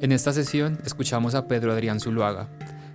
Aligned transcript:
En 0.00 0.12
esta 0.12 0.32
sesión 0.32 0.78
escuchamos 0.86 1.34
a 1.34 1.46
Pedro 1.46 1.72
Adrián 1.72 2.00
Zuluaga, 2.00 2.48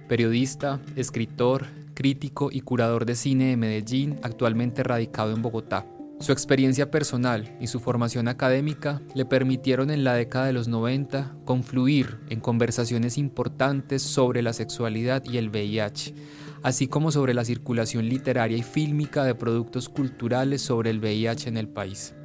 periodista, 0.07 0.80
escritor, 0.95 1.67
crítico 1.93 2.49
y 2.52 2.61
curador 2.61 3.05
de 3.05 3.13
cine 3.13 3.49
de 3.49 3.57
Medellín, 3.57 4.17
actualmente 4.23 4.81
radicado 4.81 5.31
en 5.31 5.44
Bogotá. 5.44 5.85
Su 6.20 6.31
experiencia 6.31 6.89
personal 6.89 7.55
y 7.61 7.67
su 7.67 7.80
formación 7.80 8.27
académica 8.27 9.03
le 9.13 9.23
permitieron 9.23 9.91
en 9.91 10.03
la 10.03 10.16
década 10.16 10.47
de 10.47 10.53
los 10.53 10.67
90 10.67 11.35
confluir 11.45 12.17
en 12.30 12.39
conversaciones 12.39 13.19
importantes 13.19 14.02
sobre 14.02 14.41
la 14.41 14.53
sexualidad 14.53 15.23
y 15.25 15.38
el 15.38 15.49
VIH, 15.49 16.16
así 16.63 16.88
como 16.88 17.11
sobre 17.11 17.35
la 17.35 17.45
circulación 17.45 18.09
literaria 18.09 18.58
y 18.58 18.63
fílmica 18.63 19.23
de 19.23 19.35
productos 19.35 19.89
culturales 19.89 20.63
sobre 20.63 20.89
el 20.89 20.99
VIH 20.99 21.49
en 21.49 21.58
el 21.58 21.67
país. 21.67 22.16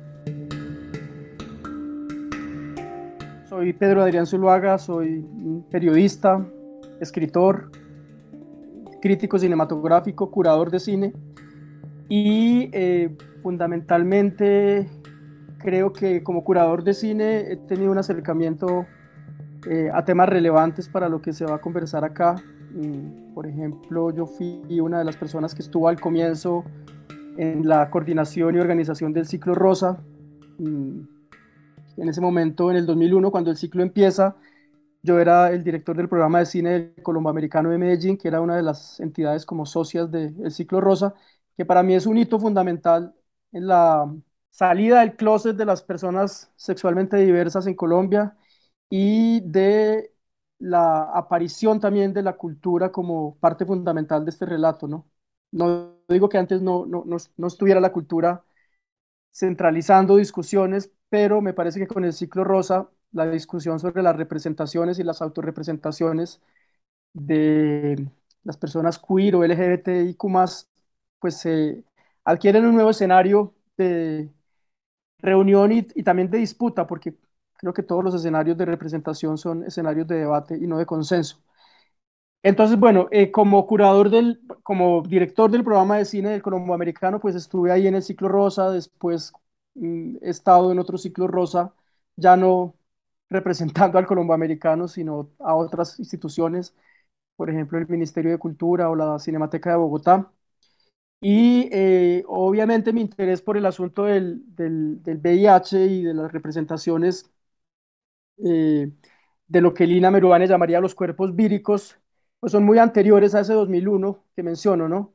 Soy 3.60 3.74
Pedro 3.74 4.00
Adrián 4.00 4.24
Zuluaga, 4.24 4.78
soy 4.78 5.22
periodista, 5.70 6.42
escritor, 6.98 7.70
crítico 9.02 9.38
cinematográfico, 9.38 10.30
curador 10.30 10.70
de 10.70 10.80
cine 10.80 11.12
y 12.08 12.70
eh, 12.72 13.14
fundamentalmente 13.42 14.88
creo 15.58 15.92
que 15.92 16.22
como 16.22 16.42
curador 16.42 16.84
de 16.84 16.94
cine 16.94 17.52
he 17.52 17.56
tenido 17.56 17.92
un 17.92 17.98
acercamiento 17.98 18.86
eh, 19.68 19.90
a 19.92 20.06
temas 20.06 20.30
relevantes 20.30 20.88
para 20.88 21.10
lo 21.10 21.20
que 21.20 21.34
se 21.34 21.44
va 21.44 21.56
a 21.56 21.60
conversar 21.60 22.02
acá. 22.02 22.36
Mm, 22.72 23.34
por 23.34 23.46
ejemplo, 23.46 24.10
yo 24.10 24.24
fui 24.24 24.80
una 24.80 25.00
de 25.00 25.04
las 25.04 25.18
personas 25.18 25.54
que 25.54 25.60
estuvo 25.60 25.86
al 25.86 26.00
comienzo 26.00 26.64
en 27.36 27.68
la 27.68 27.90
coordinación 27.90 28.54
y 28.54 28.58
organización 28.58 29.12
del 29.12 29.26
ciclo 29.26 29.54
Rosa. 29.54 30.02
En 31.96 32.08
ese 32.08 32.20
momento, 32.20 32.70
en 32.70 32.76
el 32.76 32.86
2001, 32.86 33.30
cuando 33.30 33.50
el 33.50 33.56
ciclo 33.56 33.82
empieza, 33.82 34.36
yo 35.02 35.18
era 35.20 35.50
el 35.52 35.64
director 35.64 35.96
del 35.96 36.08
programa 36.08 36.40
de 36.40 36.46
cine 36.46 36.70
del 36.72 37.02
Colomboamericano 37.02 37.70
de 37.70 37.78
Medellín, 37.78 38.16
que 38.18 38.28
era 38.28 38.40
una 38.40 38.56
de 38.56 38.62
las 38.62 39.00
entidades 39.00 39.46
como 39.46 39.66
socias 39.66 40.10
del 40.10 40.50
ciclo 40.52 40.80
Rosa, 40.80 41.14
que 41.56 41.64
para 41.66 41.82
mí 41.82 41.94
es 41.94 42.06
un 42.06 42.18
hito 42.18 42.38
fundamental 42.38 43.14
en 43.52 43.66
la 43.68 44.12
salida 44.50 45.00
del 45.00 45.16
closet 45.16 45.56
de 45.56 45.64
las 45.64 45.82
personas 45.82 46.52
sexualmente 46.56 47.16
diversas 47.18 47.66
en 47.66 47.74
Colombia 47.74 48.36
y 48.88 49.40
de 49.42 50.12
la 50.58 51.04
aparición 51.14 51.80
también 51.80 52.12
de 52.12 52.22
la 52.22 52.34
cultura 52.36 52.92
como 52.92 53.36
parte 53.38 53.64
fundamental 53.66 54.24
de 54.24 54.30
este 54.30 54.46
relato, 54.46 54.86
¿no? 54.88 55.08
No 55.52 55.96
digo 56.08 56.28
que 56.28 56.38
antes 56.38 56.60
no, 56.62 56.86
no, 56.86 57.04
no 57.06 57.46
estuviera 57.46 57.80
la 57.80 57.92
cultura 57.92 58.44
centralizando 59.32 60.16
discusiones, 60.16 60.92
pero 61.10 61.40
me 61.42 61.54
parece 61.54 61.80
que 61.80 61.88
con 61.88 62.04
el 62.04 62.12
ciclo 62.14 62.44
rosa, 62.44 62.90
la 63.12 63.30
discusión 63.30 63.80
sobre 63.80 64.02
las 64.02 64.16
representaciones 64.16 64.98
y 64.98 65.04
las 65.04 65.22
autorrepresentaciones 65.22 66.40
de 67.14 68.08
las 68.44 68.56
personas 68.56 68.98
queer 68.98 69.36
o 69.36 69.44
LGBTIQ+, 69.44 70.68
pues 71.20 71.36
se 71.38 71.84
adquieren 72.24 72.66
un 72.66 72.74
nuevo 72.74 72.90
escenario 72.90 73.54
de 73.76 74.30
reunión 75.18 75.72
y, 75.72 75.82
también 76.02 76.30
de 76.30 76.38
disputa, 76.38 76.86
porque 76.86 77.16
creo 77.56 77.74
que 77.74 77.82
todos 77.82 78.04
los 78.04 78.14
escenarios 78.14 78.56
de 78.56 78.64
representación 78.66 79.38
son 79.38 79.64
escenarios 79.64 80.06
de 80.08 80.16
debate 80.18 80.56
y 80.56 80.66
no 80.66 80.78
de 80.78 80.86
consenso. 80.86 81.42
Entonces, 82.42 82.78
bueno, 82.78 83.08
eh, 83.10 83.30
como 83.30 83.66
curador 83.66 84.08
del, 84.10 84.40
como 84.62 85.02
director 85.02 85.50
del 85.50 85.62
programa 85.64 85.98
de 85.98 86.06
cine 86.06 86.30
del 86.30 86.42
Colombo 86.42 86.72
Americano, 86.72 87.20
pues 87.20 87.34
estuve 87.34 87.70
ahí 87.70 87.86
en 87.86 87.94
el 87.96 88.02
ciclo 88.02 88.28
rosa, 88.28 88.70
después 88.70 89.32
estado 90.22 90.72
en 90.72 90.78
otro 90.78 90.98
ciclo 90.98 91.26
rosa, 91.26 91.74
ya 92.16 92.36
no 92.36 92.76
representando 93.30 93.98
al 93.98 94.06
colomboamericano, 94.06 94.88
sino 94.88 95.30
a 95.38 95.54
otras 95.54 95.98
instituciones, 95.98 96.74
por 97.36 97.50
ejemplo, 97.50 97.78
el 97.78 97.88
Ministerio 97.88 98.30
de 98.32 98.38
Cultura 98.38 98.90
o 98.90 98.96
la 98.96 99.18
Cinemateca 99.18 99.70
de 99.70 99.76
Bogotá. 99.76 100.32
Y 101.20 101.68
eh, 101.72 102.24
obviamente 102.28 102.92
mi 102.92 103.02
interés 103.02 103.42
por 103.42 103.56
el 103.56 103.66
asunto 103.66 104.04
del, 104.04 104.42
del, 104.56 105.00
VIH 105.04 105.86
y 105.86 106.02
de 106.04 106.14
las 106.14 106.32
representaciones 106.32 107.30
eh, 108.44 108.90
de 109.48 109.60
lo 109.60 109.74
que 109.74 109.86
Lina 109.86 110.10
Meruane 110.10 110.46
llamaría 110.46 110.80
los 110.80 110.94
cuerpos 110.94 111.34
víricos, 111.34 111.98
pues 112.40 112.52
son 112.52 112.64
muy 112.64 112.78
anteriores 112.78 113.34
a 113.34 113.40
ese 113.40 113.52
2001 113.54 114.24
que 114.34 114.42
menciono, 114.42 114.88
¿no? 114.88 115.14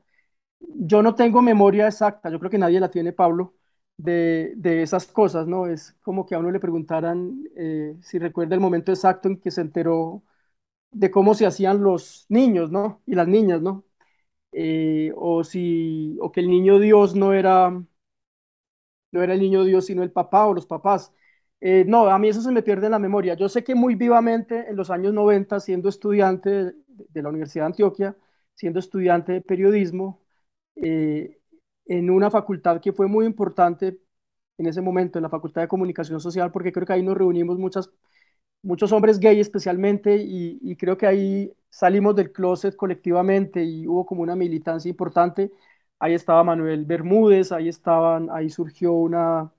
Yo 0.60 1.02
no 1.04 1.16
tengo 1.16 1.42
memoria 1.42 1.88
exacta, 1.88 2.30
yo 2.30 2.40
creo 2.40 2.52
que 2.52 2.58
nadie 2.60 2.80
la 2.80 2.92
tiene, 2.92 3.14
Pablo, 3.14 3.56
de, 3.98 4.54
de, 4.58 4.82
esas 4.84 5.08
cosas, 5.08 5.48
¿no? 5.48 5.68
Es 5.68 5.94
como 6.02 6.26
que 6.26 6.36
a 6.36 6.40
uno 6.40 6.52
le 6.52 6.60
preguntaran 6.60 7.44
eh, 7.56 7.96
si 8.02 8.20
recuerda 8.20 8.56
el 8.56 8.62
momento 8.62 8.92
exacto 8.92 9.28
en 9.30 9.40
que 9.40 9.52
se 9.52 9.62
enteró 9.62 10.24
de 10.92 11.12
cómo 11.12 11.36
se 11.36 11.46
hacían 11.48 11.84
los 11.84 12.26
niños, 12.30 12.72
¿no? 12.72 13.02
Y 13.08 13.16
las 13.16 13.28
niñas, 13.28 13.62
¿no? 13.62 13.86
Eh, 14.54 15.14
o 15.18 15.44
si, 15.44 16.18
o 16.22 16.32
que 16.32 16.42
el 16.42 16.50
niño 16.50 16.80
Dios 16.80 17.16
no 17.16 17.34
era, 17.34 17.72
no 19.12 19.24
era 19.24 19.34
el 19.34 19.40
niño 19.40 19.64
Dios, 19.64 19.86
sino 19.86 20.04
el 20.04 20.12
papá 20.12 20.46
o 20.48 20.54
los 20.54 20.66
papás. 20.66 21.14
Eh, 21.62 21.86
no, 21.88 22.08
a 22.08 22.20
mí 22.20 22.30
eso 22.30 22.42
se 22.42 22.52
me 22.52 22.64
pierde 22.64 22.90
la 22.90 23.00
memoria. 23.00 23.34
Yo 23.36 23.50
sé 23.50 23.64
que 23.64 23.76
muy 23.76 23.96
vivamente 23.96 24.70
en 24.70 24.76
los 24.76 24.90
años 24.90 25.14
90, 25.14 25.60
siendo 25.60 25.90
estudiante 25.90 26.50
de, 26.88 27.22
la 27.22 27.30
Universidad 27.30 27.64
de 27.66 27.68
Antioquia, 27.68 28.18
siendo 28.56 28.80
estudiante 28.80 29.32
de 29.34 29.42
periodismo, 29.42 30.22
en 31.86 32.10
una 32.10 32.32
facultad 32.32 32.82
que 32.82 32.94
fue 32.94 33.08
muy 33.08 33.26
importante 33.26 34.00
en 34.58 34.68
ese 34.68 34.82
momento, 34.82 35.20
en 35.20 35.24
la 35.24 35.30
Facultad 35.30 35.62
de 35.62 35.68
Comunicación 35.68 36.20
Social, 36.22 36.52
porque 36.52 36.72
creo 36.72 36.86
que 36.88 36.94
ahí 36.94 37.04
nos 37.04 37.18
reunimos 37.18 37.58
muchas, 37.60 37.92
muchos 38.64 38.92
hombres 38.92 39.20
gay 39.20 39.40
especialmente 39.40 40.18
y, 40.18 40.76
creo 40.78 40.98
que 40.98 41.08
ahí 41.08 41.54
salimos 41.70 42.16
del 42.16 42.32
closet 42.32 42.76
colectivamente 42.76 43.64
y 43.64 43.88
hubo 43.88 44.06
como 44.06 44.24
una 44.24 44.36
militancia 44.36 44.90
importante. 44.90 45.52
Ahí 46.00 46.14
estaba 46.14 46.44
Manuel 46.44 46.86
Bermúdez, 46.86 47.52
ahí, 47.52 47.70
estaban, 47.70 48.30
ahí 48.32 48.50
surgió 48.50 48.94
una, 48.94 49.52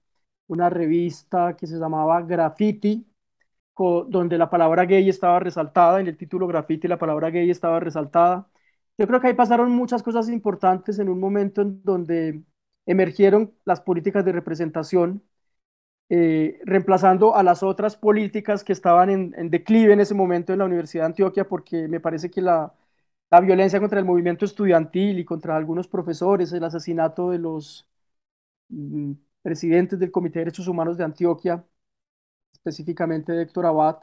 una 0.48 0.70
revista 0.70 1.56
que 1.56 1.66
se 1.66 1.78
llamaba 1.78 2.22
Graffiti, 2.22 3.06
donde 4.08 4.38
la 4.38 4.48
palabra 4.50 4.84
gay 4.86 5.08
estaba 5.08 5.38
resaltada, 5.40 6.00
en 6.00 6.06
el 6.08 6.16
título 6.16 6.46
Graffiti 6.46 6.88
la 6.88 6.98
palabra 6.98 7.30
gay 7.30 7.50
estaba 7.50 7.80
resaltada. 7.80 8.48
Yo 8.98 9.06
creo 9.06 9.20
que 9.20 9.28
ahí 9.28 9.34
pasaron 9.34 9.70
muchas 9.72 10.02
cosas 10.02 10.28
importantes 10.28 10.98
en 10.98 11.08
un 11.10 11.20
momento 11.20 11.60
en 11.62 11.82
donde 11.82 12.42
emergieron 12.86 13.54
las 13.64 13.80
políticas 13.80 14.24
de 14.24 14.32
representación, 14.32 15.22
eh, 16.10 16.60
reemplazando 16.64 17.36
a 17.36 17.42
las 17.44 17.62
otras 17.62 17.96
políticas 17.96 18.64
que 18.64 18.72
estaban 18.74 19.10
en, 19.10 19.50
declive 19.50 19.92
en 19.94 20.00
ese 20.00 20.14
momento 20.14 20.52
en 20.52 20.60
la 20.60 20.66
Universidad 20.66 21.04
de 21.04 21.06
Antioquia, 21.08 21.48
porque 21.48 21.88
me 21.88 22.00
parece 22.00 22.30
que 22.30 22.42
la, 22.42 22.74
la 23.30 23.40
violencia 23.40 23.80
contra 23.80 23.98
el 24.00 24.06
movimiento 24.06 24.44
estudiantil 24.46 25.18
y 25.20 25.24
contra 25.26 25.56
algunos 25.56 25.88
profesores, 25.88 26.52
el 26.52 26.64
asesinato 26.64 27.30
de 27.30 27.38
los 27.38 27.88
mm, 28.68 29.12
presidentes 29.42 29.98
del 29.98 30.10
Comité 30.12 30.40
de 30.40 30.46
Derechos 30.46 30.68
Humanos 30.68 30.96
de 30.98 31.04
Antioquia, 31.04 31.64
específicamente 32.52 33.32
de 33.32 33.42
Héctor 33.44 33.66
Abad, 33.66 33.98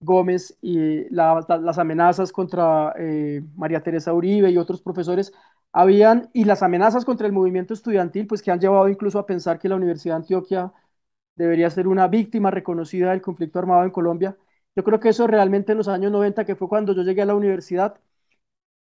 Gómez 0.00 0.56
y 0.62 1.08
las 1.14 1.78
amenazas 1.78 2.32
contra 2.32 2.94
eh, 2.98 3.42
María 3.56 3.82
Teresa 3.82 4.14
Uribe 4.14 4.50
y 4.50 4.56
otros 4.58 4.80
profesores 4.82 5.32
habían, 5.72 6.30
y 6.32 6.44
las 6.44 6.62
amenazas 6.62 7.04
contra 7.04 7.26
el 7.26 7.32
movimiento 7.32 7.74
estudiantil, 7.74 8.26
pues 8.26 8.42
que 8.42 8.50
han 8.50 8.60
llevado 8.60 8.88
incluso 8.88 9.18
a 9.18 9.26
pensar 9.26 9.58
que 9.58 9.68
la 9.68 9.76
Universidad 9.76 10.14
de 10.14 10.22
Antioquia 10.22 10.72
debería 11.36 11.70
ser 11.70 11.88
una 11.88 12.08
víctima 12.08 12.50
reconocida 12.50 13.10
del 13.10 13.22
conflicto 13.22 13.58
armado 13.58 13.84
en 13.84 13.90
Colombia. 13.90 14.36
Yo 14.76 14.84
creo 14.84 15.00
que 15.00 15.10
eso 15.10 15.26
realmente 15.26 15.72
en 15.72 15.78
los 15.78 15.88
años 15.88 16.12
90, 16.12 16.44
que 16.44 16.56
fue 16.56 16.68
cuando 16.68 16.94
yo 16.94 17.02
llegué 17.02 17.22
a 17.22 17.26
la 17.26 17.34
universidad, 17.34 18.00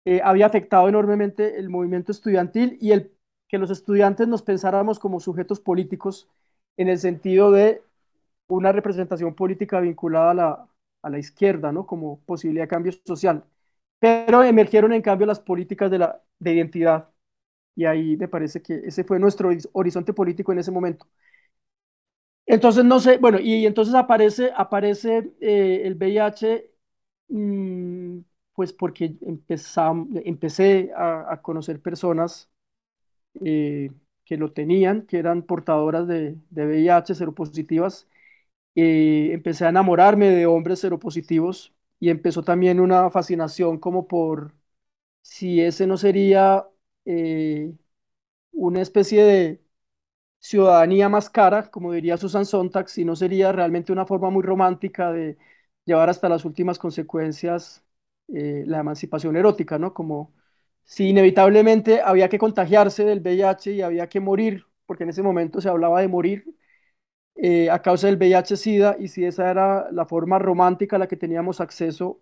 eh, 0.06 0.22
había 0.24 0.46
afectado 0.48 0.88
enormemente 0.90 1.60
el 1.60 1.70
movimiento 1.70 2.12
estudiantil 2.12 2.78
y 2.82 2.92
el 2.92 3.12
que 3.48 3.58
los 3.58 3.72
estudiantes 3.72 4.28
nos 4.28 4.42
pensáramos 4.44 5.00
como 5.00 5.20
sujetos 5.20 5.60
políticos 5.60 6.30
en 6.78 6.88
el 6.90 7.00
sentido 7.00 7.52
de 7.52 7.82
una 8.48 8.72
representación 8.72 9.36
política 9.36 9.80
vinculada 9.82 10.32
a 10.32 10.34
la, 10.34 10.70
a 11.02 11.10
la 11.10 11.20
izquierda, 11.20 11.72
¿no? 11.72 11.86
Como 11.86 12.22
posibilidad 12.22 12.66
de 12.66 12.68
cambio 12.70 12.92
social. 13.06 13.46
Pero 14.00 14.44
emergieron 14.44 14.94
en 14.94 15.02
cambio 15.02 15.28
las 15.28 15.40
políticas 15.40 15.92
de, 15.92 16.00
la, 16.00 16.22
de 16.40 16.54
identidad. 16.54 17.10
Y 17.76 17.86
ahí 17.86 18.18
me 18.18 18.28
parece 18.28 18.62
que 18.62 18.76
ese 18.86 19.04
fue 19.06 19.20
nuestro 19.20 19.50
horizonte 19.74 20.14
político 20.14 20.52
en 20.54 20.60
ese 20.60 20.72
momento. 20.72 21.08
Entonces, 22.46 22.84
no 22.84 23.00
sé, 23.00 23.18
bueno, 23.20 23.40
y, 23.40 23.66
entonces 23.68 23.94
aparece, 23.94 24.52
aparece 24.56 25.32
eh, 25.40 25.82
el 25.86 25.94
VIH 25.96 26.72
mm, 27.30 28.20
pues 28.54 28.74
porque 28.74 29.16
empecé 29.22 30.92
a, 30.96 31.40
conocer 31.42 31.82
personas 31.82 32.50
eh, 33.46 33.92
que 34.26 34.38
lo 34.38 34.54
tenían, 34.54 35.04
que 35.08 35.20
eran 35.20 35.44
portadoras 35.44 36.08
de, 36.08 36.38
de 36.52 36.66
VIH, 36.68 37.16
seropositivas. 37.16 38.08
Empecé 38.76 39.66
a 39.66 39.70
enamorarme 39.70 40.30
de 40.30 40.46
hombres 40.46 40.80
seropositivos 40.80 41.74
y 42.00 42.10
empezó 42.10 42.44
también 42.44 42.80
una 42.80 43.10
fascinación 43.12 43.78
como 43.80 44.08
por 44.08 44.54
si 45.22 45.62
ese 45.62 45.88
no 45.88 45.98
sería 45.98 46.68
eh, 47.06 47.74
una 48.54 48.82
especie 48.82 49.24
de 49.24 49.64
ciudadanía 50.40 51.10
más 51.10 51.30
cara, 51.30 51.70
como 51.72 51.94
diría 51.94 52.18
Susan 52.18 52.46
Sontag, 52.46 52.90
si 52.90 53.06
no 53.06 53.16
sería 53.16 53.52
realmente 53.52 53.92
una 53.92 54.06
forma 54.06 54.30
muy 54.30 54.44
romántica 54.44 55.12
de 55.12 55.38
llevar 55.86 56.10
hasta 56.10 56.30
las 56.30 56.46
últimas 56.46 56.80
consecuencias 56.80 57.84
eh, 58.30 58.64
la 58.68 58.80
emancipación 58.80 59.36
erótica, 59.38 59.80
¿no? 59.80 59.94
Como 59.94 60.34
si 60.86 61.10
inevitablemente 61.10 62.02
había 62.02 62.30
que 62.30 62.40
contagiarse 62.40 63.06
del 63.06 63.20
VIH 63.22 63.74
y 63.74 63.82
había 63.82 64.10
que 64.10 64.20
morir, 64.20 64.66
porque 64.86 65.04
en 65.04 65.10
ese 65.12 65.24
momento 65.24 65.62
se 65.62 65.70
hablaba 65.70 66.02
de 66.02 66.08
morir 66.08 66.46
eh, 67.42 67.70
a 67.70 67.82
causa 67.82 68.08
del 68.08 68.18
VIH-Sida, 68.18 68.98
y 69.00 69.08
si 69.10 69.26
esa 69.26 69.50
era 69.52 69.92
la 69.92 70.06
forma 70.06 70.40
romántica 70.40 70.98
a 70.98 71.00
la 71.00 71.08
que 71.08 71.18
teníamos 71.18 71.62
acceso, 71.62 72.22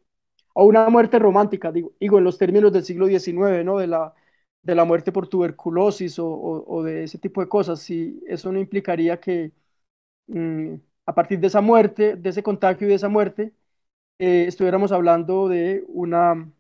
a 0.56 0.64
una 0.64 0.90
muerte 0.90 1.20
romántica, 1.20 1.72
digo, 1.72 1.94
digo 2.00 2.18
en 2.18 2.24
los 2.24 2.38
términos 2.38 2.72
del 2.74 2.84
siglo 2.84 3.08
XIX, 3.08 3.64
¿no? 3.64 3.78
De 3.78 3.88
la, 3.88 4.14
de 4.64 4.76
la 4.76 4.86
muerte 4.86 5.12
por 5.12 5.28
tuberculosis 5.28 6.18
o, 6.20 6.84
de 6.84 7.04
ese 7.06 7.18
tipo 7.20 7.42
de 7.42 7.50
cosas, 7.50 7.80
si 7.80 8.22
eso 8.28 8.52
no 8.52 8.60
implicaría 8.60 9.20
que 9.20 9.54
mm, 10.28 10.76
a 11.06 11.16
partir 11.16 11.40
de 11.40 11.48
esa 11.48 11.62
muerte, 11.62 12.16
de 12.16 12.30
ese 12.30 12.44
contagio 12.44 12.88
y 12.88 12.90
de 12.92 12.96
esa 12.98 13.10
muerte, 13.10 13.54
eh, 14.20 14.46
estuviéramos 14.48 14.92
hablando 14.92 15.50
de 15.50 15.86
una 15.90 16.52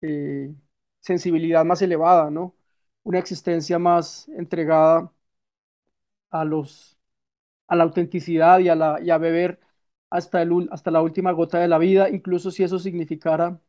eh, 0.00 0.54
sensibilidad 1.00 1.64
más 1.64 1.82
elevada, 1.82 2.30
¿no? 2.30 2.54
Una 3.02 3.18
existencia 3.18 3.78
más 3.78 4.28
entregada 4.30 5.12
a 6.30 6.44
los 6.44 6.93
a 7.74 7.76
la 7.76 7.84
autenticidad 7.84 8.58
y 8.60 8.68
a, 8.70 9.18
beber 9.18 9.60
hasta, 10.10 10.42
el, 10.42 10.68
hasta 10.72 10.90
la 10.90 11.02
última 11.02 11.32
gota 11.32 11.58
de 11.60 11.68
la 11.68 11.78
vida, 11.78 12.08
incluso 12.10 12.50
si 12.50 12.62
eso 12.64 12.78
significara 12.78 13.60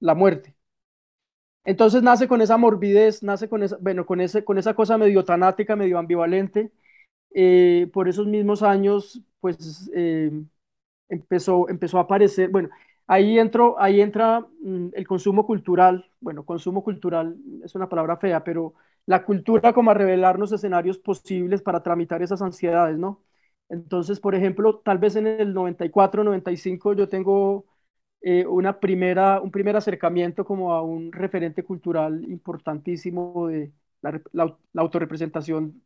la 0.00 0.14
muerte. 0.14 0.56
Entonces 1.64 2.02
nace 2.02 2.28
con 2.28 2.40
esa 2.42 2.56
morbidez, 2.56 3.22
nace 3.22 3.48
con 3.48 3.62
esa, 3.62 3.76
bueno, 3.80 4.06
con, 4.06 4.20
ese, 4.20 4.44
con 4.44 4.56
esa 4.58 4.74
cosa 4.74 4.98
medio 4.98 5.24
tanática, 5.24 5.74
medio 5.76 5.98
ambivalente. 5.98 6.72
Eh, 7.34 7.90
por 7.92 8.08
esos 8.08 8.26
mismos 8.28 8.62
años, 8.62 9.22
pues 9.40 9.90
eh, 9.94 10.32
empezó, 11.08 11.68
empezó 11.70 11.98
a 11.98 12.02
aparecer, 12.02 12.50
bueno, 12.50 12.70
ahí, 13.08 13.38
entro, 13.38 13.76
ahí 13.80 14.00
entra 14.02 14.40
mm, 14.62 14.88
el 14.94 15.06
consumo 15.08 15.46
cultural, 15.46 16.10
bueno, 16.20 16.44
consumo 16.46 16.84
cultural 16.84 17.36
es 17.64 17.74
una 17.76 17.88
palabra 17.90 18.18
fea, 18.18 18.44
pero 18.44 18.74
la 19.06 19.24
cultura 19.26 19.74
como 19.74 19.90
a 19.92 19.94
revelarnos 19.94 20.52
escenarios 20.52 20.98
posibles 20.98 21.62
para 21.62 21.82
tramitar 21.82 22.22
esas 22.22 22.42
ansiedades, 22.42 22.98
¿no? 22.98 23.22
Entonces, 23.68 24.20
por 24.20 24.34
ejemplo, 24.34 24.78
tal 24.80 24.98
vez 24.98 25.16
en 25.16 25.26
el 25.26 25.52
94, 25.52 26.22
95 26.24 26.92
yo 26.94 27.08
tengo 27.08 27.66
eh, 28.20 28.46
una 28.46 28.80
primera, 28.80 29.40
un 29.40 29.50
primer 29.50 29.76
acercamiento 29.76 30.44
como 30.44 30.72
a 30.72 30.82
un 30.82 31.12
referente 31.12 31.64
cultural 31.64 32.24
importantísimo 32.30 33.48
de 33.48 33.72
la, 34.02 34.20
la, 34.32 34.56
autorrepresentación 34.82 35.82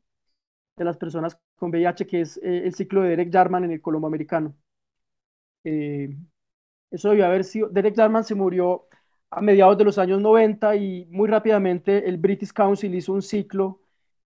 de 0.76 0.84
las 0.84 0.96
personas 0.98 1.38
con 1.56 1.70
VIH, 1.70 2.06
que 2.06 2.22
es 2.22 2.38
eh, 2.38 2.62
el 2.66 2.74
ciclo 2.74 3.02
de 3.02 3.10
Derek 3.10 3.32
Jarman 3.32 3.64
en 3.64 3.72
el 3.72 3.82
Colombo 3.82 4.06
Americano. 4.08 4.56
Eh, 5.64 6.16
eso 6.90 7.10
debió 7.10 7.26
haber 7.26 7.44
sido, 7.44 7.68
Derek 7.68 7.96
Jarman 7.96 8.24
se 8.24 8.34
murió 8.34 8.88
a 9.30 9.40
mediados 9.40 9.78
de 9.78 9.84
los 9.84 9.98
años 9.98 10.20
90 10.20 10.76
y 10.76 11.06
muy 11.10 11.28
rápidamente 11.28 12.08
el 12.08 12.18
British 12.18 12.52
Council 12.52 12.94
hizo 12.94 13.12
un 13.12 13.22
ciclo 13.22 13.79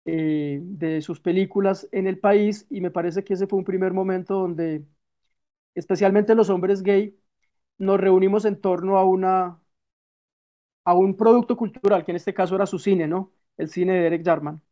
eh, 0.07 0.61
de 0.63 1.03
sus 1.03 1.21
películas 1.21 1.89
en 1.93 2.07
el 2.07 2.19
país 2.19 2.67
y 2.71 2.81
me 2.81 2.91
parece 2.93 3.25
que 3.25 3.35
ese 3.35 3.47
fue 3.49 3.59
un 3.59 3.65
primer 3.65 3.93
momento 3.93 4.35
donde 4.35 4.85
especialmente 5.75 6.35
los 6.35 6.51
hombres 6.51 6.83
gay 6.83 7.19
nos 7.79 8.01
reunimos 8.01 8.45
en 8.47 8.61
torno 8.61 8.99
a 8.99 9.05
una 9.05 9.61
a 10.85 10.95
un 10.95 11.17
producto 11.17 11.57
cultural 11.57 12.05
que 12.05 12.13
en 12.13 12.17
este 12.17 12.35
caso 12.35 12.55
era 12.57 12.67
su 12.67 12.79
cine, 12.79 13.09
¿no? 13.09 13.33
El 13.57 13.69
cine 13.69 13.95
de 13.95 14.01
Derek 14.03 14.25
Jarman. 14.25 14.63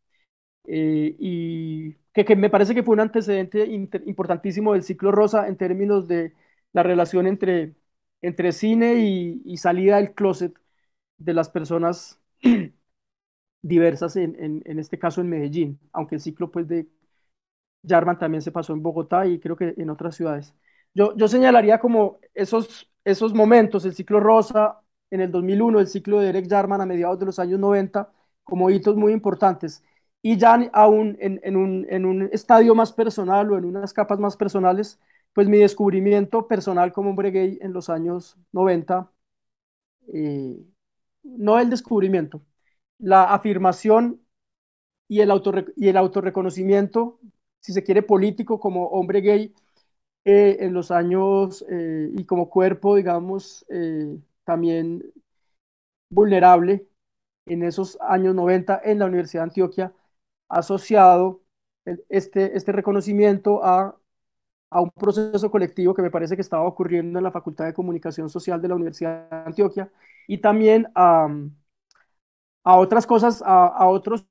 Eh, 0.67 1.17
y 1.19 1.95
que, 2.15 2.37
me 2.37 2.51
parece 2.51 2.75
que 2.75 2.83
fue 2.83 2.95
un 2.95 3.01
antecedente 3.01 3.67
importantísimo 3.67 4.73
del 4.75 4.83
ciclo 4.85 5.13
rosa 5.13 5.49
en 5.49 5.57
términos 5.57 6.09
de 6.09 6.35
la 6.73 6.83
relación 6.83 7.27
entre, 7.27 7.75
entre 8.23 8.53
cine 8.53 8.97
y, 8.97 9.43
y 9.45 9.59
salida 9.59 9.97
del 9.97 10.15
closet 10.15 10.55
de 11.19 11.35
las 11.35 11.51
personas 11.51 12.21
diversas, 13.65 14.17
en, 14.17 14.37
en, 14.65 14.79
este 14.79 14.99
caso 14.99 15.21
en 15.23 15.29
Medellín, 15.31 15.81
aunque 15.93 16.17
el 16.17 16.21
ciclo 16.21 16.51
pues, 16.51 16.69
de 16.69 16.87
Jarman 17.87 18.19
también 18.19 18.43
se 18.43 18.53
pasó 18.53 18.73
en 18.75 18.83
Bogotá 18.83 19.27
y 19.27 19.39
creo 19.41 19.57
que 19.57 19.75
en 19.77 19.91
otras 19.91 20.17
ciudades. 20.17 20.55
Yo, 20.95 21.17
yo 21.17 21.29
señalaría 21.29 21.79
como 21.81 22.19
esos, 22.35 22.91
esos 23.05 23.35
momentos, 23.35 23.85
el 23.85 23.95
ciclo 23.95 24.21
Rosa 24.21 24.81
en 25.11 25.21
el 25.23 25.31
2001, 25.31 25.81
el 25.81 25.89
ciclo 25.89 26.21
de 26.21 26.27
Derek 26.27 26.49
Jarman 26.49 26.81
a 26.81 26.87
mediados 26.87 27.19
de 27.19 27.27
los 27.27 27.39
años 27.39 27.59
90, 27.61 28.13
como 28.45 28.71
hitos 28.71 28.97
muy 28.97 29.13
importantes. 29.13 29.83
Y 30.23 30.37
ya 30.39 30.55
aún 30.73 31.17
en, 31.21 31.41
en, 31.43 31.57
un, 31.57 31.87
en 31.91 32.05
un 32.07 32.29
estadio 32.33 32.75
más 32.75 32.93
personal 32.93 33.51
o 33.53 33.59
en 33.59 33.65
unas 33.65 33.93
capas 33.95 34.19
más 34.19 34.37
personales, 34.37 35.01
pues 35.33 35.49
mi 35.49 35.59
descubrimiento 35.59 36.47
personal 36.49 36.93
como 36.93 37.11
hombre 37.11 37.31
gay 37.31 37.59
en 37.63 37.73
los 37.73 37.89
años 37.91 38.37
90, 38.53 39.11
eh, 40.13 40.57
no 41.25 41.59
el 41.59 41.71
descubrimiento, 41.71 42.43
la 43.05 43.35
afirmación 43.35 44.21
y 45.09 45.21
el, 45.21 45.31
y 45.77 45.89
el 45.89 45.97
autorreconocimiento, 45.99 47.21
si 47.61 47.73
se 47.73 47.85
quiere, 47.85 48.03
político 48.03 48.61
como 48.61 48.87
hombre 48.89 49.21
gay 49.21 49.55
eh, 50.25 50.59
en 50.61 50.75
los 50.75 50.91
años 50.91 51.65
eh, 51.71 52.11
y 52.15 52.25
como 52.27 52.51
cuerpo, 52.51 52.97
digamos, 52.97 53.67
eh, 53.71 54.19
también 54.45 55.03
vulnerable 56.11 56.87
en 57.47 57.63
esos 57.65 57.99
años 58.03 58.35
90 58.35 58.81
en 58.85 58.99
la 59.01 59.07
Universidad 59.07 59.43
de 59.45 59.51
Antioquia, 59.51 59.95
asociado 60.49 61.43
este, 62.09 62.57
este 62.57 62.73
reconocimiento 62.73 63.65
a, 63.65 63.99
a 64.71 64.81
un 64.81 64.91
proceso 64.93 65.51
colectivo 65.51 65.95
que 65.95 66.03
me 66.03 66.11
parece 66.11 66.37
que 66.37 66.43
estaba 66.43 66.65
ocurriendo 66.67 67.19
en 67.19 67.25
la 67.25 67.33
Facultad 67.33 67.67
de 67.67 67.75
Comunicación 67.75 68.31
Social 68.31 68.63
de 68.63 68.69
la 68.69 68.77
Universidad 68.77 69.31
de 69.31 69.37
Antioquia 69.37 69.93
y 70.29 70.39
también 70.39 70.89
a 70.95 71.29
a 72.65 72.77
otras 72.79 73.07
cosas, 73.07 73.43
a, 73.47 73.87
otros 73.89 74.27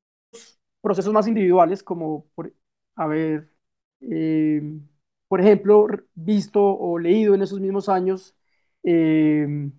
procesos 0.81 1.13
más 1.13 1.27
individuales, 1.27 1.83
como, 1.83 2.27
por, 2.35 2.53
a 2.95 3.07
ver, 3.07 3.49
eh, 4.01 4.61
por 5.27 5.41
ejemplo, 5.41 5.87
visto 6.15 6.61
o 6.63 6.99
leído 6.99 7.35
en 7.35 7.41
esos 7.43 7.59
mismos 7.59 7.89
años 7.89 8.35
eh, 8.83 9.71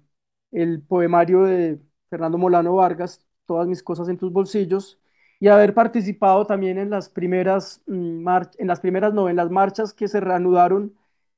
el 0.53 0.83
poemario 0.83 1.43
de 1.45 1.81
Fernando 2.11 2.39
Molano 2.39 2.77
Vargas, 2.77 3.25
Todas 3.47 3.67
mis 3.69 3.83
cosas 3.83 4.09
en 4.09 4.17
tus 4.19 4.33
bolsillos, 4.33 4.99
y 5.39 5.49
haber 5.49 5.75
participado 5.75 6.47
también 6.47 6.79
en 6.79 6.89
las 6.91 7.11
primeras, 7.11 7.83
mm, 7.87 8.27
en 8.59 8.67
las 8.69 8.81
primeras 8.81 9.13
no, 9.15 9.29
en 9.29 9.37
las 9.37 9.51
marchas 9.51 9.93
que 9.93 10.09
se 10.09 10.21
reanudaron 10.21 10.95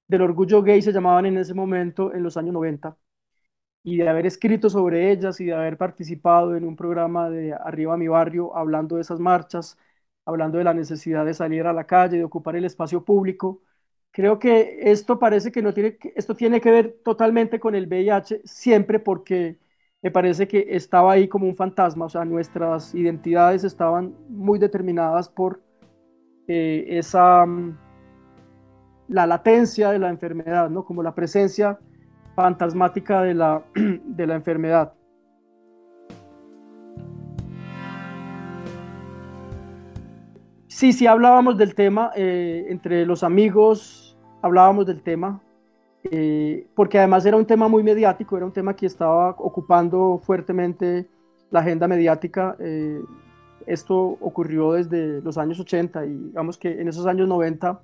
del 0.09 0.23
orgullo 0.23 0.63
gay, 0.63 0.83
se 0.83 0.93
llamaban 0.93 1.27
en 1.27 1.39
ese 1.39 1.55
momento, 1.55 2.15
en 2.15 2.23
los 2.23 2.37
años 2.37 2.53
90 2.55 2.97
y 3.87 3.99
de 3.99 4.09
haber 4.09 4.27
escrito 4.27 4.69
sobre 4.69 5.13
ellas 5.13 5.41
y 5.41 5.45
de 5.47 5.55
haber 5.55 5.77
participado 5.79 6.57
en 6.57 6.65
un 6.65 6.75
programa 6.75 7.31
de 7.31 7.55
Arriba 7.55 7.97
mi 7.97 8.09
barrio 8.09 8.57
hablando 8.57 8.97
de 8.97 9.03
esas 9.03 9.21
marchas, 9.21 9.79
hablando 10.25 10.59
de 10.59 10.65
la 10.65 10.75
necesidad 10.75 11.25
de 11.25 11.35
salir 11.35 11.67
a 11.69 11.73
la 11.73 11.87
calle, 11.87 12.17
de 12.19 12.25
ocupar 12.25 12.57
el 12.57 12.65
espacio 12.65 13.05
público. 13.05 13.63
Creo 14.11 14.41
que 14.41 14.81
esto 14.91 15.21
parece 15.21 15.53
que 15.53 15.63
no 15.63 15.73
tiene, 15.73 15.99
esto 16.17 16.35
tiene 16.35 16.61
que 16.61 16.73
ver 16.73 16.97
totalmente 17.05 17.61
con 17.61 17.77
el 17.77 17.87
VIH, 17.87 18.43
siempre 18.45 18.99
porque 18.99 19.61
me 20.03 20.11
parece 20.11 20.49
que 20.49 20.67
estaba 20.71 21.13
ahí 21.13 21.29
como 21.29 21.47
un 21.47 21.55
fantasma, 21.55 22.07
o 22.07 22.09
sea, 22.09 22.25
nuestras 22.25 22.93
identidades 22.93 23.63
estaban 23.63 24.17
muy 24.29 24.59
determinadas 24.59 25.29
por 25.29 25.63
eh, 26.49 26.87
esa, 26.89 27.47
mm, 27.47 27.79
la 29.09 29.27
latencia 29.29 29.91
de 29.93 30.01
la 30.01 30.09
enfermedad, 30.11 30.71
¿no? 30.71 30.85
Como 30.85 31.05
la 31.05 31.15
presencia 31.15 31.79
fantasmática 32.37 33.23
de 33.23 33.35
la, 33.35 33.63
de 33.75 34.27
la 34.27 34.35
enfermedad. 34.37 34.93
Sí, 40.69 40.93
sí 40.93 41.07
hablábamos 41.07 41.57
del 41.57 41.75
tema, 41.75 42.13
eh, 42.15 42.67
entre 42.69 43.07
los 43.07 43.25
amigos 43.25 44.15
hablábamos 44.43 44.85
del 44.85 45.03
tema, 45.03 45.41
eh, 46.11 46.67
porque 46.75 46.99
además 46.99 47.25
era 47.25 47.39
un 47.39 47.47
tema 47.47 47.67
muy 47.67 47.83
mediático, 47.83 48.37
era 48.37 48.45
un 48.45 48.53
tema 48.53 48.77
que 48.77 48.85
estaba 48.85 49.31
ocupando 49.31 50.21
fuertemente 50.23 51.09
la 51.51 51.61
agenda 51.61 51.89
mediática. 51.89 52.57
Eh, 52.61 53.01
esto 53.67 53.97
ocurrió 54.21 54.73
desde 54.73 55.23
los 55.23 55.39
años 55.39 55.59
80 55.59 56.05
y 56.05 56.13
digamos 56.15 56.59
que 56.59 56.79
en 56.79 56.89
esos 56.89 57.07
años 57.07 57.27
90 57.27 57.81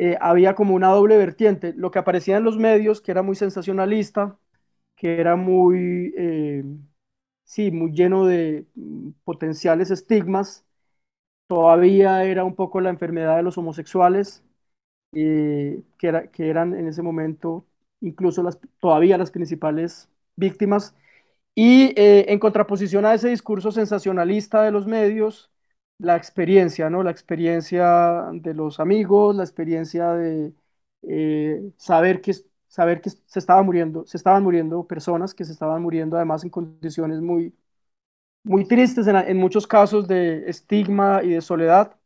eh, 0.00 0.18
había 0.20 0.54
como 0.56 0.74
una 0.74 0.88
doble 0.90 1.18
vertiente, 1.18 1.74
lo 1.76 1.90
que 1.92 2.00
aparecía 2.00 2.38
en 2.38 2.44
los 2.44 2.58
medios, 2.58 3.00
que 3.02 3.12
era 3.12 3.22
muy 3.22 3.36
sensacionalista, 3.36 4.38
que 4.96 5.20
era 5.20 5.36
muy, 5.36 6.14
eh, 6.18 6.64
sí, 7.44 7.70
muy 7.70 7.92
lleno 7.92 8.26
de 8.26 8.66
mm, 8.76 9.10
potenciales 9.24 9.90
estigmas. 9.90 10.64
Todavía 11.46 12.24
era 12.24 12.44
un 12.44 12.54
poco 12.54 12.80
la 12.80 12.90
enfermedad 12.90 13.36
de 13.36 13.42
los 13.42 13.58
homosexuales, 13.58 14.44
eh, 15.12 15.82
que, 15.98 16.08
era, 16.08 16.30
que 16.30 16.50
eran 16.50 16.74
en 16.74 16.88
ese 16.88 17.02
momento 17.02 17.66
incluso 18.00 18.42
las, 18.42 18.58
todavía 18.80 19.18
las 19.18 19.30
principales 19.32 20.08
víctimas. 20.36 20.94
Y 21.54 21.92
eh, 22.00 22.26
en 22.32 22.38
contraposición 22.40 23.06
a 23.06 23.14
ese 23.14 23.28
discurso 23.30 23.72
sensacionalista 23.72 24.62
de 24.62 24.72
los 24.72 24.86
medios, 24.86 25.50
la 26.00 26.16
experiencia, 26.16 26.90
¿no? 26.90 27.02
La 27.02 27.10
experiencia 27.10 28.30
de 28.32 28.54
los 28.54 28.80
amigos, 28.80 29.36
la 29.36 29.44
experiencia 29.44 30.12
de 30.14 30.52
eh, 31.02 31.72
saber, 31.76 32.20
que, 32.20 32.34
saber 32.68 33.00
que 33.00 33.10
se 33.10 33.38
estaba 33.38 33.62
muriendo, 33.62 34.06
se 34.06 34.16
estaban 34.16 34.42
muriendo 34.42 34.86
personas, 34.86 35.34
que 35.34 35.44
se 35.44 35.52
estaban 35.52 35.82
muriendo 35.82 36.16
además 36.16 36.44
en 36.44 36.50
condiciones 36.50 37.20
muy, 37.20 37.54
muy 38.44 38.66
tristes, 38.66 39.06
en, 39.08 39.36
muchos 39.38 39.66
casos 39.66 40.08
de 40.08 40.48
estigma 40.50 41.22
y 41.24 41.30
de 41.30 41.42
soledad. 41.42 41.96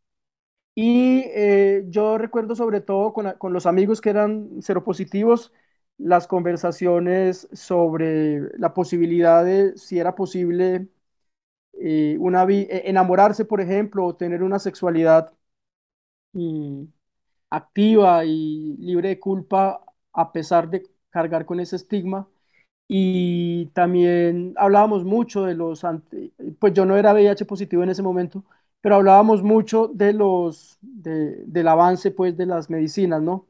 Y 0.75 1.23
eh, 1.27 1.85
yo 1.89 2.17
recuerdo 2.17 2.55
sobre 2.55 2.81
todo 2.81 3.13
con, 3.13 3.33
con, 3.37 3.53
los 3.53 3.65
amigos 3.65 4.01
que 4.01 4.09
eran 4.11 4.61
seropositivos, 4.61 5.53
las 5.97 6.27
conversaciones 6.27 7.47
sobre 7.53 8.41
la 8.59 8.73
posibilidad 8.73 9.45
de 9.45 9.77
si 9.77 9.99
era 9.99 10.15
posible 10.15 10.89
eh, 11.79 12.17
e, 12.69 12.89
enamorarse, 12.89 13.45
por 13.45 13.61
ejemplo, 13.61 14.05
o 14.05 14.15
tener 14.15 14.43
una 14.43 14.59
sexualidad 14.59 15.33
mm, 16.33 16.83
activa 17.49 18.25
y 18.25 18.77
libre 18.79 19.09
de 19.09 19.19
culpa 19.21 19.83
a 20.13 20.31
pesar 20.31 20.69
de 20.69 20.83
cargar 21.09 21.45
con 21.45 21.59
ese 21.59 21.75
estigma. 21.77 22.29
Y 22.87 23.67
también 23.67 24.53
hablábamos 24.57 25.05
mucho 25.05 25.43
de 25.45 25.55
los, 25.55 25.83
pues 26.59 26.73
yo 26.73 26.85
no 26.85 26.97
era 26.97 27.13
VIH 27.13 27.45
positivo 27.45 27.83
en 27.83 27.89
ese 27.89 28.03
momento, 28.03 28.45
pero 28.81 28.95
hablábamos 28.95 29.43
mucho 29.43 29.87
de 29.89 30.13
los, 30.13 30.77
del 30.81 31.67
avance 31.67 32.11
pues 32.11 32.37
de 32.37 32.45
las 32.47 32.69
medicinas, 32.69 33.21
¿no? 33.21 33.47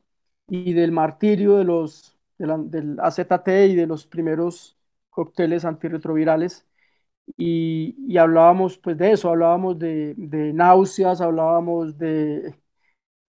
Y 0.49 0.73
del 0.73 0.91
martirio 0.93 1.57
de 1.57 1.65
los, 1.65 2.17
del 2.37 2.99
AZT 3.01 3.67
y 3.67 3.75
de 3.75 3.87
los 3.87 4.07
primeros 4.07 4.77
cócteles 5.09 5.65
antirretrovirales 5.65 6.65
y, 7.37 8.17
hablábamos 8.17 8.77
pues 8.77 8.97
de 8.97 9.11
eso, 9.13 9.29
hablábamos 9.29 9.79
de, 9.79 10.15
náuseas, 10.53 11.21
hablábamos 11.21 11.97
de, 11.97 12.55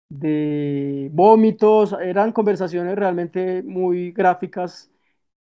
de 0.09 1.09
vómitos, 1.13 1.95
eran 2.01 2.31
conversaciones 2.33 2.95
realmente 2.97 3.63
muy 3.63 4.11
gráficas, 4.11 4.91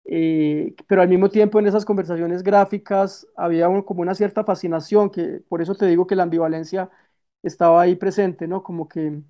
eh, 0.04 0.75
pero 0.88 1.02
al 1.02 1.09
mismo 1.09 1.30
tiempo 1.30 1.59
en 1.61 1.66
esas 1.68 1.85
conversaciones 1.85 2.42
gráficas 2.42 3.26
había 3.37 3.68
como 3.85 4.02
una 4.02 4.14
cierta 4.14 4.44
fascinación, 4.44 5.11
que 5.11 5.42
por 5.49 5.62
eso 5.62 5.75
te 5.76 5.87
digo 5.87 6.06
que 6.06 6.16
la 6.16 6.25
ambivalencia 6.25 6.90
estaba 7.42 7.82
ahí 7.82 7.97
presente, 7.97 8.49
¿no? 8.49 8.62
Como 8.62 8.88
que 8.88 9.23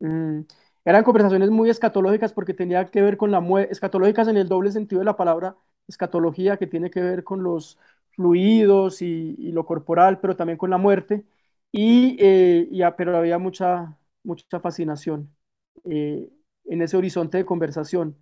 mm, 0.00 0.40
eran 0.84 1.04
conversaciones 1.04 1.50
muy 1.50 1.70
escatológicas 1.70 2.32
porque 2.32 2.54
tenía 2.54 2.86
que 2.86 3.02
ver 3.02 3.16
con 3.16 3.30
la 3.30 3.40
muerte, 3.40 3.72
escatológicas 3.72 4.28
en 4.28 4.36
el 4.36 4.48
doble 4.48 4.72
sentido 4.72 5.00
de 5.00 5.04
la 5.04 5.16
palabra 5.16 5.56
escatología, 5.88 6.56
que 6.56 6.66
tiene 6.66 6.90
que 6.90 7.00
ver 7.02 7.24
con 7.24 7.42
los 7.42 7.78
fluidos 8.12 9.02
y, 9.02 9.34
lo 9.52 9.64
corporal, 9.66 10.20
pero 10.20 10.36
también 10.36 10.58
con 10.58 10.70
la 10.70 10.78
muerte. 10.78 11.24
Y, 11.72 12.16
eh, 12.20 12.68
ya, 12.72 12.96
pero 12.96 13.16
había 13.16 13.38
mucha, 13.38 13.96
mucha 14.24 14.60
fascinación 14.60 15.34
eh, 15.84 16.28
en 16.66 16.82
ese 16.82 16.96
horizonte 16.96 17.38
de 17.38 17.46
conversación. 17.46 18.16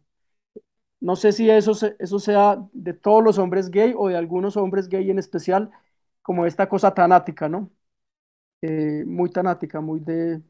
No 1.00 1.14
sé 1.16 1.32
si 1.32 1.48
eso, 1.50 1.72
eso 1.98 2.18
sea 2.18 2.58
de 2.72 2.92
todos 2.94 3.22
los 3.22 3.38
hombres 3.38 3.70
gay 3.70 3.94
o 3.96 4.08
de 4.08 4.16
algunos 4.16 4.56
hombres 4.56 4.88
gay 4.88 5.10
en 5.10 5.18
especial, 5.18 5.70
como 6.22 6.44
esta 6.46 6.68
cosa 6.68 6.92
tanática, 6.94 7.48
¿no? 7.48 7.70
Eh, 8.62 9.04
muy 9.06 9.30
tanática, 9.30 9.80
muy 9.80 10.00
de 10.00 10.42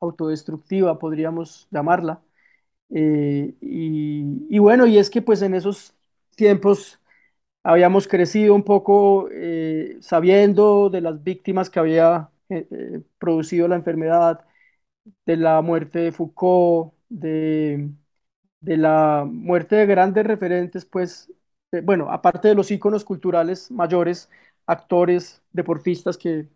autodestructiva, 0.00 0.98
podríamos 0.98 1.68
llamarla. 1.70 2.22
y, 2.90 3.56
y, 3.60 4.58
bueno, 4.60 4.86
y 4.86 4.98
es 4.98 5.10
que 5.10 5.22
pues 5.22 5.42
en 5.42 5.54
esos 5.54 5.94
tiempos 6.36 7.00
habíamos 7.64 8.08
crecido 8.08 8.54
un 8.56 8.64
poco 8.64 9.28
eh, 9.32 9.98
sabiendo 10.02 10.90
de 10.90 11.02
las 11.02 11.22
víctimas 11.24 11.70
que 11.70 11.80
había 11.80 12.30
eh, 12.50 12.68
eh, 12.72 13.02
producido 13.18 13.68
la 13.68 13.76
enfermedad, 13.76 14.44
de 15.26 15.36
la 15.36 15.62
muerte 15.62 16.00
de 16.00 16.12
Foucault, 16.12 16.94
de, 17.08 17.90
de 18.60 18.76
la 18.78 19.26
muerte 19.30 19.76
de 19.76 19.86
grandes 19.86 20.26
referentes, 20.26 20.84
pues, 20.86 21.32
bueno, 21.84 22.10
aparte 22.12 22.48
de 22.48 22.54
los 22.56 22.70
íconos 22.70 23.04
culturales 23.04 23.70
mayores, 23.70 24.30
actores, 24.66 25.42
deportistas 25.52 26.18
que, 26.18 26.48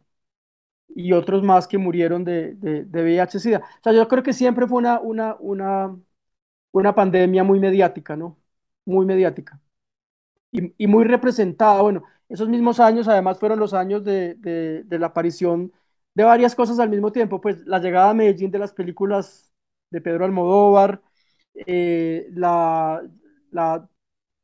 y 0.88 1.12
otros 1.12 1.42
más 1.42 1.68
que 1.68 1.78
murieron 1.78 2.24
de, 2.24 2.54
de, 2.54 2.84
de 2.84 3.02
VIH-Sida. 3.02 3.58
O 3.80 3.82
sea, 3.84 3.92
yo 3.92 4.08
creo 4.08 4.22
que 4.22 4.32
siempre 4.32 4.66
fue 4.66 4.78
una, 4.78 5.00
una, 5.00 5.36
una, 5.40 5.96
una 6.72 6.94
pandemia 6.94 7.44
muy 7.44 7.60
mediática, 7.60 8.16
¿no? 8.16 8.38
Muy 8.86 9.06
mediática 9.06 9.60
y, 10.52 10.86
muy 10.86 11.04
representada. 11.04 11.82
Bueno, 11.82 12.04
esos 12.28 12.48
mismos 12.48 12.80
años 12.80 13.08
además 13.08 13.38
fueron 13.38 13.58
los 13.58 13.74
años 13.74 14.04
de, 14.04 14.34
de, 14.34 14.98
la 14.98 15.08
aparición 15.08 15.72
de 16.14 16.24
varias 16.24 16.54
cosas 16.54 16.78
al 16.80 16.90
mismo 16.90 17.12
tiempo, 17.12 17.40
pues 17.40 17.66
la 17.66 17.78
llegada 17.78 18.10
a 18.10 18.14
Medellín 18.14 18.50
de 18.50 18.58
las 18.58 18.72
películas 18.72 19.52
de 19.90 20.00
Pedro 20.00 20.24
Almodóvar, 20.24 21.02
eh, 21.54 22.28
la, 22.32 23.02
la, 23.50 23.88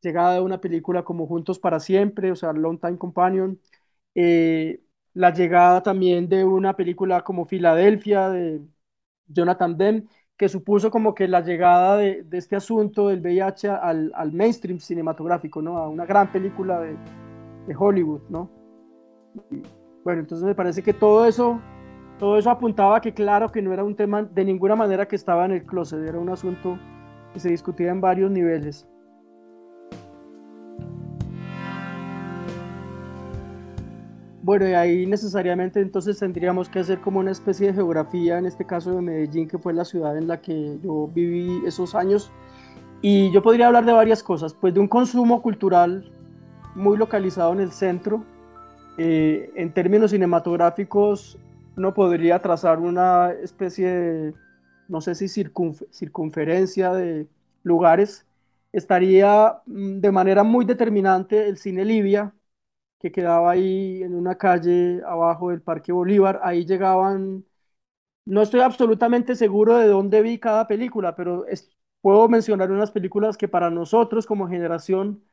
llegada 0.02 0.34
de 0.34 0.40
una 0.40 0.61
película 0.61 1.02
como 1.04 1.26
Juntos 1.26 1.58
para 1.58 1.80
Siempre, 1.80 2.30
o 2.30 2.37
sea, 2.37 2.52
Long 2.52 2.78
Time 2.80 2.99
Companion, 2.99 3.61
eh, 4.14 4.82
la 5.14 5.32
llegada 5.32 5.82
también 5.82 6.28
de 6.28 6.44
una 6.44 6.76
película 6.76 7.23
como 7.25 7.46
Filadelfia 7.46 8.28
de 8.30 8.61
Jonathan 9.26 9.76
Demme, 9.78 10.04
que 10.36 10.48
supuso 10.48 10.90
como 10.90 11.14
que 11.14 11.28
la 11.28 11.40
llegada 11.40 11.96
de, 11.96 12.26
este 12.32 12.56
asunto 12.56 13.08
del 13.08 13.20
VIH 13.20 13.68
al, 13.68 14.32
mainstream 14.32 14.78
cinematográfico, 14.78 15.62
¿no? 15.62 15.78
A 15.78 15.88
una 15.88 16.04
gran 16.04 16.32
película 16.32 16.80
de, 16.80 16.96
Hollywood, 17.76 18.20
¿no? 18.28 18.50
bueno, 20.04 20.20
entonces 20.20 20.44
me 20.46 20.54
parece 20.54 20.82
que 20.82 20.92
todo 20.92 21.24
eso, 21.24 21.58
todo 22.18 22.36
eso 22.36 22.50
apuntaba 22.50 23.00
que 23.00 23.14
claro 23.14 23.50
que 23.50 23.62
no 23.62 23.72
era 23.72 23.82
un 23.82 23.96
tema 23.96 24.22
de 24.22 24.44
ninguna 24.44 24.76
manera 24.76 25.08
que 25.08 25.16
estaba 25.16 25.46
en 25.46 25.52
el 25.52 25.64
closet, 25.64 26.06
era 26.06 26.18
un 26.18 26.28
asunto 26.28 26.78
que 27.32 27.40
se 27.40 27.48
discutía 27.48 27.90
en 27.90 28.02
varios 28.02 28.30
niveles. 28.30 28.86
Bueno, 34.44 34.68
y 34.68 34.74
ahí 34.74 35.06
necesariamente 35.06 35.80
entonces 35.80 36.18
tendríamos 36.18 36.68
que 36.68 36.80
hacer 36.80 37.00
como 37.00 37.18
una 37.18 37.30
especie 37.30 37.68
de 37.68 37.72
geografía, 37.72 38.36
en 38.36 38.44
este 38.44 38.66
caso 38.66 38.94
de 38.94 39.00
Medellín, 39.00 39.48
que 39.48 39.56
fue 39.56 39.72
la 39.72 39.86
ciudad 39.86 40.18
en 40.18 40.28
la 40.28 40.42
que 40.42 40.78
yo 40.82 41.08
viví 41.14 41.62
esos 41.66 41.94
años. 41.94 42.30
Y 43.00 43.32
yo 43.32 43.42
podría 43.42 43.68
hablar 43.68 43.86
de 43.86 43.94
varias 43.94 44.22
cosas, 44.22 44.52
pues 44.52 44.74
de 44.74 44.80
un 44.80 44.88
consumo 44.88 45.40
cultural 45.40 46.12
muy 46.74 46.98
localizado 46.98 47.54
en 47.54 47.60
el 47.60 47.72
centro. 47.72 48.22
Eh, 48.98 49.50
en 49.56 49.72
términos 49.72 50.10
cinematográficos, 50.10 51.38
uno 51.78 51.94
podría 51.94 52.42
trazar 52.42 52.80
una 52.80 53.32
especie 53.32 53.88
de, 53.88 54.34
no 54.88 55.00
sé 55.00 55.14
si 55.14 55.26
circunferencia 55.26 56.92
de 56.92 57.28
lugares. 57.62 58.26
Estaría 58.72 59.62
mm, 59.64 60.00
de 60.00 60.12
manera 60.12 60.44
muy 60.44 60.66
determinante 60.66 61.48
el 61.48 61.56
cine 61.56 61.86
Libia, 61.86 62.34
que 63.04 63.12
quedaba 63.12 63.50
ahí 63.52 64.02
en 64.02 64.14
una 64.14 64.37
calle 64.38 65.02
abajo 65.06 65.50
del 65.50 65.61
Parque 65.62 65.92
Bolívar. 65.92 66.40
Ahí 66.42 66.64
llegaban, 66.64 67.44
no 68.26 68.42
estoy 68.42 68.61
absolutamente 68.61 69.37
seguro 69.37 69.76
de 69.78 69.88
dónde 69.88 70.23
vi 70.23 70.38
cada 70.38 70.66
película, 70.68 71.16
pero 71.16 71.46
puedo 72.02 72.28
mencionar 72.28 72.70
unas 72.73 72.90
películas 72.92 73.37
que 73.38 73.49
para 73.49 73.70
nosotros 73.70 74.26
como 74.26 74.49
generación 74.49 75.25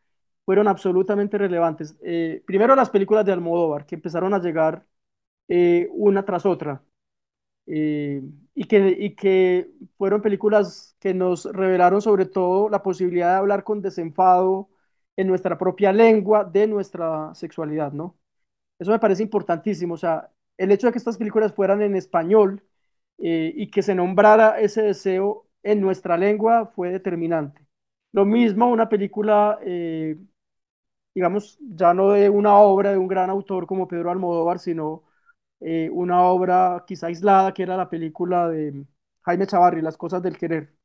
fueron 0.46 0.68
absolutamente 0.68 1.38
relevantes. 1.38 1.98
Eh, 2.04 2.44
primero 2.48 2.76
las 2.76 2.90
películas 2.92 3.26
de 3.26 3.34
Almodóvar, 3.34 3.86
que 3.86 3.96
empezaron 3.96 4.34
a 4.34 4.40
llegar 4.40 4.86
eh, 5.50 5.90
una 5.94 6.26
tras 6.26 6.46
otra. 6.46 6.84
Eh, 7.68 8.22
y, 8.56 8.66
que, 8.66 8.90
y 9.00 9.16
que 9.16 9.72
fueron 9.98 10.22
películas 10.22 10.96
que 11.00 11.14
nos 11.14 11.46
revelaron 11.46 12.02
sobre 12.02 12.26
todo 12.26 12.70
la 12.70 12.84
posibilidad 12.84 13.32
de 13.34 13.38
hablar 13.38 13.64
con 13.64 13.82
desenfado, 13.82 14.70
en 15.16 15.28
nuestra 15.28 15.58
propia 15.58 15.92
lengua 15.94 16.44
de 16.46 16.68
nuestra 16.68 17.34
sexualidad, 17.36 17.92
¿no? 17.94 18.18
Eso 18.80 18.92
me 18.92 19.00
parece 19.00 19.24
importantísimo, 19.24 19.96
o 19.96 19.98
sea, 19.98 20.32
el 20.58 20.72
hecho 20.72 20.88
de 20.88 20.94
que 20.94 21.00
estas 21.00 21.18
películas 21.18 21.54
fueran 21.54 21.82
en 21.82 21.96
español 21.96 22.64
eh, 23.20 23.54
y 23.56 23.70
que 23.72 23.84
se 23.84 23.96
nombrara 23.96 24.60
ese 24.60 24.82
deseo 24.84 25.48
en 25.64 25.82
nuestra 25.82 26.18
lengua 26.18 26.68
fue 26.68 26.92
determinante. 26.92 27.66
Lo 28.14 28.26
mismo 28.26 28.70
una 28.72 28.90
película, 28.90 29.60
eh, 29.64 30.18
digamos, 31.14 31.58
ya 31.62 31.94
no 31.94 32.12
de 32.12 32.30
una 32.30 32.56
obra 32.58 32.92
de 32.92 32.98
un 32.98 33.08
gran 33.08 33.30
autor 33.30 33.68
como 33.68 33.88
Pedro 33.88 34.12
Almodóvar, 34.12 34.60
sino 34.60 35.04
eh, 35.62 35.90
una 35.92 36.24
obra 36.24 36.84
quizá 36.88 37.08
aislada, 37.08 37.54
que 37.54 37.64
era 37.64 37.78
la 37.78 37.90
película 37.90 38.50
de 38.50 38.86
Jaime 39.24 39.48
Chavarri, 39.48 39.82
Las 39.82 39.98
cosas 39.98 40.22
del 40.24 40.38
querer. 40.38 40.76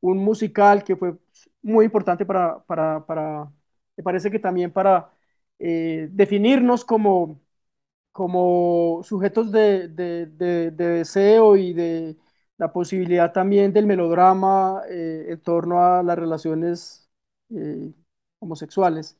un 0.00 0.18
musical 0.18 0.84
que 0.84 0.96
fue 0.96 1.16
muy 1.62 1.86
importante 1.86 2.26
para, 2.26 2.60
para, 2.64 3.04
para 3.06 3.52
me 4.00 4.04
parece 4.04 4.30
que 4.30 4.38
también 4.38 4.72
para 4.72 5.12
eh, 5.58 6.08
definirnos 6.12 6.84
como, 6.86 7.40
como 8.12 9.02
sujetos 9.04 9.52
de, 9.52 9.88
de, 9.88 10.26
de, 10.26 10.70
deseo 10.72 11.56
y 11.56 11.72
de 11.74 12.16
la 12.58 12.72
posibilidad 12.72 13.32
también 13.32 13.72
del 13.72 13.86
melodrama 13.86 14.82
eh, 14.90 15.26
en 15.30 15.40
torno 15.42 15.82
a 15.84 16.02
las 16.02 16.18
relaciones 16.18 17.08
eh, 17.50 17.92
homosexuales, 18.40 19.18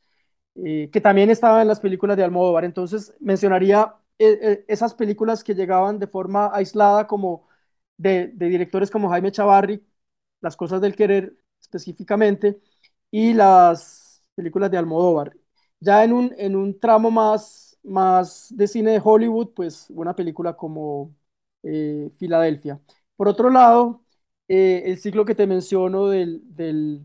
que 0.55 1.01
también 1.03 1.31
estaba 1.31 1.63
en 1.63 1.69
las 1.69 1.81
películas 1.81 2.17
de 2.17 2.25
Almodóvar. 2.25 2.65
Entonces 2.65 3.15
mencionaría 3.21 3.95
esas 4.19 4.95
películas 4.95 5.43
que 5.45 5.55
llegaban 5.55 5.99
de 5.99 6.07
forma 6.07 6.51
aislada 6.55 7.07
como 7.07 7.49
de, 7.97 8.29
de 8.35 8.49
directores 8.49 8.91
como 8.91 9.09
Jaime 9.11 9.33
Chavarri, 9.33 9.83
Las 10.41 10.57
cosas 10.57 10.81
del 10.81 10.97
querer 10.97 11.37
específicamente, 11.61 12.61
y 13.11 13.33
las 13.35 14.10
películas 14.41 14.71
de 14.71 14.79
Almodóvar. 14.79 15.37
Ya 15.81 16.03
en 16.05 16.13
un, 16.13 16.35
en 16.39 16.57
un 16.57 16.79
tramo 16.81 17.11
más, 17.11 17.79
más 17.83 18.49
de 18.57 18.67
cine 18.69 18.93
de 18.93 19.01
Hollywood, 19.05 19.51
pues 19.55 19.87
una 19.91 20.17
película 20.17 20.57
como 20.57 21.15
eh, 21.63 22.11
Filadelfia. 22.19 22.81
Por 23.17 23.29
otro 23.29 23.51
lado, 23.51 24.03
eh, 24.49 24.83
el 24.87 24.99
ciclo 24.99 25.25
que 25.25 25.35
te 25.35 25.47
menciono 25.47 26.09
del, 26.09 26.41
del, 26.45 27.03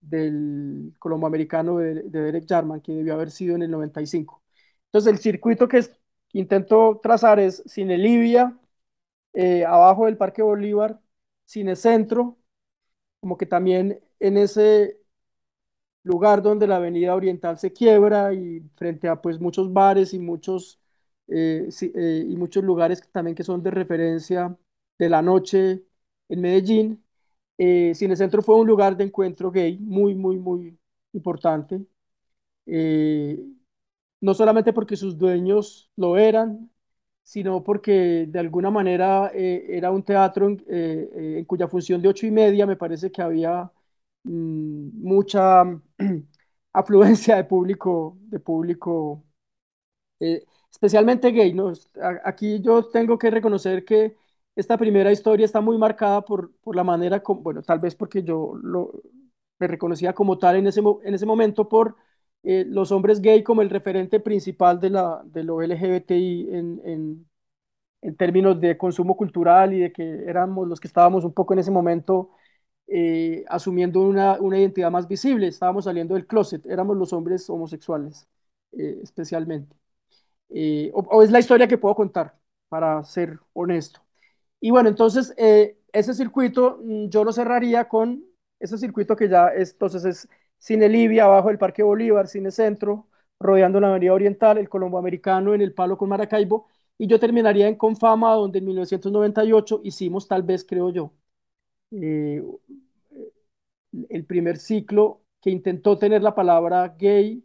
del 0.00 0.94
colomboamericano 0.98 1.78
de, 1.78 1.94
de, 2.04 2.20
Derek 2.20 2.46
Jarman, 2.48 2.80
que 2.80 2.92
debió 2.92 3.14
haber 3.14 3.30
sido 3.30 3.54
en 3.56 3.62
el 3.62 3.70
95. 3.70 4.42
Entonces, 4.86 5.12
el 5.12 5.18
circuito 5.20 5.68
que, 5.68 5.84
intento 6.32 7.00
trazar 7.02 7.38
es 7.40 7.62
Cine 7.66 7.98
Libia, 7.98 8.58
eh, 9.34 9.64
abajo 9.64 10.06
del 10.06 10.16
Parque 10.16 10.42
Bolívar, 10.42 11.00
Cine 11.46 11.76
Centro, 11.76 12.38
como 13.20 13.36
que 13.38 13.46
también 13.46 14.00
en 14.20 14.36
ese 14.38 15.00
lugar 16.04 16.42
donde 16.42 16.66
la 16.66 16.76
avenida 16.76 17.14
oriental 17.14 17.58
se 17.58 17.72
quiebra 17.72 18.32
y 18.34 18.60
frente 18.76 19.08
a 19.08 19.20
pues 19.20 19.40
muchos 19.40 19.72
bares 19.72 20.14
y 20.14 20.18
muchos, 20.18 20.80
eh, 21.28 21.68
eh, 21.94 22.26
y 22.28 22.36
muchos 22.36 22.64
lugares 22.64 23.02
también 23.12 23.34
que 23.36 23.44
son 23.44 23.62
de 23.62 23.70
referencia 23.70 24.56
de 24.98 25.08
la 25.08 25.22
noche 25.22 25.84
en 26.28 26.40
Medellín. 26.40 27.04
Eh, 27.58 27.92
Cinecentro 27.94 28.42
fue 28.42 28.56
un 28.60 28.66
lugar 28.66 28.96
de 28.96 29.04
encuentro 29.04 29.50
gay 29.52 29.78
muy, 29.78 30.14
muy, 30.14 30.38
muy 30.38 30.78
importante. 31.12 31.84
no 34.20 34.34
solamente 34.34 34.72
porque 34.72 34.96
sus 34.96 35.18
dueños 35.18 35.90
lo 35.96 36.16
eran, 36.16 36.70
sino 37.22 37.62
porque 37.64 38.26
de 38.28 38.38
alguna 38.38 38.70
manera 38.70 39.30
era 39.34 39.90
un 39.90 40.02
teatro 40.04 40.48
en, 40.48 40.64
en 40.68 41.44
cuya 41.44 41.68
función 41.68 42.00
de 42.02 42.08
ocho 42.08 42.26
y 42.26 42.30
media 42.30 42.66
me 42.66 42.76
parece 42.76 43.10
que 43.12 43.22
había 43.22 43.70
mucha 44.24 45.64
afluencia 46.72 47.36
de 47.36 47.44
público, 47.44 48.18
de 48.22 48.40
público 48.40 49.24
eh, 50.20 50.44
especialmente 50.70 51.30
gay, 51.32 51.52
¿no? 51.54 51.72
Aquí 52.24 52.60
yo 52.60 52.88
tengo 52.88 53.18
que 53.18 53.30
reconocer 53.30 53.84
que 53.84 54.16
esta 54.56 54.76
primera 54.78 55.12
historia 55.12 55.44
está 55.46 55.60
muy 55.60 55.78
marcada 55.78 56.22
por, 56.24 56.52
por 56.62 56.76
la 56.76 56.84
manera, 56.84 57.22
como, 57.22 57.42
bueno, 57.42 57.62
tal 57.62 57.78
vez 57.78 57.94
porque 57.94 58.22
yo 58.22 58.54
lo, 58.62 58.92
me 59.58 59.66
reconocía 59.68 60.12
como 60.14 60.38
tal 60.38 60.56
en 60.56 60.66
ese, 60.66 60.80
en 61.04 61.14
ese 61.14 61.26
momento 61.26 61.68
por 61.68 61.96
eh, 62.42 62.64
los 62.68 62.92
hombres 62.92 63.20
gay 63.20 63.42
como 63.42 63.62
el 63.62 63.70
referente 63.70 64.20
principal 64.20 64.80
de, 64.80 64.90
la, 64.90 65.22
de 65.24 65.44
lo 65.44 65.62
LGBTI 65.62 66.48
en, 66.50 66.80
en, 66.84 67.28
en, 68.02 68.16
términos 68.16 68.60
de 68.60 68.78
consumo 68.78 69.16
cultural 69.16 69.74
y 69.74 69.80
de 69.80 69.92
que 69.92 70.24
éramos 70.26 70.68
los 70.68 70.80
que 70.80 70.88
estábamos 70.88 71.24
un 71.24 71.32
poco 71.34 71.54
en 71.54 71.60
ese 71.60 71.70
momento 71.70 72.30
eh, 72.86 73.44
asumiendo 73.48 74.00
una, 74.00 74.38
una, 74.40 74.58
identidad 74.58 74.90
más 74.90 75.08
visible. 75.08 75.48
Estábamos 75.48 75.84
saliendo 75.84 76.14
del 76.14 76.26
closet, 76.26 76.64
éramos 76.66 76.96
los 76.96 77.12
hombres 77.12 77.48
homosexuales, 77.50 78.28
eh, 78.72 79.00
especialmente. 79.02 79.76
Eh, 80.50 80.90
o, 80.94 81.22
es 81.22 81.30
la 81.30 81.40
historia 81.40 81.68
que 81.68 81.78
puedo 81.78 81.94
contar, 81.94 82.38
para 82.68 83.02
ser 83.04 83.38
honesto. 83.54 84.00
Y 84.60 84.70
bueno, 84.70 84.88
entonces 84.88 85.34
ese 85.92 86.14
circuito 86.14 86.78
mm, 86.82 87.08
yo 87.08 87.24
lo 87.24 87.32
cerraría 87.32 87.88
con 87.88 88.24
ese 88.60 88.78
circuito 88.78 89.16
que 89.16 89.28
ya 89.28 89.48
es, 89.48 89.72
entonces 89.72 90.04
es 90.04 90.28
Cine 90.58 90.88
Libia, 90.88 91.24
abajo 91.24 91.48
del 91.48 91.58
Parque 91.58 91.82
Bolívar, 91.82 92.28
Cine 92.28 92.50
Centro, 92.52 93.08
rodeando 93.40 93.80
la 93.80 93.88
Avenida 93.88 94.12
Oriental, 94.14 94.58
el 94.58 94.68
Colombo 94.68 94.98
Americano 94.98 95.54
en 95.54 95.60
el 95.60 95.74
Palo 95.74 95.98
con 95.98 96.08
Maracaibo, 96.08 96.68
y 96.98 97.08
yo 97.08 97.18
terminaría 97.18 97.68
en 97.68 97.76
Confama, 97.76 98.32
donde 98.34 98.60
en 98.60 98.66
1998 98.66 99.80
hicimos, 99.84 100.28
tal 100.28 100.42
vez 100.44 100.64
creo 100.64 100.90
yo, 100.90 101.12
eh, 101.92 102.42
el 104.08 104.24
primer 104.26 104.58
ciclo 104.58 105.22
que 105.40 105.50
intentó 105.50 105.98
tener 105.98 106.22
la 106.22 106.34
palabra 106.34 106.88
gay 106.98 107.44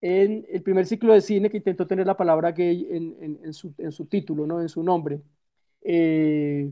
en 0.00 0.46
el 0.50 0.62
primer 0.62 0.86
ciclo 0.86 1.14
de 1.14 1.20
cine 1.20 1.50
que 1.50 1.56
intentó 1.58 1.86
tener 1.86 2.06
la 2.06 2.16
palabra 2.16 2.52
gay 2.52 2.86
en, 2.90 3.40
en, 3.42 3.52
su, 3.54 3.74
en 3.78 3.92
su, 3.92 4.06
título, 4.06 4.46
¿no? 4.46 4.60
en 4.60 4.68
su 4.68 4.82
nombre. 4.82 5.22
Eh, 5.82 6.70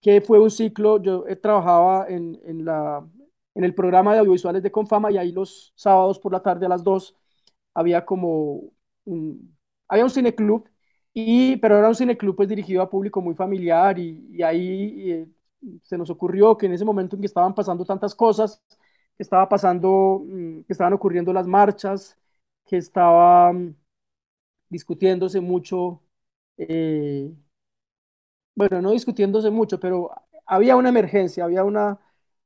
que 0.00 0.20
fue 0.20 0.38
un 0.40 0.50
ciclo, 0.50 1.00
yo 1.02 1.24
trabajaba 1.40 2.06
en, 2.08 2.40
en, 2.44 2.64
la, 2.64 3.06
en 3.54 3.64
el 3.64 3.74
programa 3.74 4.12
de 4.14 4.20
audiovisuales 4.20 4.62
de 4.62 4.70
Confama 4.72 5.12
y 5.12 5.18
ahí 5.18 5.32
los 5.32 5.72
sábados 5.76 6.18
por 6.18 6.32
la 6.32 6.42
tarde 6.42 6.66
a 6.66 6.68
las 6.68 6.82
2 6.82 7.16
había 7.74 8.04
como 8.04 8.62
un, 9.04 9.56
había 9.88 10.04
un 10.04 10.10
cineclub, 10.10 10.68
y, 11.14 11.56
pero 11.58 11.78
era 11.78 11.88
un 11.88 11.94
cineclub 11.94 12.34
pues 12.36 12.48
dirigido 12.48 12.82
a 12.82 12.90
público 12.90 13.20
muy 13.20 13.34
familiar 13.34 13.98
y, 13.98 14.26
y 14.32 14.42
ahí 14.42 15.10
eh, 15.12 15.28
se 15.82 15.98
nos 15.98 16.10
ocurrió 16.10 16.56
que 16.58 16.66
en 16.66 16.72
ese 16.72 16.84
momento 16.84 17.16
en 17.16 17.22
que 17.22 17.26
estaban 17.26 17.54
pasando 17.54 17.84
tantas 17.84 18.14
cosas, 18.14 18.62
que 19.16 19.22
estaba 19.22 19.48
pasando, 19.48 20.22
mm, 20.26 20.62
que 20.62 20.72
estaban 20.72 20.92
ocurriendo 20.94 21.32
las 21.32 21.46
marchas, 21.46 22.18
que 22.66 22.76
estaba 22.78 23.52
mm, 23.52 23.74
discutiéndose 24.70 25.40
mucho, 25.40 26.02
eh, 26.58 27.32
bueno, 28.54 28.82
no 28.82 28.90
discutiéndose 28.92 29.50
mucho, 29.50 29.80
pero 29.80 30.10
había 30.46 30.76
una 30.76 30.88
emergencia, 30.90 31.44
había 31.44 31.64
una, 31.64 31.98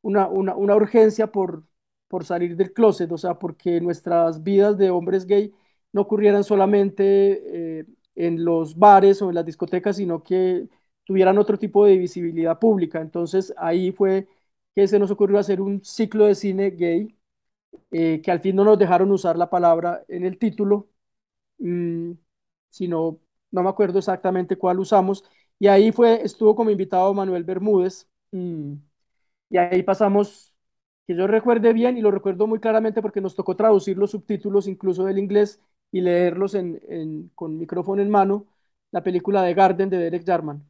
una, 0.03 0.29
una, 0.29 0.77
urgencia 0.77 1.33
por, 1.33 1.65
por 2.09 2.25
salir 2.25 2.57
del 2.57 2.73
closet, 2.73 3.11
o 3.13 3.19
sea, 3.19 3.39
porque 3.39 3.81
nuestras 3.81 4.43
vidas 4.43 4.79
de 4.79 4.91
hombres 4.91 5.27
gay 5.27 5.53
no 5.93 6.03
ocurrieran 6.03 6.45
solamente 6.45 7.81
eh, 7.81 7.87
en 8.15 8.45
los 8.45 8.79
bares 8.79 9.21
o 9.23 9.29
en 9.29 9.35
las 9.35 9.45
discotecas, 9.47 9.97
sino 9.97 10.23
que 10.23 10.69
tuvieran 11.07 11.39
otro 11.39 11.59
tipo 11.59 11.87
de 11.87 11.99
visibilidad 11.99 12.61
pública. 12.61 13.01
Entonces 13.03 13.55
ahí 13.59 13.93
fue 13.93 14.29
que 14.77 14.89
se 14.89 15.01
nos 15.01 15.13
ocurrió 15.13 15.39
hacer 15.41 15.63
un 15.63 15.85
ciclo 15.85 16.27
de 16.27 16.37
cine 16.37 16.71
gay, 16.73 17.17
eh, 17.91 18.21
que 18.23 18.31
al 18.31 18.41
fin 18.41 18.57
no 18.57 18.65
nos 18.65 18.79
dejaron 18.79 19.11
usar 19.13 19.37
la 19.39 19.51
palabra 19.51 20.05
en 20.09 20.25
el 20.25 20.39
título, 20.39 20.89
mm, 21.59 22.13
sino 22.71 23.21
no 23.51 23.63
me 23.63 23.69
acuerdo 23.71 23.99
exactamente 23.99 24.57
cuál 24.59 24.81
usamos. 24.81 25.25
Y 25.59 25.69
ahí 25.69 25.93
fue, 25.93 26.23
estuvo 26.25 26.55
como 26.57 26.71
invitado 26.71 27.15
Manuel 27.15 27.45
Bermúdez. 27.45 28.09
Mm, 28.33 28.75
y 29.51 29.57
ahí 29.59 29.83
pasamos, 29.83 30.55
que 31.07 31.17
yo 31.17 31.27
recuerde 31.27 31.73
bien 31.73 31.97
y 31.97 32.01
lo 32.03 32.11
recuerdo 32.11 32.47
muy 32.47 32.61
claramente 32.61 33.03
porque 33.03 33.21
nos 33.21 33.35
tocó 33.37 33.57
traducir 33.57 33.97
los 33.99 34.11
subtítulos 34.13 34.67
incluso 34.67 35.05
del 35.05 35.19
inglés 35.19 35.61
y 35.93 36.01
leerlos 36.01 36.55
en, 36.55 37.31
con 37.35 37.59
micrófono 37.59 38.03
en 38.03 38.11
mano, 38.11 38.47
la 38.91 39.03
película 39.03 39.43
de 39.43 39.55
Garden 39.55 39.91
de 39.91 39.99
Derek 39.99 40.27
Jarman. 40.27 40.65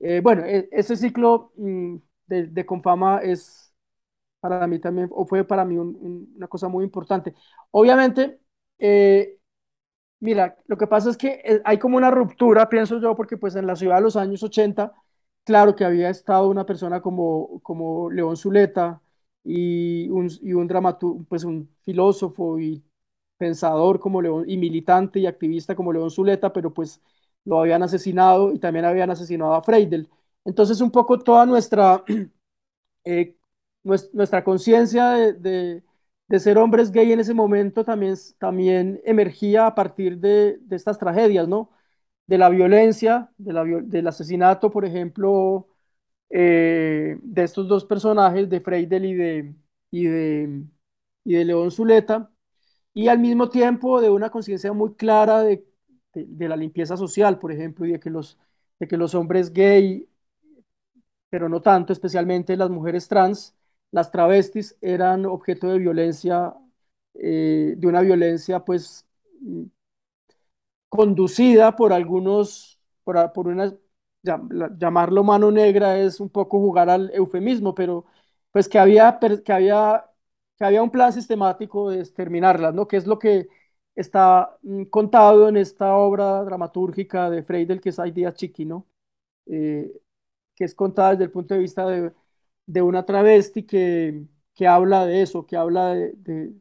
Eh, 0.00 0.20
bueno, 0.22 0.44
e, 0.44 0.68
ese 0.72 0.96
ciclo 0.96 1.52
mm, 1.56 1.96
de, 2.26 2.66
Confama 2.66 3.18
es 3.22 3.72
para 4.40 4.66
mí 4.66 4.78
también, 4.80 5.08
o 5.12 5.26
fue 5.26 5.44
para 5.44 5.64
mí 5.64 5.76
una 5.78 6.48
cosa 6.48 6.68
muy 6.68 6.84
importante. 6.84 7.34
Obviamente, 7.72 8.40
eh, 8.78 9.38
mira, 10.20 10.56
lo 10.66 10.76
que 10.78 10.86
pasa 10.86 11.10
es 11.10 11.16
que 11.16 11.42
eh, 11.44 11.60
hay 11.64 11.78
como 11.78 11.96
una 11.96 12.10
ruptura, 12.10 12.68
pienso 12.68 13.00
yo, 13.00 13.16
porque 13.16 13.36
pues 13.36 13.56
en 13.56 13.66
la 13.66 13.76
ciudad 13.76 13.96
de 13.96 14.02
los 14.02 14.16
años 14.16 14.42
80, 14.42 14.92
claro 15.44 15.76
que 15.76 15.84
había 15.84 16.10
estado 16.10 16.48
una 16.48 16.66
persona 16.66 17.00
como, 17.02 17.60
como 17.62 18.10
León 18.10 18.36
Zuleta 18.36 19.00
y 19.44 20.08
un, 20.10 20.28
y 20.42 20.52
dramaturgo, 20.66 21.24
pues 21.28 21.44
un 21.44 21.70
filósofo 21.82 22.58
y 22.58 22.84
pensador 23.38 24.00
como 24.00 24.20
León, 24.22 24.44
y 24.48 24.56
militante 24.58 25.20
y 25.20 25.26
activista 25.26 25.74
como 25.76 25.92
León 25.92 26.10
Zuleta, 26.10 26.52
pero 26.52 26.72
pues 26.74 27.00
lo 27.48 27.60
habían 27.60 27.82
asesinado 27.82 28.52
y 28.52 28.58
también 28.58 28.84
habían 28.84 29.10
asesinado 29.10 29.54
a 29.54 29.62
Freidel. 29.62 30.08
Entonces, 30.44 30.80
un 30.80 30.90
poco 30.90 31.18
toda 31.18 31.46
nuestra, 31.46 32.04
eh, 33.04 33.36
nuestra 33.84 34.44
conciencia 34.44 35.10
de, 35.10 35.82
de, 36.28 36.40
ser 36.40 36.58
hombres 36.58 36.90
gay 36.92 37.12
en 37.12 37.20
ese 37.20 37.34
momento 37.34 37.84
también, 37.84 38.16
también 38.38 39.00
emergía 39.04 39.66
a 39.66 39.74
partir 39.74 40.18
de, 40.18 40.58
de 40.60 40.76
estas 40.76 40.98
tragedias, 40.98 41.48
¿no? 41.48 41.70
De 42.26 42.38
la 42.38 42.50
violencia, 42.50 43.32
del 43.38 44.06
asesinato, 44.06 44.70
por 44.70 44.84
ejemplo, 44.84 45.68
eh, 46.30 47.18
de 47.22 47.42
estos 47.44 47.68
dos 47.68 47.84
personajes, 47.86 48.48
de 48.50 48.60
Freidel 48.60 49.04
y 49.06 49.14
de, 49.14 49.54
y 49.90 50.04
de, 50.06 50.64
y 51.24 51.34
de 51.34 51.44
León 51.44 51.70
Zuleta, 51.70 52.30
y 52.94 53.08
al 53.08 53.18
mismo 53.20 53.48
tiempo 53.50 54.00
de 54.00 54.10
una 54.10 54.30
conciencia 54.30 54.72
muy 54.72 54.94
clara 54.94 55.42
de 55.42 55.67
de, 56.26 56.48
la 56.48 56.56
limpieza 56.56 56.96
social, 56.96 57.38
por 57.38 57.52
ejemplo, 57.52 57.86
y 57.86 57.92
de 57.92 58.00
que 58.00 58.10
los, 58.10 58.38
de 58.78 58.88
que 58.88 58.96
los 58.96 59.14
hombres 59.14 59.52
gay, 59.52 60.08
pero 61.30 61.48
no 61.48 61.60
tanto, 61.62 61.92
especialmente 61.92 62.56
las 62.56 62.70
mujeres 62.70 63.08
trans, 63.08 63.54
las 63.90 64.10
travestis 64.10 64.76
eran 64.80 65.26
objeto 65.26 65.68
de 65.68 65.78
violencia, 65.78 66.54
eh, 67.14 67.74
de 67.76 67.86
una 67.86 68.00
violencia 68.02 68.64
pues 68.64 69.06
conducida 70.88 71.76
por 71.76 71.92
algunos, 71.92 72.80
por, 73.04 73.32
por 73.32 73.48
una, 73.48 73.74
llamarlo 74.22 75.24
mano 75.24 75.50
negra 75.50 75.98
es 75.98 76.20
un 76.20 76.28
poco 76.30 76.58
jugar 76.58 76.90
al 76.90 77.10
eufemismo, 77.14 77.74
pero 77.74 78.04
pues 78.52 78.68
que 78.68 78.78
había, 78.78 79.18
que 79.44 79.52
había, 79.52 80.04
que 80.56 80.64
había 80.64 80.82
un 80.82 80.90
plan 80.90 81.12
sistemático 81.12 81.90
de 81.90 82.00
exterminarlas, 82.00 82.74
¿no? 82.74 82.88
Que 82.88 82.96
es 82.96 83.06
lo 83.06 83.18
que 83.18 83.48
está 84.00 84.58
mm, 84.62 84.84
contado 84.84 85.48
en 85.48 85.56
esta 85.56 85.94
obra 85.96 86.44
dramatúrgica 86.44 87.30
de 87.30 87.42
Freidel, 87.42 87.80
que 87.80 87.90
es 87.90 87.98
Idea 87.98 88.32
Chiqui, 88.34 88.64
¿no? 88.64 88.86
Eh, 89.46 89.92
que 90.54 90.64
es 90.64 90.74
contada 90.74 91.12
desde 91.12 91.24
el 91.24 91.30
punto 91.32 91.54
de 91.54 91.60
vista 91.60 91.86
de, 91.88 92.12
de 92.66 92.82
una 92.82 93.04
travesti 93.06 93.64
que, 93.64 94.24
que, 94.54 94.66
habla 94.66 95.06
de 95.06 95.22
eso, 95.22 95.46
que 95.46 95.56
habla 95.56 95.94
de, 95.94 96.52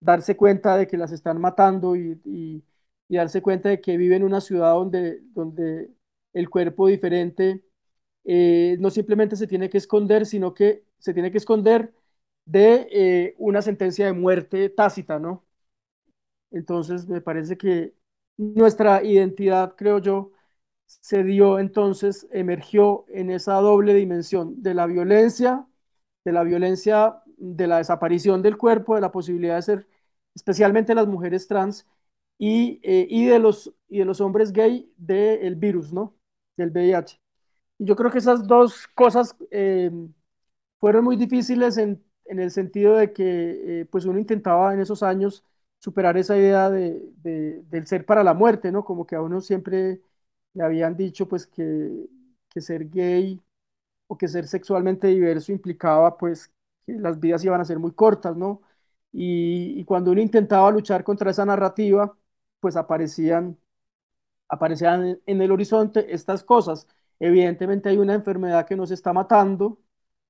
darse 0.00 0.36
cuenta 0.36 0.76
de 0.76 0.86
que 0.86 0.96
las 0.98 1.12
están 1.12 1.40
matando 1.40 1.96
y, 1.96 2.20
y, 2.24 2.64
y, 3.08 3.16
darse 3.16 3.42
cuenta 3.42 3.68
de 3.70 3.80
que 3.80 3.96
vive 3.96 4.16
en 4.16 4.24
una 4.24 4.40
ciudad 4.40 4.72
donde, 4.74 5.20
donde 5.34 5.90
el 6.34 6.50
cuerpo 6.50 6.88
diferente 6.88 7.64
eh, 8.24 8.76
no 8.80 8.90
simplemente 8.90 9.36
se 9.36 9.46
tiene 9.46 9.70
que 9.70 9.78
esconder, 9.78 10.26
sino 10.26 10.54
que 10.54 10.84
se 10.98 11.14
tiene 11.14 11.30
que 11.32 11.38
esconder 11.38 11.94
de 12.44 12.88
eh, 12.92 13.34
una 13.38 13.62
sentencia 13.62 14.06
de 14.06 14.12
muerte 14.12 14.68
tácita, 14.70 15.18
¿no? 15.20 15.45
Entonces, 16.50 17.08
me 17.08 17.20
parece 17.20 17.56
que 17.56 17.94
nuestra 18.36 19.02
identidad, 19.04 19.74
creo 19.76 19.98
yo, 19.98 20.32
se 20.86 21.24
dio 21.24 21.58
entonces, 21.58 22.28
emergió 22.32 23.04
en 23.08 23.30
esa 23.30 23.54
doble 23.54 23.94
dimensión 23.94 24.62
de 24.62 24.74
la 24.74 24.86
violencia, 24.86 25.66
de 26.24 26.32
la 26.32 26.42
violencia, 26.44 27.22
de 27.36 27.66
la 27.66 27.78
desaparición 27.78 28.42
del 28.42 28.56
cuerpo, 28.56 28.94
de 28.94 29.00
la 29.00 29.12
posibilidad 29.12 29.56
de 29.56 29.62
ser, 29.62 29.88
especialmente 30.34 30.94
las 30.94 31.06
mujeres 31.08 31.48
trans, 31.48 31.86
y, 32.38 32.80
eh, 32.82 33.06
y 33.10 33.26
de, 33.26 33.38
los, 33.38 33.72
y 33.88 33.98
de 34.00 34.04
los 34.04 34.20
hombres 34.20 34.52
gay 34.52 34.92
del 34.96 35.56
virus, 35.56 35.92
¿no? 35.92 36.14
Del 36.56 36.70
VIH. 36.70 37.20
Y 37.78 37.86
yo 37.86 37.96
creo 37.96 38.10
que 38.10 38.18
esas 38.18 38.46
dos 38.46 38.86
cosas 38.94 39.36
eh, 39.50 39.90
fueron 40.80 41.04
muy 41.04 41.16
difíciles 41.16 41.78
en, 41.78 42.02
en, 42.26 42.38
el 42.40 42.50
sentido 42.50 42.96
de 42.96 43.12
que 43.12 43.80
eh, 43.82 43.84
pues 43.86 44.04
uno 44.04 44.18
intentaba 44.18 44.74
en 44.74 44.80
esos 44.80 45.02
años 45.02 45.44
superar 45.78 46.16
esa 46.16 46.36
idea 46.36 46.70
de, 46.70 47.00
de, 47.22 47.62
del 47.64 47.86
ser 47.86 48.04
para 48.06 48.24
la 48.24 48.34
muerte, 48.34 48.72
¿no? 48.72 48.84
Como 48.84 49.06
que 49.06 49.16
a 49.16 49.22
uno 49.22 49.40
siempre 49.40 50.02
le 50.54 50.64
habían 50.64 50.96
dicho 50.96 51.28
pues 51.28 51.46
que, 51.46 52.08
que 52.50 52.60
ser 52.60 52.88
gay 52.90 53.40
o 54.08 54.16
que 54.18 54.28
ser 54.28 54.46
sexualmente 54.48 55.08
diverso 55.08 55.52
implicaba 55.52 56.16
pues 56.18 56.52
que 56.86 56.94
las 56.94 57.20
vidas 57.20 57.44
iban 57.44 57.60
a 57.60 57.64
ser 57.64 57.78
muy 57.78 57.92
cortas, 57.92 58.36
¿no? 58.36 58.62
Y, 59.12 59.80
y 59.80 59.84
cuando 59.84 60.12
uno 60.12 60.20
intentaba 60.20 60.70
luchar 60.70 61.04
contra 61.04 61.30
esa 61.30 61.44
narrativa, 61.46 62.16
pues 62.60 62.76
aparecían, 62.76 63.58
aparecían 64.48 65.20
en 65.26 65.42
el 65.42 65.50
horizonte 65.52 66.12
estas 66.14 66.42
cosas. 66.44 66.86
Evidentemente 67.18 67.88
hay 67.88 67.98
una 67.98 68.14
enfermedad 68.14 68.66
que 68.66 68.76
nos 68.76 68.90
está 68.90 69.12
matando, 69.12 69.80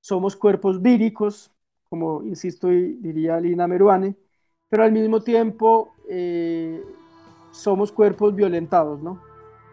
somos 0.01 0.37
cuerpos 0.37 0.81
víricos, 0.83 1.53
como 1.89 2.23
insisto 2.25 2.73
y 2.73 2.95
diría 2.97 3.41
Lina 3.41 3.67
Meruane, 3.67 4.17
pero 4.69 4.85
al 4.85 4.93
mismo 4.93 5.23
tiempo 5.23 5.95
eh, 6.09 6.83
somos 7.53 7.93
cuerpos 7.93 8.35
violentados, 8.35 9.03
¿no? 9.03 9.21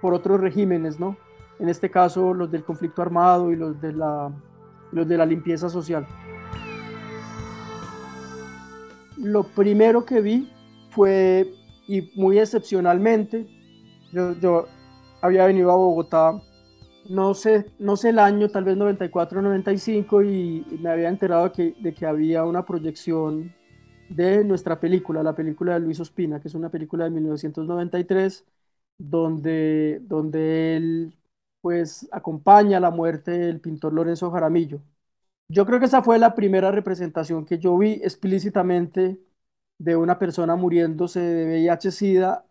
Por 0.01 0.13
otros 0.13 0.39
regímenes, 0.39 0.99
¿no? 0.99 1.17
En 1.59 1.69
este 1.69 1.89
caso 1.89 2.33
los 2.33 2.51
del 2.51 2.63
conflicto 2.63 3.01
armado 3.01 3.51
y 3.51 3.55
los 3.55 3.79
de 3.81 3.93
la, 3.93 4.31
los 4.91 5.07
de 5.07 5.17
la 5.17 5.25
limpieza 5.25 5.69
social. 5.69 6.05
Lo 9.17 9.43
primero 9.43 10.05
que 10.05 10.21
vi 10.21 10.51
fue, 10.89 11.51
y 11.87 12.11
muy 12.15 12.39
excepcionalmente, 12.39 13.47
yo, 14.11 14.33
yo 14.33 14.67
había 15.21 15.45
venido 15.45 15.71
a 15.71 15.75
Bogotá 15.75 16.41
no 17.09 17.33
sé, 17.33 17.65
no 17.79 17.97
sé 17.97 18.09
el 18.09 18.19
año, 18.19 18.49
tal 18.49 18.63
vez 18.63 18.77
94 18.77 19.41
95, 19.41 20.23
y 20.23 20.65
me 20.81 20.89
había 20.89 21.09
enterado 21.09 21.51
que, 21.51 21.75
de 21.79 21.93
que 21.93 22.05
había 22.05 22.45
una 22.45 22.65
proyección 22.65 23.53
de 24.07 24.43
nuestra 24.43 24.79
película, 24.79 25.23
la 25.23 25.35
película 25.35 25.73
de 25.73 25.79
Luis 25.81 25.99
Ospina, 25.99 26.39
que 26.41 26.47
es 26.47 26.55
una 26.55 26.69
película 26.69 27.05
de 27.05 27.11
1993, 27.11 28.45
donde, 28.97 29.99
donde 30.03 30.77
él 30.77 31.17
pues 31.61 32.07
acompaña 32.11 32.79
la 32.79 32.91
muerte 32.91 33.31
del 33.31 33.61
pintor 33.61 33.93
Lorenzo 33.93 34.29
Jaramillo. 34.31 34.81
Yo 35.47 35.65
creo 35.65 35.79
que 35.79 35.85
esa 35.87 36.01
fue 36.03 36.19
la 36.19 36.35
primera 36.35 36.71
representación 36.71 37.45
que 37.45 37.59
yo 37.59 37.77
vi 37.77 37.93
explícitamente 38.03 39.19
de 39.77 39.95
una 39.95 40.19
persona 40.19 40.55
muriéndose 40.55 41.19
de 41.21 41.45
VIH-Sida 41.45 42.45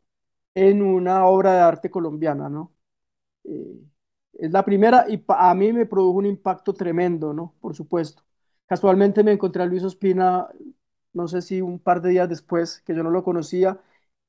en 0.55 0.83
una 0.83 1.27
obra 1.27 1.55
de 1.55 1.61
arte 1.61 1.91
colombiana, 1.91 2.49
¿no? 2.49 2.73
Eh, 3.45 3.81
es 4.35 4.51
la 4.53 4.65
primera 4.65 5.07
y 5.09 5.23
a 5.29 5.55
mí 5.55 5.73
me 5.73 5.87
produjo 5.87 6.19
un 6.19 6.27
impacto 6.27 6.73
tremendo, 6.75 7.33
¿no? 7.35 7.55
Por 7.61 7.75
supuesto. 7.75 8.25
Casualmente 8.67 9.23
me 9.25 9.33
encontré 9.33 9.63
a 9.63 9.67
Luis 9.67 9.85
Ospina, 9.85 10.49
no 11.15 11.29
sé 11.29 11.43
si 11.43 11.61
un 11.61 11.79
par 11.79 12.01
de 12.03 12.11
días 12.11 12.29
después, 12.29 12.81
que 12.87 12.95
yo 12.95 13.03
no 13.03 13.11
lo 13.11 13.25
conocía, 13.25 13.81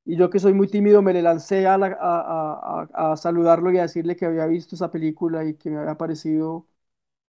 y 0.06 0.18
yo 0.18 0.30
que 0.30 0.40
soy 0.40 0.54
muy 0.54 0.68
tímido 0.68 1.02
me 1.02 1.14
le 1.14 1.22
lancé 1.22 1.66
a, 1.68 1.76
a, 1.76 3.18
saludarlo 3.18 3.72
y 3.72 3.78
a 3.78 3.84
decirle 3.84 4.16
que 4.16 4.26
había 4.26 4.46
visto 4.48 4.76
esa 4.76 4.92
película 4.92 5.46
y 5.46 5.56
que 5.56 5.70
me 5.70 5.78
había 5.80 5.98
parecido 5.98 6.68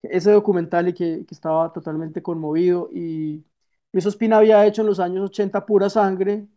ese 0.04 0.32
documental 0.32 0.88
y 0.90 0.94
que, 0.94 1.26
que 1.26 1.34
estaba 1.36 1.72
totalmente 1.74 2.22
conmovido. 2.22 2.90
Y 2.94 3.46
Luis 3.92 4.06
Ospina 4.06 4.38
había 4.38 4.66
hecho 4.66 4.82
en 4.82 4.88
los 4.88 5.00
años 5.00 5.26
80 5.26 5.66
Pura 5.66 5.90
Sangre, 5.90 6.48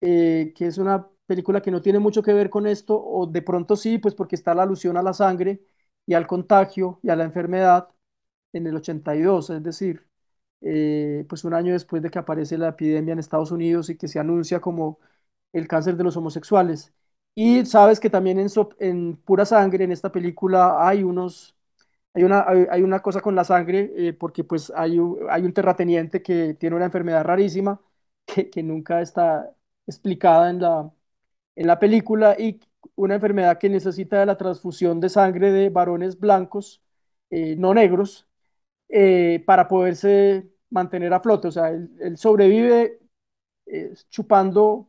eh, 0.00 0.52
que 0.56 0.66
es 0.66 0.78
una 0.78 1.08
película 1.26 1.60
que 1.62 1.70
no 1.70 1.82
tiene 1.82 1.98
mucho 1.98 2.22
que 2.22 2.32
ver 2.32 2.50
con 2.50 2.66
esto, 2.66 3.00
o 3.02 3.26
de 3.26 3.42
pronto 3.42 3.76
sí, 3.76 3.98
pues 3.98 4.14
porque 4.14 4.36
está 4.36 4.54
la 4.54 4.62
alusión 4.64 4.96
a 4.96 5.02
la 5.02 5.12
sangre 5.14 5.62
y 6.06 6.14
al 6.14 6.26
contagio 6.26 7.00
y 7.02 7.10
a 7.10 7.16
la 7.16 7.24
enfermedad 7.24 7.88
en 8.52 8.66
el 8.66 8.76
82, 8.76 9.50
es 9.50 9.62
decir, 9.62 10.06
eh, 10.60 11.24
pues 11.28 11.44
un 11.44 11.54
año 11.54 11.72
después 11.72 12.02
de 12.02 12.10
que 12.10 12.18
aparece 12.18 12.58
la 12.58 12.68
epidemia 12.70 13.12
en 13.12 13.18
Estados 13.18 13.50
Unidos 13.50 13.90
y 13.90 13.96
que 13.96 14.08
se 14.08 14.18
anuncia 14.18 14.60
como 14.60 14.98
el 15.52 15.68
cáncer 15.68 15.96
de 15.96 16.04
los 16.04 16.16
homosexuales. 16.16 16.92
Y 17.34 17.66
sabes 17.66 18.00
que 18.00 18.10
también 18.10 18.38
en, 18.80 19.16
Pura 19.18 19.44
Sangre, 19.44 19.84
en 19.84 19.92
esta 19.92 20.10
película, 20.12 20.86
hay 20.88 21.02
unos, 21.02 21.56
hay 22.14 22.24
una, 22.24 22.46
hay, 22.48 22.82
una 22.82 23.00
cosa 23.02 23.20
con 23.20 23.34
la 23.34 23.44
sangre, 23.44 23.92
eh, 23.96 24.12
porque 24.14 24.44
pues 24.44 24.72
hay, 24.76 24.98
hay 25.30 25.42
un 25.44 25.52
terrateniente 25.52 26.22
que 26.22 26.54
tiene 26.54 26.76
una 26.76 26.86
enfermedad 26.86 27.24
rarísima 27.24 27.80
que, 28.26 28.62
nunca 28.62 29.00
está 29.02 29.54
explicada 29.86 30.50
en 30.50 30.60
la, 30.60 30.92
en 31.56 31.66
la 31.66 31.78
película 31.78 32.36
y 32.38 32.60
una 32.94 33.16
enfermedad 33.16 33.58
que 33.58 33.68
necesita 33.68 34.24
la 34.26 34.36
transfusión 34.38 35.00
de 35.00 35.08
sangre 35.10 35.52
de 35.52 35.70
varones 35.70 36.18
blancos, 36.18 36.82
eh, 37.30 37.56
no 37.56 37.74
negros, 37.74 38.25
eh, 38.88 39.42
para 39.46 39.68
poderse 39.68 40.48
mantener 40.70 41.12
a 41.14 41.20
flote. 41.20 41.48
O 41.48 41.52
sea, 41.52 41.70
él, 41.70 42.16
sobrevive 42.16 43.00
eh, 43.66 43.94
chupando 44.10 44.88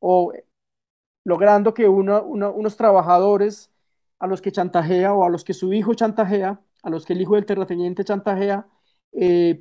o 0.00 0.32
logrando 1.24 1.74
que 1.74 1.88
unos 1.88 2.76
trabajadores 2.76 3.70
a 4.18 4.26
los 4.26 4.40
que 4.42 4.52
chantajea 4.52 5.14
o 5.14 5.24
a 5.24 5.30
los 5.30 5.44
que 5.44 5.54
su 5.54 5.72
hijo 5.72 5.94
chantajea, 5.94 6.60
a 6.82 6.90
los 6.90 7.06
que 7.06 7.12
el 7.14 7.22
hijo 7.22 7.34
del 7.36 7.46
terrateniente 7.46 8.04
chantajea, 8.04 8.68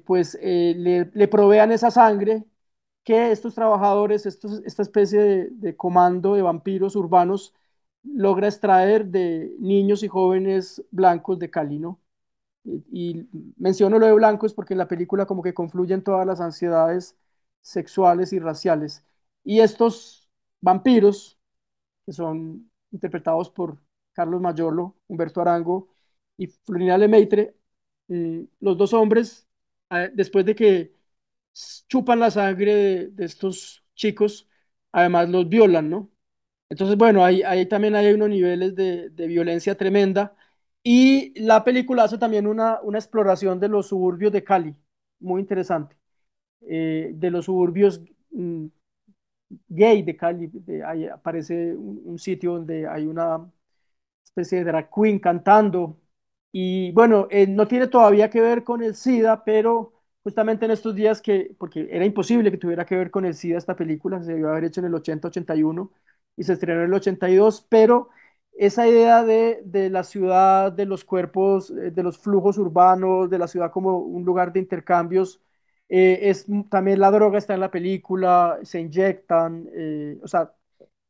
pues 0.05 0.37
le, 0.41 1.27
provean 1.27 1.71
esa 1.71 1.91
sangre 1.91 2.45
que 3.03 3.31
estos 3.31 3.55
trabajadores, 3.55 4.25
esta 4.25 4.81
especie 4.83 5.49
de, 5.51 5.75
comando 5.75 6.35
de 6.35 6.41
vampiros 6.43 6.95
urbanos, 6.95 7.55
logra 8.03 8.47
extraer 8.47 9.07
de 9.07 9.55
niños 9.59 10.03
y 10.03 10.07
jóvenes 10.07 10.83
blancos 10.91 11.39
de 11.39 11.49
Cali, 11.49 11.79
¿no? 11.79 11.99
Y, 12.91 13.27
menciono 13.57 13.99
lo 13.99 14.05
de 14.05 14.13
blancos 14.13 14.53
porque 14.53 14.73
en 14.73 14.79
la 14.79 14.87
película 14.87 15.25
como 15.25 15.43
que 15.43 15.53
confluyen 15.53 16.03
todas 16.03 16.25
las 16.27 16.41
ansiedades 16.41 17.17
sexuales 17.61 18.33
y 18.33 18.39
raciales. 18.39 19.03
Y 19.43 19.59
estos 19.61 20.29
vampiros, 20.61 21.39
que 22.05 22.13
son 22.13 22.71
interpretados 22.91 23.49
por 23.49 23.79
Carlos 24.13 24.41
Mayolo, 24.41 24.97
Humberto 25.07 25.41
Arango 25.41 25.89
y 26.37 26.47
Florina 26.47 26.97
Lemaitre, 26.97 27.55
eh, 28.09 28.47
los 28.59 28.77
dos 28.77 28.93
hombres, 28.93 29.47
después 30.13 30.45
de 30.45 30.55
que 30.55 30.95
chupan 31.87 32.19
la 32.19 32.31
sangre 32.31 33.07
de, 33.09 33.25
estos 33.25 33.83
chicos, 33.95 34.47
además 34.91 35.29
los 35.29 35.49
violan, 35.49 35.89
¿no? 35.89 36.11
Entonces, 36.69 36.97
bueno, 36.97 37.25
ahí, 37.25 37.41
ahí 37.43 37.67
también 37.67 37.95
hay 37.95 38.13
unos 38.13 38.29
niveles 38.29 38.75
de, 38.75 39.09
de, 39.09 39.27
violencia 39.27 39.75
tremenda. 39.77 40.35
Y 40.83 41.39
la 41.41 41.63
película 41.63 42.03
hace 42.03 42.17
también 42.17 42.47
una, 42.47 42.79
una 42.81 42.97
exploración 42.99 43.59
de 43.59 43.67
los 43.69 43.87
suburbios 43.87 44.31
de 44.31 44.43
Cali, 44.43 44.75
muy 45.19 45.41
interesante, 45.41 45.97
eh, 46.61 47.11
de 47.13 47.31
los 47.31 47.45
suburbios 47.45 48.01
mm, 48.31 48.67
gay 49.67 50.03
de 50.03 50.15
Cali. 50.17 50.51
ahí 50.85 51.07
aparece 51.07 51.75
un, 51.75 52.17
sitio 52.19 52.53
donde 52.53 52.87
hay 52.87 53.07
una 53.07 53.49
especie 54.23 54.59
de 54.59 54.65
drag 54.65 54.89
queen 54.93 55.19
cantando. 55.19 55.99
Y 56.51 56.91
bueno, 56.93 57.27
eh, 57.31 57.47
no 57.47 57.67
tiene 57.67 57.87
todavía 57.87 58.29
que 58.29 58.41
ver 58.41 58.63
con 58.63 58.83
el 58.83 58.95
SIDA, 58.95 59.43
pero 59.43 59.93
justamente 60.23 60.65
en 60.65 60.71
estos 60.71 60.95
días 60.95 61.21
que, 61.21 61.55
porque 61.59 61.87
era 61.91 62.05
imposible 62.05 62.51
que 62.51 62.57
tuviera 62.57 62.85
que 62.85 62.95
ver 62.95 63.11
con 63.11 63.25
el 63.25 63.35
SIDA 63.35 63.57
esta 63.57 63.75
película, 63.75 64.21
se 64.23 64.33
debió 64.33 64.49
haber 64.49 64.65
hecho 64.65 64.81
en 64.81 64.87
el 64.87 64.93
80-81 64.95 65.91
y 66.35 66.43
se 66.43 66.53
estrenó 66.53 66.81
en 66.81 66.87
el 66.87 66.93
82, 66.93 67.67
pero 67.69 68.09
esa 68.59 68.87
idea 68.87 69.23
de, 69.23 69.61
de, 69.65 69.89
la 69.89 70.03
ciudad, 70.03 70.71
de 70.73 70.85
los 70.85 71.05
cuerpos, 71.05 71.71
eh, 71.71 71.91
de 71.91 72.03
los 72.03 72.17
flujos 72.19 72.57
urbanos, 72.57 73.29
de 73.29 73.37
la 73.39 73.47
ciudad 73.47 73.71
como 73.71 73.97
un 73.99 74.25
lugar 74.25 74.53
de 74.53 74.59
intercambios, 74.59 75.41
eh, 75.89 76.19
es 76.29 76.45
también 76.69 76.99
la 76.99 77.11
droga 77.11 77.37
está 77.37 77.53
en 77.55 77.61
la 77.61 77.71
película, 77.71 78.59
se 78.63 78.79
inyectan, 78.81 79.67
eh, 79.73 80.19
o 80.23 80.27
sea, 80.27 80.53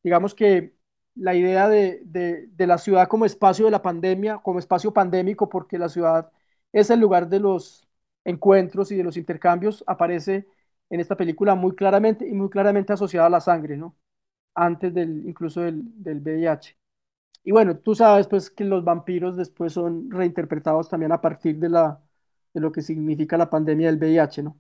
digamos 0.04 0.36
que 0.36 0.76
la 1.16 1.36
idea 1.36 1.68
de, 1.70 2.02
de, 2.06 2.68
la 2.68 2.78
ciudad 2.78 3.08
como 3.08 3.26
espacio 3.26 3.66
de 3.66 3.72
la 3.72 3.82
pandemia, 3.82 4.38
como 4.40 4.60
espacio 4.60 4.94
pandémico, 4.94 5.50
porque 5.50 5.78
la 5.78 5.90
ciudad 5.90 6.32
es 6.72 6.90
el 6.90 7.00
lugar 7.00 7.28
de 7.30 7.40
los 7.40 7.88
encuentros 8.24 8.92
y 8.92 8.96
de 8.98 9.04
los 9.04 9.18
intercambios, 9.18 9.84
aparece 9.88 10.48
en 10.90 11.00
esta 11.02 11.18
película 11.18 11.56
muy 11.56 11.76
claramente 11.76 12.28
y 12.28 12.34
muy 12.34 12.50
claramente 12.50 12.94
asociada 12.94 13.28
a 13.28 13.30
la 13.30 13.42
sangre, 13.42 13.76
¿no? 13.78 13.96
Antes 14.56 14.94
del, 14.96 15.28
incluso 15.28 15.62
del, 15.62 15.84
del 16.04 16.20
VIH. 16.22 16.79
Y 17.44 17.52
bueno, 17.52 17.78
tú 17.78 17.96
sabes 17.96 18.28
pues 18.28 18.50
que 18.52 18.64
los 18.64 18.84
vampiros 18.84 19.38
después 19.38 19.74
son 19.74 20.10
reinterpretados 20.12 20.90
también 20.90 21.12
a 21.12 21.22
partir 21.22 21.58
de, 21.60 21.70
la, 21.70 22.02
de 22.54 22.62
lo 22.62 22.72
que 22.72 22.82
significa 22.82 23.38
la 23.38 23.50
pandemia 23.50 23.88
del 23.88 23.98
VIH, 23.98 24.44
¿no? 24.44 24.60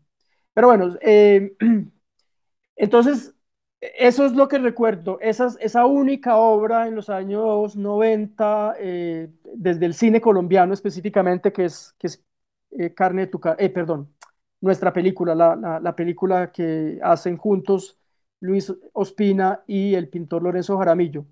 Pero 0.54 0.68
bueno, 0.68 0.96
eh, 1.02 1.56
entonces, 2.76 3.34
eso 3.82 4.26
es 4.26 4.34
lo 4.34 4.48
que 4.48 4.58
recuerdo, 4.60 5.20
esa, 5.22 5.50
esa 5.60 5.86
única 5.86 6.38
obra 6.38 6.88
en 6.88 6.96
los 6.96 7.10
años 7.10 7.76
90, 7.76 8.76
eh, 8.80 9.30
desde 9.56 9.86
el 9.86 9.94
cine 9.94 10.22
colombiano 10.22 10.74
específicamente, 10.74 11.52
que 11.54 11.65
es, 11.65 11.96
que 12.00 12.08
es 12.08 12.24
eh, 12.72 12.94
Carne 12.94 13.24
de 13.24 13.28
tu 13.28 13.39
eh, 13.58 13.70
perdón, 13.70 14.13
nuestra 14.62 14.94
película, 14.94 15.36
la, 15.36 15.56
la, 15.56 15.80
la 15.80 15.96
película 15.96 16.52
que 16.52 17.00
hacen 17.04 17.38
juntos 17.38 17.98
Luis 18.42 18.74
Ospina 18.94 19.63
y 19.68 19.96
el 19.96 20.10
pintor 20.10 20.44
Lorenzo 20.44 20.78
Jaramillo. 20.78 21.26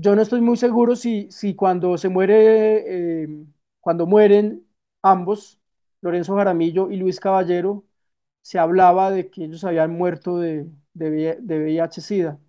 Yo 0.00 0.14
no 0.16 0.22
estoy 0.22 0.40
muy 0.40 0.56
seguro 0.56 0.96
si, 0.96 1.30
si 1.30 1.54
cuando 1.54 1.98
se 1.98 2.08
muere, 2.08 3.22
eh, 3.24 3.28
cuando 3.80 4.06
mueren 4.06 4.66
ambos, 5.02 5.60
Lorenzo 6.00 6.36
Jaramillo 6.36 6.90
y 6.90 6.96
Luis 6.96 7.20
Caballero, 7.20 7.84
se 8.42 8.58
hablaba 8.58 9.10
de 9.10 9.30
que 9.30 9.44
ellos 9.44 9.64
habían 9.64 9.92
muerto 9.92 10.38
de, 10.38 10.70
de, 10.94 11.38
de 11.40 11.58
VIH-Sida. 11.58 12.40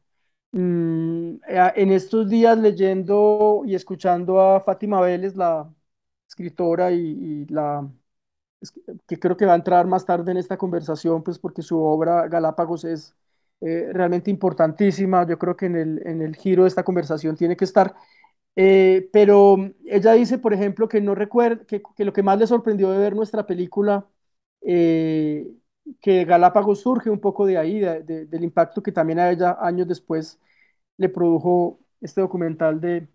Mm, 0.54 1.38
en 1.48 1.92
estos 1.92 2.30
días 2.30 2.58
leyendo 2.60 3.64
y 3.66 3.76
escuchando 3.76 4.40
a 4.42 4.62
Fátima 4.62 5.02
Vélez, 5.02 5.36
la 5.36 5.74
escritora 6.28 6.92
y 6.92 7.46
la 7.48 7.90
que 9.08 9.20
creo 9.20 9.38
que 9.38 9.46
va 9.46 9.54
a 9.54 9.56
entrar 9.56 9.88
más 9.88 10.06
tarde 10.06 10.32
en 10.32 10.38
esta 10.38 10.58
conversación, 10.58 11.24
pues 11.24 11.40
porque 11.40 11.62
su 11.62 11.80
obra 11.82 12.28
Galápagos 12.28 12.84
es 12.86 13.16
eh, 13.62 13.90
realmente 13.94 14.30
importantísima. 14.32 15.26
Yo 15.28 15.38
creo 15.40 15.56
que 15.56 15.68
en 15.68 15.76
el, 15.76 16.02
en 16.08 16.22
el, 16.22 16.36
giro 16.36 16.64
de 16.64 16.70
esta 16.70 16.84
conversación 16.84 17.36
tiene 17.36 17.56
que 17.58 17.66
estar. 17.66 17.96
Eh, 18.56 19.10
pero 19.14 19.58
ella 19.86 20.14
dice, 20.14 20.38
por 20.40 20.54
ejemplo, 20.54 20.88
que 20.90 21.02
no 21.02 21.16
recuerda, 21.16 21.66
que, 21.66 21.82
que, 21.96 22.06
lo 22.06 22.14
que 22.14 22.24
más 22.24 22.38
le 22.40 22.48
sorprendió 22.48 22.92
de 22.92 22.98
ver 23.00 23.16
nuestra 23.16 23.46
película, 23.48 24.08
eh, 24.62 25.48
que 26.02 26.26
Galápagos 26.26 26.82
surge 26.82 27.10
un 27.10 27.20
poco 27.20 27.46
de 27.46 27.58
ahí, 27.58 27.80
de, 27.80 28.04
de, 28.04 28.26
del 28.26 28.44
impacto 28.44 28.84
que 28.84 28.92
también 28.92 29.20
a 29.20 29.32
ella 29.32 29.58
años 29.62 29.88
después 29.88 30.40
le 30.98 31.10
produjo 31.10 31.80
este 32.02 32.22
documental 32.22 32.82
de, 32.82 33.08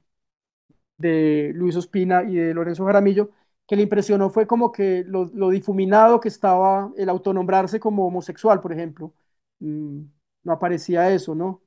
de 0.99 1.53
Luis 1.55 1.77
Ospina 1.77 2.23
y 2.25 2.37
de 2.37 2.55
Lorenzo 2.55 2.85
Jaramillo, 2.87 3.31
que 3.67 3.77
le 3.77 3.83
impresionó 3.83 4.31
fue 4.31 4.47
como 4.47 4.73
que 4.73 5.05
lo, 5.07 5.25
lo 5.35 5.51
difuminado 5.51 6.21
que 6.21 6.29
estaba 6.29 6.93
el 6.97 7.09
autonombrarse 7.09 7.81
como 7.81 8.07
homosexual, 8.07 8.61
por 8.61 8.73
ejemplo. 8.73 9.13
Mm, 9.61 10.03
no 10.47 10.53
aparecía 10.55 11.11
eso, 11.13 11.35
¿no? 11.37 11.63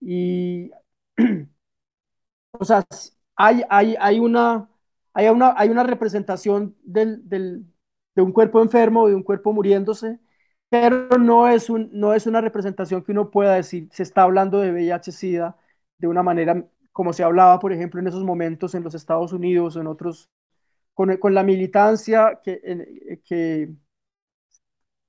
Y, 0.00 0.70
o 2.52 2.64
sea, 2.64 2.84
hay, 3.36 3.62
hay, 3.68 3.96
hay, 4.00 4.18
una, 4.18 4.68
hay, 5.14 5.28
una, 5.28 5.54
hay 5.56 5.68
una 5.70 5.82
representación 5.82 6.76
del, 6.82 7.28
del, 7.28 7.66
de 8.14 8.22
un 8.22 8.32
cuerpo 8.32 8.62
enfermo, 8.62 9.08
de 9.08 9.14
un 9.14 9.22
cuerpo 9.22 9.52
muriéndose, 9.52 10.18
pero 10.68 11.08
no 11.18 11.48
es, 11.48 11.70
un, 11.70 11.90
no 11.92 12.14
es 12.14 12.26
una 12.26 12.40
representación 12.40 13.02
que 13.04 13.12
uno 13.12 13.30
pueda 13.30 13.54
decir, 13.54 13.88
se 13.92 14.02
está 14.02 14.22
hablando 14.22 14.60
de 14.60 14.72
VIH-Sida 14.72 15.56
de 15.98 16.08
una 16.08 16.22
manera 16.22 16.64
como 16.92 17.12
se 17.12 17.22
hablaba, 17.24 17.58
por 17.58 17.72
ejemplo, 17.74 18.00
en 18.00 18.06
esos 18.08 18.24
momentos 18.24 18.74
en 18.74 18.82
los 18.82 18.94
Estados 18.94 19.32
Unidos 19.32 19.76
en 19.76 19.86
otros, 19.86 20.30
con, 20.94 21.16
con 21.18 21.34
la 21.34 21.42
militancia 21.44 22.40
que, 22.44 23.20
que, 23.24 23.70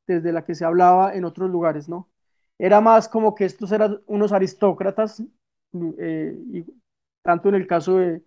desde 0.08 0.32
la 0.34 0.43
que 0.45 0.56
se 0.56 0.65
hablaba 0.65 1.13
en 1.15 1.23
otros 1.25 1.49
lugares, 1.51 1.88
¿no? 1.89 2.10
Era 2.60 2.82
más 2.82 3.08
como 3.10 3.36
que 3.36 3.46
estos 3.46 3.72
eran 3.72 4.02
unos 4.08 4.32
aristócratas, 4.34 5.22
eh, 6.00 6.36
y 6.54 6.65
tanto 7.22 7.50
en 7.50 7.56
el 7.56 7.67
caso 7.67 7.98
de 7.98 8.24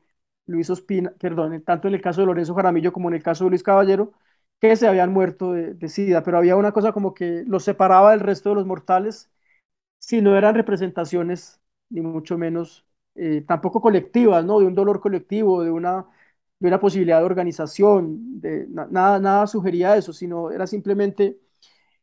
Luis 0.47 0.71
Ospina, 0.71 1.13
perdón, 1.19 1.63
tanto 1.63 1.89
en 1.89 1.95
el 1.95 2.01
caso 2.03 2.21
de 2.21 2.27
Lorenzo 2.29 2.55
Jaramillo 2.55 2.93
como 2.93 3.09
en 3.09 3.15
el 3.17 3.23
caso 3.23 3.45
de 3.45 3.51
Luis 3.51 3.63
Caballero, 3.63 4.13
que 4.61 4.77
se 4.77 4.87
habían 4.87 5.13
muerto 5.13 5.53
de, 5.53 5.75
de 5.75 5.89
SIDA, 5.89 6.23
pero 6.23 6.39
había 6.39 6.57
una 6.57 6.73
cosa 6.73 6.93
como 6.93 7.15
que 7.15 7.45
los 7.47 7.65
separaba 7.65 8.11
del 8.13 8.21
resto 8.21 8.51
de 8.51 8.57
los 8.57 8.67
mortales, 8.67 9.31
si 9.99 10.21
no 10.23 10.37
eran 10.37 10.55
representaciones, 10.55 11.61
ni 11.91 12.01
mucho 12.01 12.39
menos, 12.39 12.87
eh, 13.15 13.45
tampoco 13.47 13.81
colectivas, 13.81 14.45
¿no? 14.45 14.61
De 14.61 14.67
un 14.67 14.75
dolor 14.75 15.01
colectivo, 15.01 15.63
de 15.63 15.71
una, 15.71 16.07
de 16.59 16.69
una 16.69 16.81
posibilidad 16.81 17.19
de 17.21 17.25
organización, 17.27 18.41
de, 18.41 18.67
nada, 18.69 19.19
nada 19.21 19.47
sugería 19.47 19.97
eso, 19.97 20.13
sino 20.13 20.51
era 20.51 20.67
simplemente 20.67 21.39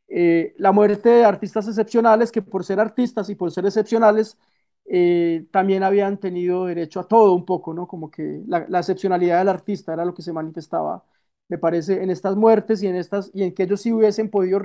eh, 0.08 0.54
la 0.58 0.72
muerte 0.72 1.08
de 1.10 1.24
artistas 1.24 1.68
excepcionales 1.68 2.32
que 2.32 2.42
por 2.42 2.64
ser 2.64 2.80
artistas 2.80 3.28
y 3.30 3.34
por 3.34 3.50
ser 3.52 3.66
excepcionales 3.66 4.38
eh, 4.86 5.46
también 5.50 5.82
habían 5.82 6.18
tenido 6.18 6.66
derecho 6.66 7.00
a 7.00 7.08
todo 7.08 7.34
un 7.34 7.44
poco, 7.44 7.74
¿no? 7.74 7.86
Como 7.86 8.10
que 8.10 8.42
la, 8.46 8.66
la, 8.68 8.78
excepcionalidad 8.80 9.38
del 9.38 9.48
artista 9.50 9.92
era 9.92 10.04
lo 10.04 10.14
que 10.14 10.22
se 10.22 10.32
manifestaba, 10.32 11.04
me 11.48 11.58
parece, 11.58 12.02
en 12.02 12.10
estas 12.10 12.36
muertes 12.36 12.82
y 12.82 12.86
en 12.88 12.96
estas 12.96 13.30
y 13.34 13.42
en 13.42 13.54
que 13.54 13.64
ellos 13.64 13.82
sí 13.82 13.92
hubiesen 13.92 14.30
podido 14.30 14.60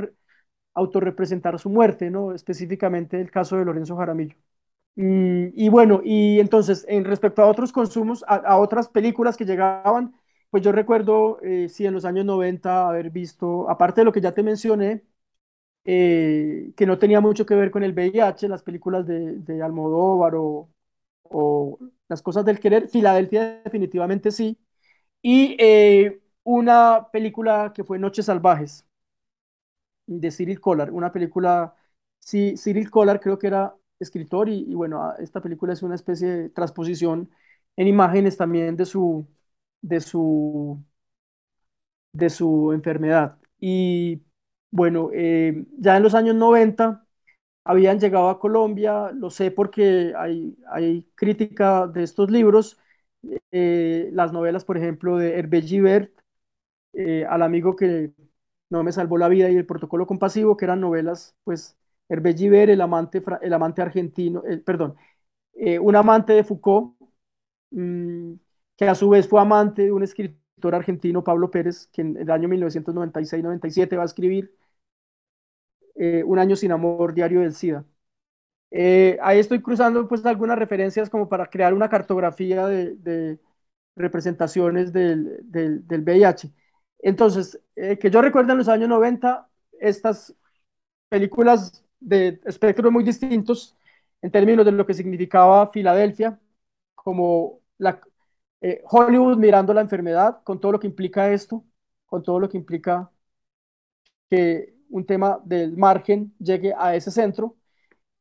autorrepresentar 0.73 1.60
su 1.60 1.69
muerte, 1.69 2.10
¿no? 2.10 2.34
Específicamente 2.34 3.19
el 3.21 3.32
caso 3.32 3.58
de 3.58 3.65
Lorenzo 3.65 3.95
Jaramillo. 3.97 4.36
Mm, 4.95 5.47
y 5.56 5.69
bueno, 5.69 6.01
y 6.03 6.39
entonces, 6.39 6.86
en 6.88 7.06
respecto 7.06 7.41
a 7.43 7.47
otros 7.47 7.71
consumos, 7.71 8.23
a, 8.27 8.36
a 8.38 8.58
otras 8.60 8.89
películas 8.89 9.38
que 9.38 9.45
llegaban, 9.45 10.15
pues 10.51 10.63
yo 10.63 10.71
recuerdo, 10.71 11.39
eh, 11.41 11.69
sí, 11.69 11.86
en 11.86 11.93
los 11.93 12.06
años 12.06 12.25
90 12.25 12.88
haber 12.89 13.10
visto, 13.10 13.69
aparte 13.69 14.01
de 14.01 14.06
lo 14.06 14.12
que 14.13 14.21
ya 14.21 14.34
te 14.34 14.43
mencioné, 14.43 15.03
eh, 15.86 16.74
que 16.78 16.86
no 16.86 17.00
tenía 17.00 17.22
mucho 17.22 17.46
que 17.46 17.56
ver 17.56 17.72
con 17.72 17.84
el 17.84 17.91
VIH, 17.93 18.48
las 18.48 18.63
películas 18.63 19.06
de, 19.08 19.38
de 19.38 19.62
Almodóvar 19.63 20.36
o, 20.36 20.69
o, 21.24 21.80
Las 22.10 22.22
cosas 22.22 22.46
del 22.46 22.60
querer, 22.60 22.89
Filadelfia 22.89 23.62
definitivamente 23.63 24.32
sí, 24.32 24.58
y 25.22 25.56
eh, 25.60 26.22
una 26.43 27.10
película 27.12 27.74
que 27.76 27.84
fue 27.86 28.00
Noches 28.00 28.28
Salvajes, 28.28 28.86
de 30.06 30.32
Cyril 30.32 30.60
Collar, 30.60 30.91
una 30.91 31.12
película, 31.12 31.76
sí, 32.19 32.56
Cyril 32.58 32.89
Collar 32.91 33.19
creo 33.19 33.39
que 33.39 33.48
era 33.48 33.76
escritor 34.00 34.50
y, 34.50 34.65
y, 34.69 34.74
bueno, 34.76 35.13
esta 35.19 35.41
película 35.41 35.74
es 35.74 35.84
una 35.84 35.96
especie 35.96 36.28
de 36.30 36.50
transposición 36.50 37.30
en 37.78 37.88
imágenes 37.88 38.38
también 38.38 38.76
de 38.76 38.86
su, 38.86 39.28
de 39.82 40.02
su, 40.02 40.84
de 42.12 42.30
su 42.30 42.72
enfermedad. 42.74 43.38
Y 43.60 44.22
bueno, 44.73 45.12
eh, 45.13 45.65
ya 45.77 45.97
en 45.97 46.03
los 46.03 46.15
años 46.15 46.36
90 46.36 47.05
habían 47.63 47.99
llegado 47.99 48.29
a 48.29 48.39
Colombia, 48.39 49.12
lo 49.13 49.29
sé 49.29 49.51
porque 49.51 50.13
hay, 50.17 51.07
crítica 51.15 51.86
de 51.88 52.03
estos 52.03 52.31
libros, 52.31 52.79
eh, 53.51 54.09
las 54.13 54.33
novelas, 54.33 54.65
por 54.65 54.77
ejemplo, 54.77 55.17
de 55.17 55.38
Hervé 55.39 55.62
Givert, 55.62 56.12
eh, 56.93 57.25
Al 57.29 57.43
amigo 57.43 57.75
que 57.75 58.13
no 58.69 58.83
me 58.83 58.91
salvó 58.91 59.17
la 59.19 59.29
vida 59.29 59.49
y 59.51 59.55
El 59.57 59.65
protocolo 59.67 60.07
compasivo, 60.07 60.57
que 60.57 60.65
eran 60.65 60.81
novelas, 60.81 61.36
pues, 61.43 61.77
Hervé 62.09 62.33
Givert, 62.36 62.71
el 62.71 62.81
amante, 62.81 63.21
el 63.41 63.53
amante 63.53 63.81
argentino, 63.83 64.43
el, 64.45 64.63
perdón, 64.63 64.95
un 65.81 65.95
amante 65.95 66.33
de 66.33 66.43
Foucault, 66.43 66.95
mmm, 67.71 68.33
que 68.77 68.86
a 68.86 68.95
su 68.95 69.09
vez 69.09 69.27
fue 69.27 69.41
amante 69.41 69.83
de 69.83 69.91
un 69.91 70.03
escritor 70.03 70.75
argentino, 70.75 71.23
Pablo 71.23 71.51
Pérez, 71.51 71.88
que 71.93 72.01
en 72.01 72.17
el 72.17 72.31
año 72.31 72.47
1996-97 72.49 73.97
va 73.97 74.03
a 74.03 74.05
escribir 74.05 74.55
eh, 75.95 76.23
Un 76.25 76.39
año 76.39 76.56
sin 76.56 76.71
amor, 76.71 77.13
diario 77.13 77.41
del 77.41 77.53
SIDA. 77.53 77.86
Eh, 78.71 79.17
ahí 79.21 79.39
estoy 79.39 79.62
cruzando 79.62 80.08
pues 80.08 80.25
algunas 80.25 80.58
referencias 80.58 81.10
como 81.10 81.29
para 81.29 81.47
crear 81.49 81.73
una 81.73 81.89
cartografía 81.89 82.67
de, 82.67 83.39
representaciones 83.95 84.91
del, 84.93 85.39
del, 85.51 86.03
VIH. 86.03 86.51
Entonces, 86.99 87.60
eh, 87.75 87.97
que 87.99 88.10
yo 88.10 88.21
recuerdo 88.21 88.53
en 88.53 88.60
los 88.60 88.69
años 88.69 88.89
90, 88.89 89.47
estas 89.79 90.36
películas 91.10 91.86
de 91.99 92.41
espectros 92.45 92.91
muy 92.91 93.03
distintos 93.03 93.77
en 94.21 94.32
términos 94.32 94.65
de 94.65 94.71
lo 94.71 94.86
que 94.86 94.93
significaba 94.93 95.71
Filadelfia, 95.71 96.39
como 96.95 97.62
la, 97.77 98.01
Hollywood 98.86 99.38
mirando 99.38 99.73
la 99.73 99.82
enfermedad, 99.82 100.41
con 100.43 100.60
todo 100.60 100.73
lo 100.73 100.79
que 100.79 100.88
implica 100.88 101.32
esto, 101.34 101.65
con 102.06 102.23
todo 102.23 102.39
lo 102.39 102.49
que 102.49 102.58
implica 102.58 103.12
que 104.29 104.72
un 104.93 105.06
tema 105.06 105.39
del 105.43 105.75
margen 105.77 106.34
llegue 106.39 106.73
a 106.77 106.95
ese 106.95 107.12
centro. 107.12 107.56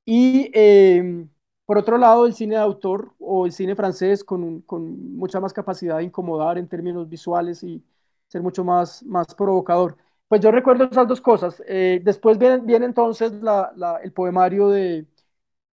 Y 0.05 0.51
em, 0.55 1.29
por 1.67 1.79
otro 1.79 1.99
lado, 1.99 2.27
el 2.27 2.35
cine 2.35 2.57
de 2.57 2.63
autor 2.63 3.15
o 3.21 3.47
el 3.47 3.53
cine 3.53 3.77
francés 3.77 4.25
con, 4.25 4.63
con, 4.63 5.17
mucha 5.17 5.41
más 5.41 5.53
capacidad 5.53 5.99
de 5.99 6.05
incomodar 6.05 6.59
en 6.59 6.69
términos 6.69 7.09
visuales 7.09 7.63
y 7.63 7.85
ser 8.29 8.43
mucho 8.43 8.65
más, 8.65 9.03
más 9.05 9.35
provocador. 9.35 9.97
Pues 10.29 10.41
yo 10.41 10.51
recuerdo 10.51 10.85
esas 10.85 11.09
dos 11.09 11.21
cosas. 11.21 11.63
Eh, 11.67 12.01
después 12.05 12.39
viene, 12.39 12.59
viene 12.59 12.87
entonces 12.87 13.33
la, 13.43 13.73
la, 13.77 13.97
el 13.99 14.13
poemario 14.13 14.69
de, 14.71 15.07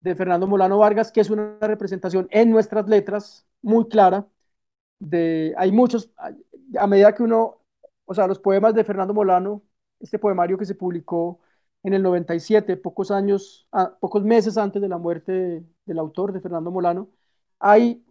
de, 0.00 0.14
Fernando 0.16 0.46
Molano 0.46 0.78
Vargas, 0.78 1.12
que 1.12 1.20
es 1.20 1.30
una 1.30 1.58
representación 1.60 2.28
en 2.30 2.50
nuestras 2.50 2.88
letras 2.88 3.46
muy 3.62 3.88
clara. 3.88 4.26
De, 5.00 5.54
hay 5.58 5.72
muchos, 5.72 6.10
a 6.78 6.86
medida 6.86 7.14
que 7.14 7.22
uno, 7.24 7.60
o 8.06 8.14
sea, 8.14 8.26
los 8.26 8.38
poemas 8.38 8.74
de 8.74 8.84
Fernando 8.84 9.14
Molano, 9.14 9.62
este 10.04 10.18
poemario 10.20 10.58
que 10.58 10.66
se 10.66 10.74
publicó 10.76 11.40
en 11.82 11.94
el 11.94 12.02
97, 12.02 12.76
pocos 12.78 13.10
años, 13.10 13.68
pocos 14.00 14.24
meses 14.24 14.56
antes 14.58 14.80
de 14.82 14.88
la 14.88 14.98
muerte 14.98 15.64
del 15.86 15.98
autor, 15.98 16.32
de 16.32 16.40
Fernando 16.40 16.70
Molano, 16.70 17.10
hay 17.60 18.04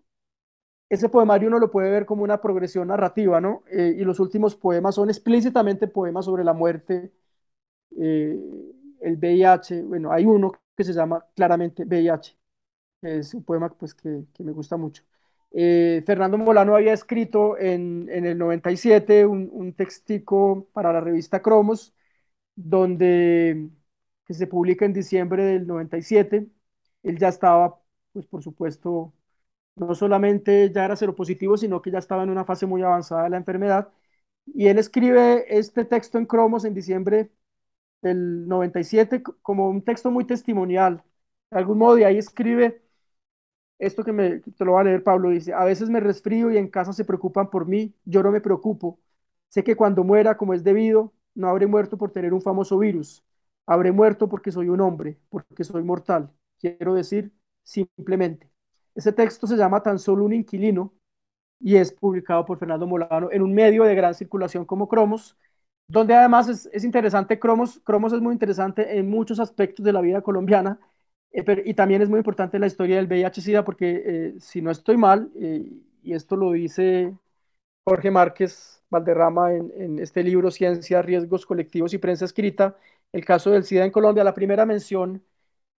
ese 0.89 1.09
poemario 1.09 1.47
uno 1.47 1.59
lo 1.59 1.71
puede 1.71 1.89
ver 1.91 2.05
como 2.05 2.23
una 2.23 2.39
progresión 2.41 2.87
narrativa, 2.89 3.41
¿no? 3.41 3.63
Eh, 3.71 3.95
y 3.97 4.03
los 4.03 4.19
últimos 4.19 4.55
poemas 4.55 4.95
son 4.95 5.09
explícitamente 5.09 5.87
poemas 5.87 6.25
sobre 6.25 6.43
la 6.43 6.53
muerte, 6.53 7.11
eh, 7.97 8.39
el 9.01 9.17
VIH, 9.17 9.83
bueno, 9.83 10.11
hay 10.11 10.25
uno 10.25 10.53
que 10.77 10.83
se 10.85 10.93
llama 10.93 11.25
claramente 11.35 11.85
VIH, 11.85 12.37
es 13.03 13.33
un 13.35 13.43
poema 13.45 13.69
pues, 13.69 13.93
que 13.95 14.25
me 14.39 14.51
gusta 14.53 14.77
mucho. 14.77 15.03
Eh, 15.55 16.03
Fernando 16.05 16.37
Molano 16.37 16.75
había 16.75 16.93
escrito 16.93 17.57
en, 17.59 18.09
en 18.09 18.25
el 18.25 18.37
97 18.39 19.25
un, 19.25 19.49
un 19.51 19.73
textico 19.73 20.67
para 20.73 20.91
la 20.93 20.99
revista 21.01 21.41
Cromos, 21.41 21.93
donde 22.55 23.69
que 24.27 24.33
se 24.35 24.47
publica 24.47 24.85
en 24.85 24.93
diciembre 24.93 25.43
del 25.45 25.67
97. 25.67 26.47
Él 27.03 27.17
ya 27.19 27.29
estaba, 27.29 27.79
pues 28.13 28.27
por 28.27 28.43
supuesto, 28.43 29.13
no 29.75 29.95
solamente 29.95 30.71
ya 30.73 30.85
era 30.85 30.95
seropositivo, 30.97 31.57
sino 31.57 31.81
que 31.81 31.91
ya 31.91 31.99
estaba 31.99 32.23
en 32.23 32.29
una 32.31 32.45
fase 32.45 32.65
muy 32.67 32.81
avanzada 32.83 33.23
de 33.25 33.31
la 33.31 33.37
enfermedad. 33.37 33.91
Y 34.47 34.67
él 34.67 34.79
escribe 34.79 35.45
este 35.57 35.85
texto 35.85 36.17
en 36.19 36.25
Cromos 36.27 36.65
en 36.65 36.73
diciembre 36.75 37.31
del 38.01 38.47
97 38.47 39.23
como 39.41 39.69
un 39.69 39.83
texto 39.83 40.11
muy 40.11 40.25
testimonial. 40.25 41.03
De 41.51 41.57
algún 41.59 41.77
modo, 41.79 41.97
y 41.99 42.03
ahí 42.03 42.17
escribe 42.17 42.82
esto 43.85 44.03
que 44.03 44.13
me, 44.13 44.39
te 44.39 44.65
lo 44.65 44.73
va 44.73 44.81
a 44.81 44.83
leer 44.83 45.03
Pablo, 45.03 45.29
dice, 45.29 45.53
a 45.53 45.63
veces 45.65 45.89
me 45.89 45.99
resfrío 45.99 46.51
y 46.51 46.57
en 46.57 46.69
casa 46.69 46.93
se 46.93 47.05
preocupan 47.05 47.49
por 47.49 47.67
mí, 47.67 47.93
yo 48.05 48.23
no 48.23 48.31
me 48.31 48.41
preocupo. 48.41 48.99
Sé 49.49 49.63
que 49.63 49.75
cuando 49.75 50.03
muera, 50.03 50.37
como 50.37 50.53
es 50.53 50.63
debido, 50.63 51.13
no 51.35 51.47
habré 51.49 51.67
muerto 51.67 51.97
por 51.97 52.11
tener 52.11 52.33
un 52.33 52.41
famoso 52.41 52.77
virus, 52.79 53.23
habré 53.65 53.91
muerto 53.91 54.29
porque 54.29 54.51
soy 54.51 54.69
un 54.69 54.81
hombre, 54.81 55.19
porque 55.29 55.63
soy 55.63 55.83
mortal. 55.83 56.31
Quiero 56.59 56.93
decir, 56.93 57.31
simplemente. 57.63 58.49
Ese 58.95 59.11
texto 59.13 59.47
se 59.47 59.57
llama 59.57 59.83
Tan 59.83 59.99
solo 59.99 60.25
un 60.25 60.33
inquilino 60.33 60.93
y 61.59 61.77
es 61.77 61.91
publicado 61.93 62.45
por 62.45 62.57
Fernando 62.59 62.87
Molano 62.87 63.29
en 63.31 63.41
un 63.41 63.53
medio 63.53 63.83
de 63.83 63.95
gran 63.95 64.13
circulación 64.13 64.65
como 64.65 64.87
Cromos, 64.87 65.37
donde 65.87 66.13
además 66.15 66.47
es, 66.49 66.83
interesante, 66.83 67.39
Cromos, 67.39 67.79
Cromos 67.83 68.13
es 68.13 68.21
muy 68.21 68.33
interesante 68.33 68.97
en 68.97 69.09
muchos 69.09 69.39
aspectos 69.39 69.85
de 69.85 69.93
la 69.93 70.01
vida 70.01 70.21
colombiana 70.21 70.79
eh, 71.33 71.63
y 71.65 71.73
también 71.73 72.01
es 72.01 72.09
muy 72.09 72.19
importante 72.19 72.59
la 72.59 72.67
historia 72.67 72.97
del 72.97 73.07
VIH-Sida 73.07 73.63
porque 73.65 74.03
eh, 74.05 74.35
si 74.39 74.61
no 74.61 74.71
estoy 74.71 74.97
mal, 74.97 75.31
eh, 75.35 75.67
y 76.03 76.13
esto 76.13 76.35
lo 76.35 76.51
dice 76.51 77.17
Jorge 77.85 78.11
Márquez 78.11 78.83
Valderrama 78.89 79.53
en, 79.53 79.99
este 79.99 80.23
libro 80.23 80.51
Ciencia, 80.51 81.01
Riesgos 81.01 81.45
Colectivos 81.45 81.93
y 81.93 81.97
Prensa 81.97 82.25
Escrita, 82.25 82.77
el 83.11 83.25
caso 83.25 83.51
del 83.51 83.63
SIDA 83.65 83.85
en 83.85 83.91
Colombia, 83.91 84.23
la 84.23 84.33
primera 84.35 84.65
mención 84.65 85.23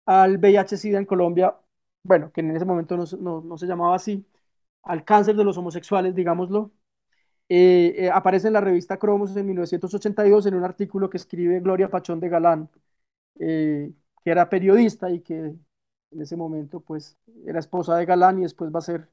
al 0.06 0.38
VIH-Sida 0.38 0.98
en 0.98 1.06
Colombia, 1.06 1.56
bueno, 2.04 2.32
que 2.32 2.40
en 2.42 2.56
ese 2.56 2.64
momento 2.64 2.96
no, 2.96 3.58
se 3.58 3.66
llamaba 3.66 3.96
así, 3.96 4.26
al 4.82 5.04
cáncer 5.04 5.36
de 5.36 5.44
los 5.44 5.56
homosexuales, 5.58 6.14
digámoslo, 6.14 6.72
aparece 8.12 8.48
en 8.48 8.54
la 8.54 8.60
revista 8.60 8.98
Cromos 8.98 9.36
en 9.36 9.46
1982 9.46 10.46
en 10.46 10.54
un 10.54 10.64
artículo 10.64 11.10
que 11.10 11.18
escribe 11.18 11.60
Gloria 11.60 11.90
Pachón 11.90 12.20
de 12.20 12.28
Galán, 12.28 12.70
que 14.24 14.30
era 14.30 14.48
periodista 14.48 15.10
y 15.10 15.20
que 15.20 15.34
en 15.38 16.22
ese 16.22 16.36
momento 16.36 16.80
pues 16.80 17.16
era 17.46 17.58
esposa 17.60 17.96
de 17.96 18.06
Galán 18.06 18.38
y 18.38 18.42
después 18.42 18.72
va 18.74 18.78
a 18.80 18.82
ser 18.82 19.10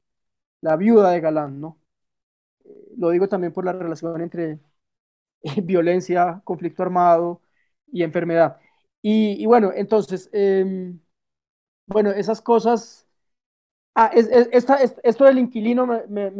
la 0.61 0.77
viuda 0.77 1.11
de 1.11 1.21
Galán, 1.21 1.61
¿no? 1.61 1.81
lo 2.97 3.09
digo 3.11 3.27
también 3.29 3.53
por 3.53 3.65
la 3.65 3.73
relación 3.73 4.21
entre 4.21 4.59
violencia, 5.63 6.41
conflicto 6.43 6.83
armado 6.83 7.41
y 7.91 8.03
enfermedad. 8.03 8.59
Y, 9.01 9.45
bueno, 9.47 9.71
entonces, 9.75 10.29
em, 10.33 10.99
bueno, 11.87 12.11
esas 12.11 12.41
cosas... 12.41 13.07
Ah, 13.95 14.11
esto 14.13 15.25
del 15.25 15.39
inquilino, 15.39 15.85
me, 15.87 16.33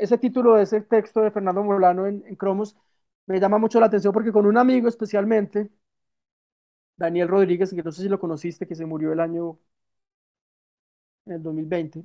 ese 0.00 0.18
título 0.18 0.56
de 0.56 0.64
ese 0.64 0.82
texto 0.82 1.22
de 1.22 1.30
Fernando 1.30 1.64
Molano 1.64 2.06
en, 2.06 2.24
en, 2.26 2.36
Cromos 2.36 2.76
me 3.26 3.40
llama 3.40 3.58
mucho 3.58 3.80
la 3.80 3.86
atención 3.86 4.12
porque 4.12 4.32
con 4.32 4.46
un 4.46 4.58
amigo 4.58 4.88
especialmente, 4.88 5.70
Daniel 6.98 7.28
Rodríguez, 7.28 7.70
que 7.74 7.82
no 7.82 7.92
sé 7.92 8.02
si 8.02 8.08
lo 8.10 8.20
conociste, 8.20 8.66
que 8.66 8.74
se 8.74 8.86
murió 8.86 9.12
el 9.12 9.20
año, 9.20 9.58
en 11.26 11.32
el 11.34 11.42
2020, 11.42 12.04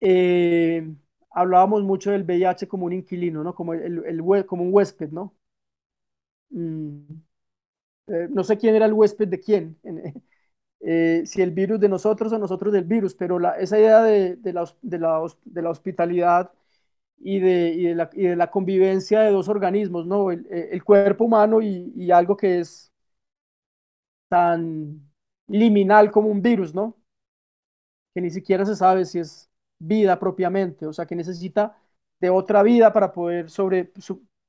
eh, 0.00 0.88
hablábamos 1.30 1.82
mucho 1.84 2.10
del 2.12 2.24
VIH 2.24 2.68
como 2.68 2.86
un 2.86 2.94
inquilino, 2.94 3.44
¿no? 3.44 3.54
Como, 3.54 3.74
el, 3.74 4.46
como 4.46 4.64
un 4.64 4.74
huésped, 4.74 5.10
¿no? 5.10 5.36
Mm, 6.50 7.20
eh, 8.08 8.28
no 8.30 8.44
sé 8.44 8.56
quién 8.58 8.74
era 8.74 8.86
el 8.86 8.92
huésped 8.92 9.28
de 9.28 9.40
quién, 9.40 9.78
eh, 10.80 11.22
si 11.26 11.42
el 11.42 11.50
virus 11.52 11.80
de 11.80 11.88
nosotros 11.88 12.32
o 12.32 12.38
nosotros 12.38 12.72
del 12.72 12.84
virus, 12.84 13.14
pero 13.14 13.38
la, 13.38 13.52
esa 13.58 13.78
idea 13.78 14.02
de, 14.02 14.36
de, 14.36 14.52
la, 14.52 14.64
de, 14.82 14.98
la, 14.98 15.22
de, 15.44 15.62
la, 15.62 15.70
hospitalidad 15.70 16.52
y 17.18 17.40
de, 17.40 17.70
y 17.70 17.94
la, 17.94 18.10
y 18.14 18.24
de, 18.28 18.36
la, 18.36 18.50
convivencia 18.50 19.20
de 19.20 19.32
dos 19.32 19.48
organismos, 19.48 20.06
¿no? 20.06 20.30
El, 20.32 20.46
el 20.50 20.84
cuerpo 20.84 21.24
humano 21.24 21.62
y, 21.62 21.92
y 21.96 22.10
algo 22.12 22.36
que 22.36 22.60
es 22.60 22.87
tan 24.28 25.10
liminal 25.48 26.10
como 26.10 26.28
un 26.28 26.42
virus, 26.42 26.74
¿no? 26.74 26.96
Que 28.14 28.20
ni 28.20 28.30
siquiera 28.30 28.64
se 28.64 28.76
sabe 28.76 29.04
si 29.04 29.18
es 29.18 29.50
vida 29.78 30.18
propiamente, 30.18 30.86
o 30.86 30.92
sea, 30.92 31.06
que 31.06 31.14
necesita 31.16 31.76
de 32.20 32.30
otra 32.30 32.62
vida 32.62 32.92
para 32.92 33.12
poder, 33.12 33.50
sobre, 33.50 33.92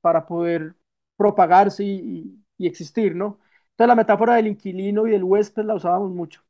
para 0.00 0.26
poder 0.26 0.74
propagarse 1.16 1.84
y, 1.84 2.36
existir, 2.58 3.16
¿no? 3.16 3.38
Entonces 3.70 3.88
la 3.88 3.94
metáfora 3.94 4.34
del 4.34 4.48
inquilino 4.48 5.06
y 5.06 5.10
del 5.12 5.24
huésped 5.24 5.64
la 5.64 5.74
usábamos 5.74 6.10
mucho 6.10 6.42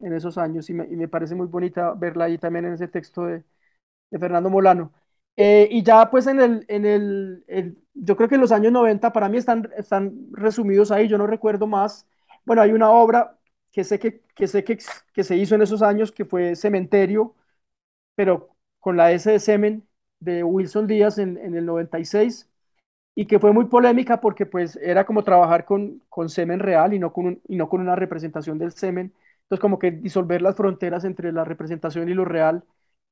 en 0.00 0.12
esos 0.14 0.38
años 0.38 0.70
y 0.70 0.74
me, 0.74 1.08
parece 1.08 1.34
muy 1.34 1.46
bonita 1.48 1.94
verla 1.94 2.26
ahí 2.26 2.38
también 2.38 2.66
en 2.66 2.74
ese 2.74 2.88
texto 2.88 3.24
de, 3.26 3.44
Fernando 4.12 4.50
Molano. 4.50 4.92
Eh, 5.36 5.68
y 5.70 5.82
ya 5.82 6.10
pues 6.10 6.26
en 6.28 6.40
el, 6.40 6.64
en 6.68 6.86
el, 6.86 7.44
yo 7.94 8.16
creo 8.16 8.28
que 8.28 8.36
en 8.36 8.40
los 8.42 8.52
años 8.52 8.72
90 8.72 9.12
para 9.12 9.28
mí 9.28 9.38
están, 9.38 9.70
están 9.76 10.28
resumidos 10.32 10.90
ahí, 10.92 11.08
yo 11.08 11.18
no 11.18 11.26
recuerdo 11.26 11.66
más. 11.66 12.06
Bueno, 12.44 12.62
hay 12.62 12.72
una 12.72 12.90
obra 12.90 13.38
que 13.72 13.84
sé 13.84 13.98
que, 13.98 14.22
que 14.34 14.46
sé 14.48 14.64
que, 14.64 14.78
que 15.12 15.24
se 15.24 15.36
hizo 15.36 15.54
en 15.54 15.62
esos 15.62 15.82
años 15.82 16.12
que 16.12 16.24
fue 16.24 16.56
Cementerio, 16.56 17.34
pero 18.14 18.50
con 18.80 18.96
la 18.96 19.12
S 19.12 19.30
de 19.30 19.40
semen 19.40 19.88
de 20.20 20.44
Wilson 20.44 20.86
Díaz 20.86 21.18
en, 21.18 21.38
el 21.56 21.66
96 21.66 22.50
y 23.16 23.26
que 23.26 23.38
fue 23.40 23.52
muy 23.52 23.66
polémica 23.66 24.20
porque 24.20 24.46
pues 24.46 24.76
era 24.78 25.06
como 25.06 25.24
trabajar 25.24 25.64
con, 25.66 26.02
con 26.10 26.28
semen 26.30 26.60
real 26.60 26.94
y 26.94 26.98
no 27.00 27.12
con, 27.12 27.40
y 27.48 27.56
no 27.56 27.68
con 27.68 27.80
una 27.82 27.96
representación 27.96 28.58
del 28.58 28.72
semen. 28.72 29.14
Entonces 29.44 29.60
como 29.60 29.78
que 29.78 29.90
disolver 29.92 30.42
las 30.42 30.56
fronteras 30.56 31.04
entre 31.04 31.32
la 31.32 31.44
representación 31.44 32.08
y 32.08 32.14
lo 32.14 32.24
real. 32.24 32.64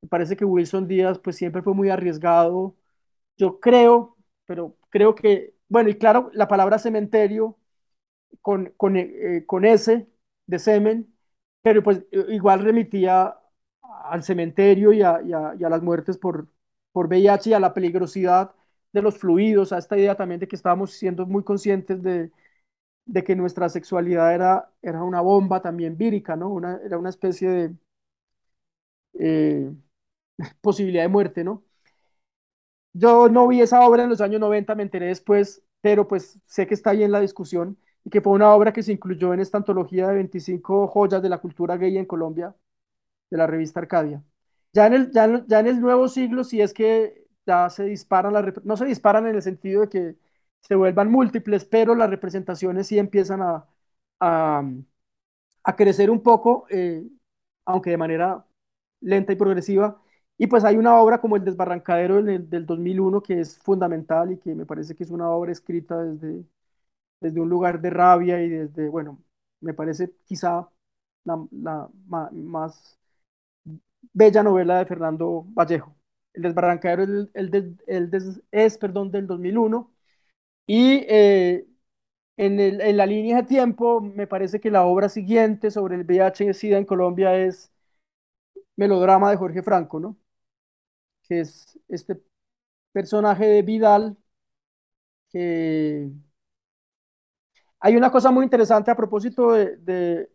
Me 0.02 0.08
parece 0.08 0.36
que 0.36 0.44
Wilson 0.44 0.88
Díaz 0.88 1.18
pues 1.20 1.36
siempre 1.36 1.62
fue 1.62 1.74
muy 1.74 1.90
arriesgado. 1.90 2.76
Yo 3.36 3.60
creo, 3.60 4.16
pero 4.46 4.76
creo 4.90 5.14
que, 5.14 5.54
bueno, 5.68 5.90
y 5.90 5.96
claro, 5.96 6.30
la 6.34 6.48
palabra 6.48 6.78
cementerio 6.78 7.56
con, 8.40 8.72
con, 8.76 8.96
eh, 8.96 9.44
con 9.46 9.64
S 9.64 10.06
de 10.46 10.58
semen, 10.58 11.14
pero 11.62 11.82
pues 11.82 12.04
igual 12.28 12.60
remitía 12.60 13.36
al 14.04 14.22
cementerio 14.22 14.92
y 14.92 15.02
a, 15.02 15.20
las 15.58 15.82
muertes 15.82 16.18
por, 16.18 16.48
por 16.92 17.06
VIH 17.06 17.50
y 17.50 17.52
a 17.54 17.60
la 17.60 17.74
peligrosidad 17.74 18.54
de 18.92 19.02
los 19.02 19.18
fluidos, 19.18 19.72
a 19.72 19.78
esta 19.78 19.96
idea 19.96 20.16
también 20.16 20.40
de 20.40 20.48
que 20.48 20.56
estábamos 20.56 20.92
siendo 20.92 21.26
muy 21.26 21.44
conscientes 21.44 22.02
de, 22.02 22.30
que 23.24 23.36
nuestra 23.36 23.68
sexualidad 23.68 24.34
era, 24.34 24.72
era 24.82 25.02
una 25.04 25.20
bomba 25.20 25.62
también 25.62 25.96
vírica, 25.96 26.36
¿no? 26.36 26.50
Una, 26.50 26.80
era 26.84 26.98
una 26.98 27.10
especie 27.10 27.48
de 27.50 27.74
eh, 29.18 29.72
posibilidad 30.60 31.04
de 31.04 31.08
muerte, 31.08 31.44
¿no? 31.44 31.64
Yo 32.92 33.28
no 33.28 33.48
vi 33.48 33.60
esa 33.62 33.80
obra 33.86 34.02
en 34.04 34.10
los 34.10 34.20
años 34.20 34.40
90, 34.40 34.74
me 34.74 34.82
enteré 34.82 35.06
después, 35.06 35.62
pero 35.80 36.06
pues 36.08 36.38
sé 36.46 36.66
que 36.66 36.74
está 36.74 36.90
ahí 36.90 37.02
en 37.02 37.12
la 37.12 37.20
discusión 37.20 37.78
y 38.04 38.10
que 38.10 38.20
fue 38.20 38.32
una 38.32 38.52
obra 38.54 38.72
que 38.72 38.82
se 38.82 38.92
incluyó 38.92 39.32
en 39.34 39.40
esta 39.40 39.58
antología 39.58 40.08
de 40.08 40.14
25 40.16 40.88
joyas 40.88 41.22
de 41.22 41.28
la 41.28 41.38
cultura 41.38 41.76
gay 41.76 41.96
en 41.98 42.06
Colombia, 42.06 42.54
de 43.30 43.36
la 43.38 43.46
revista 43.46 43.80
Arcadia. 43.80 44.22
Ya 44.72 44.86
en 44.86 44.94
el, 44.94 45.12
ya, 45.12 45.24
en 45.60 45.66
el 45.66 45.80
nuevo 45.80 46.08
siglo, 46.08 46.44
si 46.44 46.60
es 46.60 46.72
que 46.74 47.26
ya 47.46 47.68
se 47.70 47.84
disparan, 47.84 48.32
las, 48.32 48.44
no 48.64 48.76
se 48.76 48.86
disparan 48.86 49.26
en 49.26 49.36
el 49.36 49.42
sentido 49.42 49.82
de 49.82 49.88
que 49.88 50.16
se 50.62 50.74
vuelvan 50.76 51.10
múltiples, 51.10 51.64
pero 51.64 51.94
las 51.94 52.10
representaciones 52.10 52.86
sí 52.86 52.98
empiezan 52.98 53.42
a, 53.42 53.66
a, 54.20 54.62
crecer 55.76 56.10
un 56.10 56.22
poco, 56.22 56.66
eh, 56.70 57.04
aunque 57.64 57.90
de 57.90 57.96
manera 57.96 58.46
lenta 59.00 59.32
y 59.32 59.36
progresiva. 59.36 60.00
Y 60.38 60.46
pues 60.48 60.64
hay 60.64 60.76
una 60.76 60.98
obra 61.00 61.20
como 61.20 61.36
El 61.36 61.44
Desbarrancadero 61.44 62.22
del, 62.22 62.48
del 62.50 62.66
2001 62.66 63.22
que 63.22 63.40
es 63.40 63.58
fundamental 63.58 64.32
y 64.32 64.38
que 64.38 64.54
me 64.54 64.66
parece 64.66 64.94
que 64.96 65.04
es 65.04 65.10
una 65.10 65.30
obra 65.30 65.52
escrita 65.52 66.02
desde, 66.02 66.44
desde 67.22 67.40
un 67.40 67.48
lugar 67.50 67.80
de 67.80 67.90
rabia 67.90 68.42
y 68.42 68.48
desde, 68.50 68.88
bueno, 68.88 69.22
me 69.60 69.74
parece 69.74 70.12
quizá 70.26 70.68
la, 71.24 71.46
la 71.52 71.88
más 72.32 72.98
bella 74.12 74.42
novela 74.42 74.78
de 74.78 74.86
Fernando 74.86 75.44
Vallejo. 75.48 75.96
El 76.34 76.42
desbarrancadero 76.42 77.02
el, 77.04 77.30
el, 77.86 78.10
es 78.50 78.78
perdón, 78.78 79.10
del 79.10 79.26
2001 79.26 79.92
y 80.66 81.04
eh, 81.08 81.66
en, 82.38 82.60
en, 82.60 82.96
la 82.96 83.06
línea 83.06 83.38
de 83.38 83.44
tiempo 83.48 84.00
me 84.00 84.26
parece 84.28 84.60
que 84.60 84.70
la 84.70 84.84
obra 84.86 85.08
siguiente 85.08 85.70
sobre 85.70 85.96
el 85.96 86.02
VIH-Sida 86.04 86.78
en 86.78 86.86
Colombia 86.86 87.36
es 87.38 87.72
Melodrama 88.76 89.30
de 89.30 89.38
Jorge 89.38 89.62
Franco, 89.62 89.98
¿no? 89.98 90.16
Que 91.26 91.40
es 91.40 91.78
este 91.88 92.20
personaje 92.92 93.46
de 93.46 93.62
Vidal 93.62 94.16
que... 95.30 96.10
Hay 97.82 97.96
una 97.96 98.10
cosa 98.12 98.30
muy 98.30 98.44
interesante 98.44 98.90
a 98.90 98.96
propósito 98.96 99.52
de, 99.52 100.30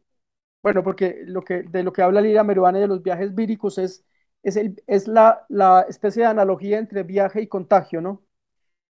bueno, 0.64 0.84
porque 0.84 1.22
lo 1.26 1.43
que, 1.43 1.64
de 1.64 1.84
lo 1.84 1.93
que 1.93 2.02
habla 2.02 2.22
Lira 2.22 2.43
Meruane 2.43 2.80
de 2.80 2.88
los 2.88 3.04
viajes 3.04 3.36
víricos 3.36 3.78
es, 3.78 4.06
es, 4.43 4.58
el, 4.58 4.84
es 4.88 5.08
la, 5.08 5.45
la, 5.50 5.84
especie 5.89 6.24
de 6.24 6.30
analogía 6.30 6.80
entre 6.80 7.04
viaje 7.04 7.41
y 7.41 7.48
contagio, 7.48 8.02
¿no? 8.02 8.24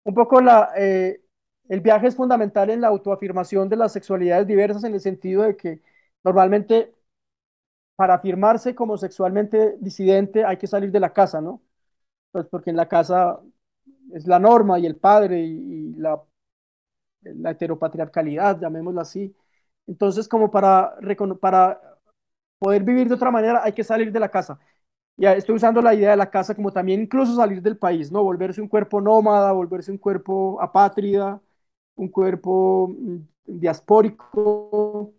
Un 0.05 0.15
poco 0.15 0.41
la, 0.43 0.71
eh, 0.77 1.23
el 1.69 1.81
viaje 1.83 2.09
es 2.09 2.17
fundamental 2.17 2.71
en 2.71 2.81
la 2.83 2.89
autoafirmación 2.89 3.69
de 3.69 3.77
las 3.77 3.93
sexualidades 3.93 4.47
diversas 4.49 4.85
en 4.85 4.95
el 4.95 5.01
sentido 5.01 5.43
de 5.45 5.57
que 5.57 5.83
normalmente 6.25 6.95
para 7.97 8.15
afirmarse 8.15 8.75
como 8.75 8.97
sexualmente 8.97 9.77
disidente 9.81 10.45
hay 10.45 10.57
que 10.59 10.67
salir 10.67 10.91
de 10.93 11.01
la 11.01 11.13
casa, 11.13 11.41
¿no? 11.41 11.63
Pues 12.33 12.47
porque 12.49 12.71
en 12.71 12.77
la 12.77 12.89
casa 12.89 13.41
es 14.15 14.27
la 14.27 14.39
norma 14.41 14.79
y 14.79 14.87
el 14.87 14.97
padre 14.97 15.41
y, 15.43 15.93
y 15.93 15.95
la, 15.97 16.23
la 17.23 17.51
heteropatriarcalidad, 17.53 18.61
llamémoslo 18.61 19.01
así. 19.01 19.35
Entonces, 19.87 20.29
como 20.29 20.51
para, 20.51 20.95
para 21.41 21.81
poder 22.59 22.83
vivir 22.85 23.09
de 23.09 23.14
otra 23.14 23.31
manera, 23.31 23.62
hay 23.64 23.73
que 23.73 23.85
salir 23.85 24.12
de 24.12 24.21
la 24.21 24.31
casa. 24.31 24.59
Ya 25.16 25.35
estoy 25.35 25.57
usando 25.57 25.83
la 25.83 25.95
idea 25.95 26.12
de 26.12 26.16
la 26.16 26.31
casa 26.31 26.55
como 26.55 26.73
también 26.73 27.03
incluso 27.03 27.37
salir 27.37 27.62
del 27.62 27.79
país, 27.79 28.12
¿no? 28.12 28.23
Volverse 28.25 28.61
un 28.62 28.69
cuerpo 28.69 29.01
nómada, 29.01 29.53
volverse 29.53 29.91
un 29.93 29.99
cuerpo 29.99 30.61
apátrida, 30.62 31.41
un 31.97 32.09
cuerpo 32.09 32.89
mm, 32.91 33.19
diaspórico. 33.47 35.14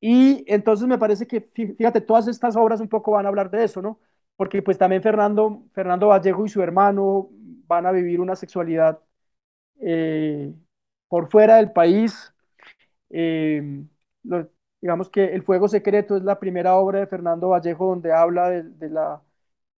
Y 0.00 0.44
entonces 0.52 0.86
me 0.88 0.98
parece 0.98 1.26
que, 1.26 1.40
fíjate, 1.42 2.00
todas 2.00 2.28
estas 2.28 2.56
obras 2.56 2.80
un 2.80 2.88
poco 2.88 3.12
van 3.12 3.26
a 3.26 3.28
hablar 3.28 3.50
de 3.50 3.64
eso, 3.64 3.82
¿no? 3.82 4.00
Porque 4.36 4.62
pues 4.62 4.78
también 4.78 5.02
Fernando, 5.02 5.64
Fernando 5.72 6.08
Vallejo 6.08 6.44
y 6.46 6.48
su 6.48 6.62
hermano 6.62 7.30
van 7.66 7.86
a 7.86 7.92
vivir 7.92 8.20
una 8.20 8.36
sexualidad 8.36 9.00
eh, 9.80 10.54
por 11.12 11.28
fuera 11.30 11.56
del 11.56 11.72
país. 11.72 12.32
Eh, 13.10 13.84
digamos 14.80 15.10
que 15.10 15.26
El 15.34 15.42
Fuego 15.42 15.68
Secreto 15.68 16.16
es 16.16 16.22
la 16.22 16.40
primera 16.40 16.76
obra 16.76 17.00
de 17.00 17.06
Fernando 17.06 17.50
Vallejo 17.50 17.86
donde 17.88 18.14
habla 18.14 18.48
de, 18.48 18.88
la, 18.88 19.22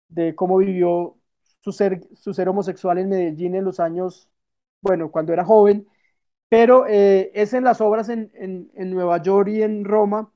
de 0.09 0.37
cómo 0.37 0.59
vivió 0.59 1.19
su 1.61 1.73
ser, 1.73 2.03
su 2.15 2.35
ser 2.35 2.49
homosexual 2.49 2.99
en 2.99 3.09
Medellín 3.09 3.57
en 3.57 3.65
los 3.65 3.81
años, 3.81 4.31
bueno, 4.81 5.11
cuando 5.11 5.33
era 5.33 5.45
joven, 5.45 5.89
pero 6.49 6.87
eh, 6.89 7.33
es 7.35 7.55
en 7.55 7.65
las 7.65 7.81
obras 7.81 8.09
en, 8.11 8.31
en, 8.35 8.91
Nueva 8.91 9.23
York 9.23 9.49
y 9.49 9.63
en 9.63 9.85
Roma 9.85 10.33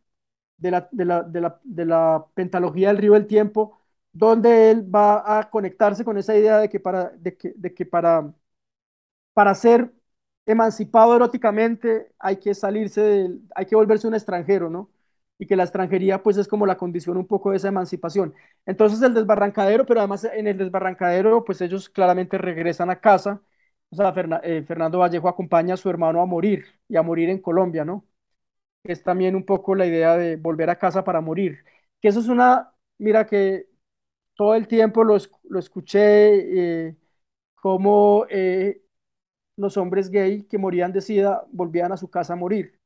de 0.58 0.72
la, 0.72 0.88
de 0.92 1.04
la, 1.06 1.22
de 1.22 1.40
la, 1.42 1.60
de 1.64 1.84
la 1.86 2.26
pentalogía 2.34 2.88
del 2.88 2.98
río 2.98 3.14
del 3.14 3.28
tiempo, 3.28 3.78
donde 4.12 4.70
él 4.72 4.94
va 4.94 5.38
a 5.40 5.50
conectarse 5.50 6.04
con 6.04 6.18
esa 6.18 6.36
idea 6.36 6.58
de 6.58 6.68
que 6.68 6.80
para, 6.80 7.10
de 7.10 7.36
que, 7.36 7.54
de 7.56 7.74
que 7.74 7.86
para, 7.86 8.34
para 9.34 9.54
ser 9.54 9.92
emancipado 10.48 11.16
eróticamente, 11.16 12.12
hay 12.18 12.38
que 12.38 12.54
salirse, 12.54 13.30
hay 13.54 13.66
que 13.66 13.76
volverse 13.76 14.08
un 14.08 14.14
extranjero, 14.14 14.70
¿no? 14.70 14.90
Y 15.38 15.46
que 15.46 15.56
la 15.56 15.64
extranjería 15.64 16.22
pues 16.22 16.36
es 16.36 16.48
como 16.48 16.66
la 16.66 16.76
condición 16.76 17.16
un 17.16 17.26
poco 17.26 17.50
de 17.52 17.58
esa 17.58 17.68
emancipación. 17.68 18.34
Entonces 18.66 19.00
el 19.02 19.14
desbarrancadero, 19.14 19.86
pero 19.86 20.00
además 20.00 20.24
en 20.24 20.46
el 20.48 20.58
desbarrancadero 20.58 21.44
pues 21.44 21.60
ellos 21.60 21.88
claramente 21.88 22.38
regresan 22.38 22.90
a 22.90 23.00
casa. 23.00 23.40
O 23.90 23.96
sea, 23.96 24.12
eh, 24.42 24.64
Fernando 24.66 24.98
Vallejo 24.98 25.28
acompaña 25.28 25.74
a 25.74 25.76
su 25.76 25.88
hermano 25.90 26.20
a 26.22 26.26
morir 26.26 26.64
y 26.88 26.96
a 26.96 27.02
morir 27.02 27.30
en 27.30 27.40
Colombia, 27.40 27.84
¿no? 27.84 28.04
Es 28.84 29.02
también 29.02 29.36
un 29.36 29.44
poco 29.44 29.74
la 29.74 29.86
idea 29.86 30.16
de 30.16 30.36
volver 30.36 30.70
a 30.70 30.78
casa 30.78 31.04
para 31.04 31.20
morir. 31.20 31.64
Que 32.00 32.08
eso 32.08 32.20
es 32.20 32.28
una, 32.28 32.72
mira 32.98 33.26
que 33.26 33.68
todo 34.36 34.54
el 34.56 34.68
tiempo 34.68 35.04
lo, 35.04 35.16
lo 35.44 35.58
escuché 35.58 36.88
eh, 36.88 36.96
como 37.56 38.26
eh, 38.30 38.82
los 39.58 39.76
hombres 39.76 40.10
gay 40.10 40.44
que 40.44 40.58
morían 40.58 40.92
de 40.92 41.02
SIDA 41.02 41.44
volvían 41.52 41.92
a 41.92 41.98
su 41.98 42.10
casa 42.10 42.34
a 42.34 42.36
morir. 42.36 42.78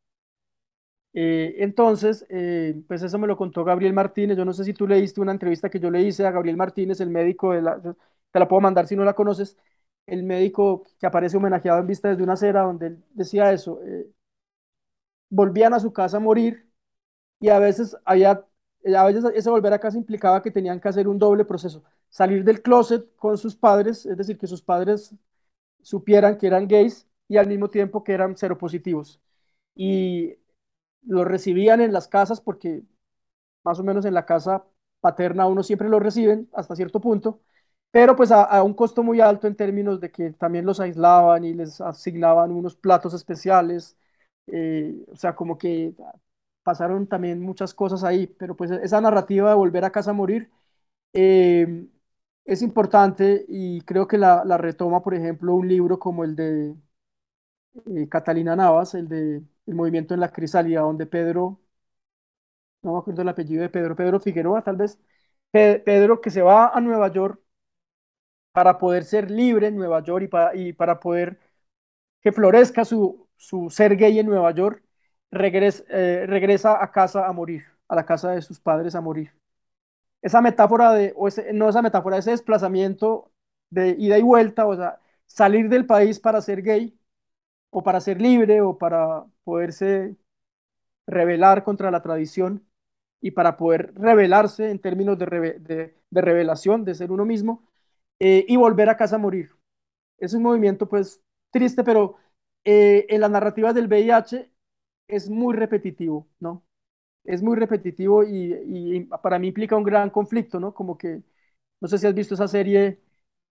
Eh, 1.14 1.56
entonces, 1.58 2.24
eh, 2.30 2.74
pues 2.88 3.02
eso 3.02 3.18
me 3.18 3.26
lo 3.26 3.36
contó 3.36 3.64
Gabriel 3.64 3.92
Martínez. 3.92 4.36
Yo 4.36 4.44
no 4.44 4.52
sé 4.52 4.64
si 4.64 4.72
tú 4.72 4.86
leíste 4.86 5.20
una 5.20 5.32
entrevista 5.32 5.68
que 5.70 5.78
yo 5.80 5.90
le 5.90 6.00
hice 6.02 6.26
a 6.26 6.30
Gabriel 6.30 6.56
Martínez, 6.56 7.00
el 7.00 7.10
médico 7.10 7.52
de 7.52 7.62
la, 7.62 7.80
te 7.82 8.38
la 8.38 8.48
puedo 8.48 8.60
mandar 8.62 8.86
si 8.86 8.96
no 8.96 9.04
la 9.04 9.14
conoces, 9.14 9.58
el 10.06 10.22
médico 10.22 10.84
que 10.98 11.06
aparece 11.06 11.36
homenajeado 11.36 11.80
en 11.80 11.86
vista 11.86 12.08
desde 12.08 12.22
una 12.22 12.32
acera, 12.34 12.62
donde 12.62 12.86
él 12.88 13.04
decía 13.14 13.52
eso, 13.52 13.80
eh, 13.84 14.06
volvían 15.30 15.74
a 15.74 15.80
su 15.80 15.92
casa 15.92 16.16
a 16.18 16.20
morir 16.20 16.68
y 17.40 17.50
a 17.50 17.58
veces 17.58 17.96
había, 18.04 18.44
a 18.96 19.04
veces 19.06 19.24
ese 19.34 19.50
volver 19.50 19.72
a 19.72 19.80
casa 19.80 19.98
implicaba 19.98 20.42
que 20.42 20.50
tenían 20.50 20.80
que 20.80 20.88
hacer 20.88 21.08
un 21.08 21.18
doble 21.18 21.46
proceso, 21.46 21.84
salir 22.10 22.44
del 22.44 22.62
closet 22.62 23.14
con 23.16 23.38
sus 23.38 23.56
padres, 23.56 24.06
es 24.06 24.16
decir, 24.18 24.38
que 24.38 24.46
sus 24.48 24.62
padres 24.62 25.14
supieran 25.82 26.38
que 26.38 26.46
eran 26.46 26.68
gays 26.68 27.08
y 27.28 27.36
al 27.38 27.48
mismo 27.48 27.70
tiempo 27.70 28.04
que 28.04 28.12
eran 28.12 28.36
seropositivos. 28.36 29.20
Y 29.74 30.36
los 31.04 31.26
recibían 31.26 31.80
en 31.80 31.92
las 31.92 32.08
casas 32.08 32.40
porque 32.40 32.84
más 33.64 33.78
o 33.80 33.84
menos 33.84 34.04
en 34.04 34.14
la 34.14 34.26
casa 34.26 34.64
paterna 35.00 35.46
uno 35.46 35.62
siempre 35.62 35.88
lo 35.88 36.00
reciben 36.00 36.48
hasta 36.52 36.76
cierto 36.76 37.00
punto, 37.00 37.40
pero 37.90 38.16
pues 38.16 38.30
a, 38.32 38.62
un 38.62 38.74
costo 38.74 39.02
muy 39.02 39.20
alto 39.20 39.46
en 39.46 39.56
términos 39.56 40.00
de 40.00 40.10
que 40.10 40.32
también 40.32 40.66
los 40.66 40.80
aislaban 40.80 41.44
y 41.44 41.54
les 41.54 41.80
asignaban 41.80 42.50
unos 42.52 42.76
platos 42.76 43.14
especiales, 43.14 43.96
eh, 44.46 45.04
o 45.12 45.16
sea, 45.16 45.34
como 45.34 45.58
que 45.58 45.94
pasaron 46.62 47.06
también 47.08 47.40
muchas 47.40 47.74
cosas 47.74 48.04
ahí, 48.04 48.26
pero 48.26 48.56
pues 48.56 48.70
esa 48.70 49.00
narrativa 49.00 49.50
de 49.50 49.56
volver 49.56 49.84
a 49.84 49.92
casa 49.92 50.10
a 50.12 50.14
morir 50.14 50.50
eh, 51.12 51.86
es 52.44 52.62
importante 52.62 53.44
y 53.48 53.80
creo 53.82 54.06
que 54.08 54.18
la, 54.18 54.44
retoma, 54.58 55.02
por 55.02 55.14
ejemplo, 55.14 55.54
un 55.54 55.68
libro 55.68 55.98
como 55.98 56.24
el 56.24 56.36
de 56.36 56.74
eh, 57.86 58.08
Catalina 58.08 58.56
Navas, 58.56 58.94
el 58.94 59.08
de 59.08 59.42
El 59.66 59.74
movimiento 59.74 60.14
en 60.14 60.20
la 60.20 60.32
crisálida, 60.32 60.80
donde 60.80 61.06
Pedro, 61.06 61.60
no 62.82 62.92
me 62.92 62.98
acuerdo 62.98 63.22
el 63.22 63.28
apellido 63.28 63.62
de 63.62 63.68
Pedro, 63.68 63.96
Pedro 63.96 64.20
Figueroa 64.20 64.62
tal 64.62 64.76
vez, 64.76 64.98
Pedro 65.50 66.20
que 66.20 66.30
se 66.30 66.42
va 66.42 66.68
a 66.68 66.80
Nueva 66.80 67.08
York 67.12 67.40
para 68.52 68.78
poder 68.78 69.04
ser 69.04 69.30
libre 69.30 69.68
en 69.68 69.76
Nueva 69.76 70.02
York 70.02 70.24
y 70.24 70.28
para, 70.28 70.56
y 70.56 70.72
para 70.72 71.00
poder 71.00 71.38
que 72.22 72.32
florezca 72.32 72.84
su, 72.84 73.28
su 73.36 73.70
ser 73.70 73.96
gay 73.96 74.18
en 74.18 74.26
Nueva 74.26 74.52
York, 74.52 74.84
regresa, 75.30 75.84
eh, 75.90 76.26
regresa 76.28 76.82
a 76.82 76.92
casa 76.92 77.26
a 77.28 77.32
morir, 77.32 77.64
a 77.88 77.96
la 77.96 78.06
casa 78.06 78.32
de 78.32 78.42
sus 78.42 78.60
padres 78.60 78.94
a 78.96 79.02
morir 79.02 79.32
esa 80.22 80.40
metáfora 80.42 80.92
de, 80.92 81.12
o 81.16 81.28
no 81.54 81.68
esa 81.68 81.82
metáfora, 81.82 82.18
ese 82.18 82.30
desplazamiento 82.32 83.32
de 83.70 83.96
ida 83.98 84.18
y 84.18 84.22
vuelta, 84.22 84.66
o 84.66 84.76
sea, 84.76 85.00
salir 85.26 85.68
del 85.68 85.86
país 85.86 86.20
para 86.20 86.40
ser 86.42 86.62
gay, 86.62 86.98
o 87.70 87.82
para 87.82 88.00
ser 88.00 88.20
libre, 88.22 88.62
o 88.62 88.78
para 88.78 89.24
poderse 89.44 90.16
rebelar 91.06 91.64
contra 91.64 91.90
la 91.90 92.02
tradición, 92.02 92.66
y 93.20 93.32
para 93.32 93.56
poder 93.56 93.94
rebelarse 93.96 94.70
en 94.70 94.80
términos 94.80 95.18
de, 95.18 95.26
de, 95.60 96.22
revelación, 96.22 96.84
de 96.84 96.94
ser 96.94 97.12
uno 97.12 97.24
mismo, 97.26 97.68
eh, 98.20 98.44
y 98.48 98.56
volver 98.56 98.88
a 98.90 98.96
casa 98.98 99.16
a 99.16 99.18
morir. 99.20 99.50
Es 100.18 100.34
un 100.34 100.42
movimiento, 100.44 100.88
pues, 100.88 101.22
triste, 101.50 101.84
pero 101.84 102.16
eh, 102.64 103.06
en 103.10 103.20
las 103.22 103.30
narrativas 103.30 103.74
del 103.74 103.86
VIH 103.88 104.50
es 105.08 105.30
muy 105.30 105.54
repetitivo, 105.56 106.28
¿no? 106.40 106.64
Es 107.24 107.42
muy 107.42 107.56
repetitivo 107.56 108.24
y, 108.24 109.06
para 109.22 109.38
mí 109.38 109.48
implica 109.48 109.76
un 109.76 109.84
gran 109.84 110.10
conflicto, 110.10 110.60
¿no? 110.60 110.74
Como 110.74 110.98
que, 110.98 111.22
no 111.80 111.88
sé 111.88 111.98
si 111.98 112.06
has 112.06 112.14
visto 112.14 112.34
esa 112.34 112.48
serie 112.48 113.00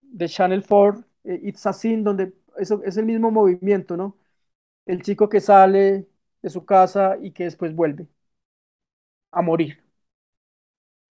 de 0.01 0.29
Channel 0.29 0.65
4, 0.67 1.05
eh, 1.25 1.39
It's 1.43 1.65
a 1.65 1.73
Sin, 1.73 2.03
donde 2.03 2.33
eso 2.57 2.81
es 2.83 2.97
el 2.97 3.05
mismo 3.05 3.31
movimiento, 3.31 3.97
¿no? 3.97 4.17
El 4.85 5.03
chico 5.03 5.29
que 5.29 5.41
sale 5.41 6.07
de 6.41 6.49
su 6.49 6.65
casa 6.65 7.17
y 7.21 7.31
que 7.33 7.45
después 7.45 7.75
vuelve 7.75 8.07
a 9.31 9.41
morir. 9.41 9.77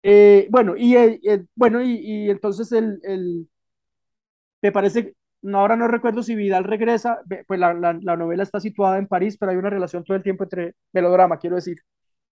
Eh, 0.03 0.47
bueno, 0.49 0.75
y, 0.77 0.95
eh, 0.95 1.45
bueno, 1.55 1.81
y, 1.81 2.29
entonces 2.29 2.71
el, 2.71 2.99
me 4.61 4.71
parece 4.71 5.15
ahora 5.53 5.75
no 5.75 5.87
recuerdo 5.87 6.23
si 6.23 6.35
Vidal 6.35 6.63
regresa, 6.63 7.21
pues 7.47 7.59
la, 7.59 7.73
la, 7.73 7.93
la, 8.01 8.15
novela 8.17 8.43
está 8.43 8.59
situada 8.59 8.97
en 8.97 9.07
París, 9.07 9.37
pero 9.39 9.51
hay 9.51 9.57
una 9.57 9.69
relación 9.71 10.03
todo 10.03 10.15
el 10.17 10.23
tiempo 10.23 10.43
entre 10.43 10.75
melodrama, 10.93 11.37
quiero 11.39 11.55
decir, 11.55 11.77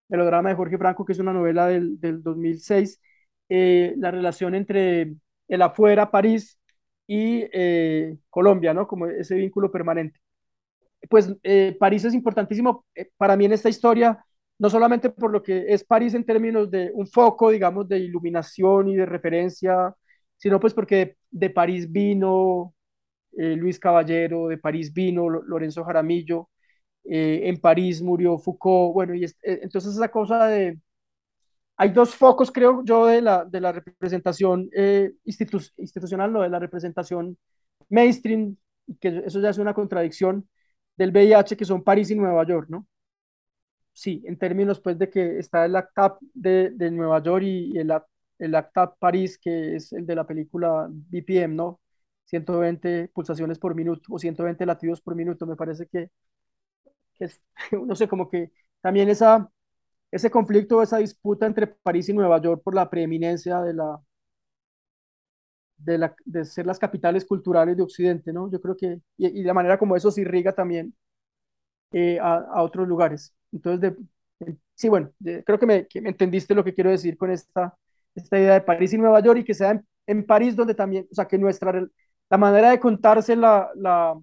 melodrama 0.09 0.49
de 0.49 0.55
Jorge 0.55 0.77
Franco, 0.77 1.05
que 1.05 1.13
es 1.13 1.19
una 1.19 1.33
novela 1.33 1.67
del, 1.67 1.99
del 1.99 2.23
2006, 2.23 3.01
eh, 3.49 3.93
la 3.97 4.11
relación 4.11 4.55
entre 4.55 5.13
el 5.47 5.61
afuera, 5.61 6.11
París, 6.11 6.59
y 7.07 7.45
eh, 7.53 8.17
Colombia, 8.29 8.73
¿no? 8.73 8.87
Como 8.87 9.07
ese 9.07 9.35
vínculo 9.35 9.71
permanente. 9.71 10.19
Pues 11.09 11.33
eh, 11.43 11.75
París 11.79 12.03
es 12.05 12.13
importantísimo 12.13 12.85
para 13.17 13.37
mí 13.37 13.45
en 13.45 13.53
esta 13.53 13.69
historia, 13.69 14.23
no 14.59 14.69
solamente 14.69 15.09
por 15.09 15.31
lo 15.31 15.41
que 15.41 15.65
es 15.69 15.83
París 15.83 16.13
en 16.13 16.25
términos 16.25 16.69
de 16.69 16.91
un 16.93 17.07
foco, 17.07 17.49
digamos, 17.51 17.87
de 17.87 17.99
iluminación 17.99 18.89
y 18.89 18.95
de 18.95 19.05
referencia, 19.05 19.95
sino 20.37 20.59
pues 20.59 20.73
porque 20.73 21.15
de 21.31 21.49
París 21.49 21.91
vino 21.91 22.73
eh, 23.37 23.55
Luis 23.55 23.79
Caballero, 23.79 24.47
de 24.47 24.57
París 24.57 24.93
vino 24.93 25.29
Lorenzo 25.29 25.83
Jaramillo, 25.85 26.49
eh, 27.09 27.41
en 27.49 27.59
París 27.59 28.01
murió 28.01 28.37
Foucault, 28.37 28.93
bueno, 28.93 29.15
y 29.15 29.25
eh, 29.25 29.33
entonces 29.43 29.95
esa 29.95 30.09
cosa 30.09 30.47
de... 30.47 30.79
Hay 31.77 31.89
dos 31.91 32.13
focos, 32.15 32.51
creo 32.51 32.83
yo, 32.83 33.05
de 33.05 33.21
la, 33.21 33.45
de 33.45 33.61
la 33.61 33.71
representación 33.71 34.69
institucional, 35.25 36.31
no, 36.33 36.41
de 36.41 36.49
la 36.49 36.59
representación 36.59 37.37
mainstream, 37.89 38.57
que 38.99 39.23
eso 39.25 39.39
ya 39.39 39.49
es 39.49 39.57
una 39.59 39.73
contradicción 39.73 40.47
del 40.97 41.11
VIH, 41.11 41.55
que 41.57 41.65
son 41.65 41.83
París 41.83 42.11
y 42.11 42.15
Nueva 42.15 42.45
York, 42.45 42.67
¿no? 42.69 42.85
Sí, 43.93 44.23
en 44.25 44.37
términos 44.37 44.79
pues 44.79 44.97
de 44.97 45.09
que 45.09 45.39
está 45.39 45.65
el 45.65 45.75
ACTAP 45.75 46.19
de, 46.33 46.69
de 46.71 46.91
Nueva 46.91 47.21
York 47.21 47.43
y, 47.45 47.77
el, 47.77 47.91
el 48.39 48.55
ACTAP 48.55 48.97
París, 48.97 49.37
que 49.37 49.75
es 49.75 49.91
el 49.93 50.05
de 50.05 50.15
la 50.15 50.25
película 50.25 50.87
BPM, 50.89 51.55
¿no? 51.55 51.81
120 52.25 53.09
pulsaciones 53.09 53.59
por 53.59 53.75
minuto 53.75 54.13
o 54.13 54.19
120 54.19 54.65
latidos 54.65 55.01
por 55.01 55.15
minuto. 55.15 55.45
Me 55.45 55.55
parece 55.55 55.87
que, 55.87 56.09
es, 57.19 57.41
no 57.71 57.95
sé, 57.95 58.07
como 58.07 58.29
que 58.29 58.51
también 58.81 59.09
esa, 59.09 59.49
ese 60.11 60.31
conflicto, 60.31 60.81
esa 60.81 60.97
disputa 60.99 61.45
entre 61.47 61.67
París 61.67 62.09
y 62.09 62.13
Nueva 62.13 62.41
York 62.41 62.61
por 62.63 62.75
la 62.75 62.89
preeminencia 62.89 63.61
de 63.61 63.73
la, 63.73 64.01
de, 65.77 65.97
la, 65.97 66.15
de 66.25 66.45
ser 66.45 66.65
las 66.65 66.79
capitales 66.79 67.25
culturales 67.25 67.77
de 67.77 67.83
Occidente, 67.83 68.33
¿no? 68.33 68.51
Yo 68.51 68.61
creo 68.61 68.75
que, 68.77 68.99
y, 69.17 69.43
la 69.43 69.53
manera 69.53 69.77
como 69.79 69.95
eso 69.95 70.11
se 70.11 70.21
irriga 70.21 70.53
también 70.53 70.93
eh, 71.91 72.19
a, 72.19 72.35
a, 72.37 72.63
otros 72.63 72.87
lugares. 72.87 73.33
Entonces, 73.51 73.95
de, 74.39 74.55
sí, 74.75 74.89
bueno, 74.89 75.11
creo 75.45 75.59
que 75.59 75.65
me, 75.65 75.87
que 75.87 76.01
me, 76.01 76.09
entendiste 76.09 76.55
lo 76.55 76.63
que 76.63 76.73
quiero 76.73 76.89
decir 76.91 77.17
con 77.17 77.31
esta, 77.31 77.75
esta 78.15 78.39
idea 78.39 78.53
de 78.55 78.61
París 78.61 78.93
y 78.93 78.97
Nueva 78.97 79.21
York 79.21 79.39
y 79.39 79.43
que 79.43 79.53
sea 79.53 79.71
en, 79.71 79.87
en 80.07 80.25
París 80.25 80.55
donde 80.55 80.75
también, 80.75 81.07
o 81.11 81.15
sea, 81.15 81.27
que 81.27 81.37
nuestra 81.37 81.87
la 82.29 82.37
manera 82.37 82.71
de 82.71 82.79
contarse 82.79 83.35
la, 83.35 83.69
la, 83.75 84.19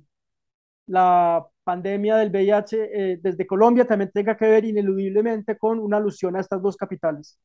la 0.86 1.46
pandemia 1.66 2.16
del 2.16 2.30
VIH 2.30 2.76
eh, 2.92 3.18
desde 3.20 3.44
Colombia 3.44 3.84
también 3.84 4.12
tenga 4.12 4.36
que 4.36 4.46
ver 4.46 4.64
ineludiblemente 4.64 5.58
con 5.58 5.80
una 5.80 5.96
alusión 5.96 6.36
a 6.36 6.40
estas 6.40 6.62
dos 6.62 6.76
capitales, 6.76 7.40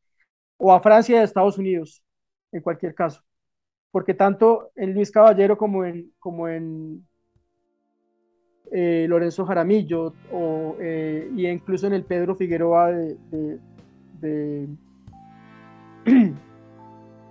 o 0.58 0.72
a 0.72 0.80
Francia 0.80 1.16
y 1.16 1.20
a 1.20 1.24
Estados 1.24 1.58
Unidos, 1.58 2.04
en 2.52 2.62
cualquier 2.62 2.94
caso. 2.94 3.24
Porque 3.90 4.14
tanto 4.14 4.70
en 4.76 4.94
Luis 4.94 5.10
Caballero 5.10 5.58
como 5.58 5.84
en, 5.86 6.14
como 6.20 6.48
en 6.48 7.04
eh, 8.72 9.08
Lorenzo 9.10 9.44
Jaramillo, 9.44 10.14
o, 10.32 10.78
eh, 10.80 11.28
y 11.36 11.48
incluso 11.48 11.88
en 11.88 11.94
el 11.94 12.04
Pedro 12.04 12.36
Figueroa 12.36 12.92
de, 12.92 13.60
de, 14.20 14.70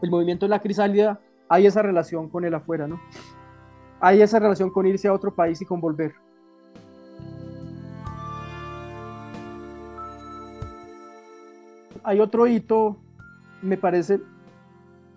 el 0.03 0.11
movimiento 0.11 0.47
de 0.47 0.51
la 0.51 0.61
crisálida, 0.61 1.21
hay 1.49 1.67
esa 1.67 1.83
relación 1.83 2.29
con 2.29 2.45
el 2.45 2.55
afuera, 2.55 2.89
¿no? 2.89 3.01
Hay 4.01 4.23
esa 4.23 4.41
relación 4.41 4.71
con 4.71 4.89
irse 4.89 5.07
a 5.07 5.13
otro 5.13 5.33
país 5.33 5.63
y 5.63 5.65
con 5.65 5.81
volver. 5.81 6.15
Hay 12.03 12.21
otro 12.21 12.47
hito, 12.47 12.97
me 13.63 13.77
parece, 13.77 14.21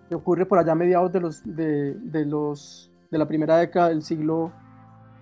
que 0.08 0.14
ocurre 0.14 0.46
por 0.46 0.58
allá 0.58 0.72
a 0.72 0.74
mediados 0.74 1.12
de 1.12 1.20
los 1.20 1.42
de, 1.44 2.24
los 2.26 2.90
de 3.10 3.18
la 3.18 3.26
primera 3.26 3.56
década 3.56 3.88
del 3.88 4.02
siglo 4.02 4.52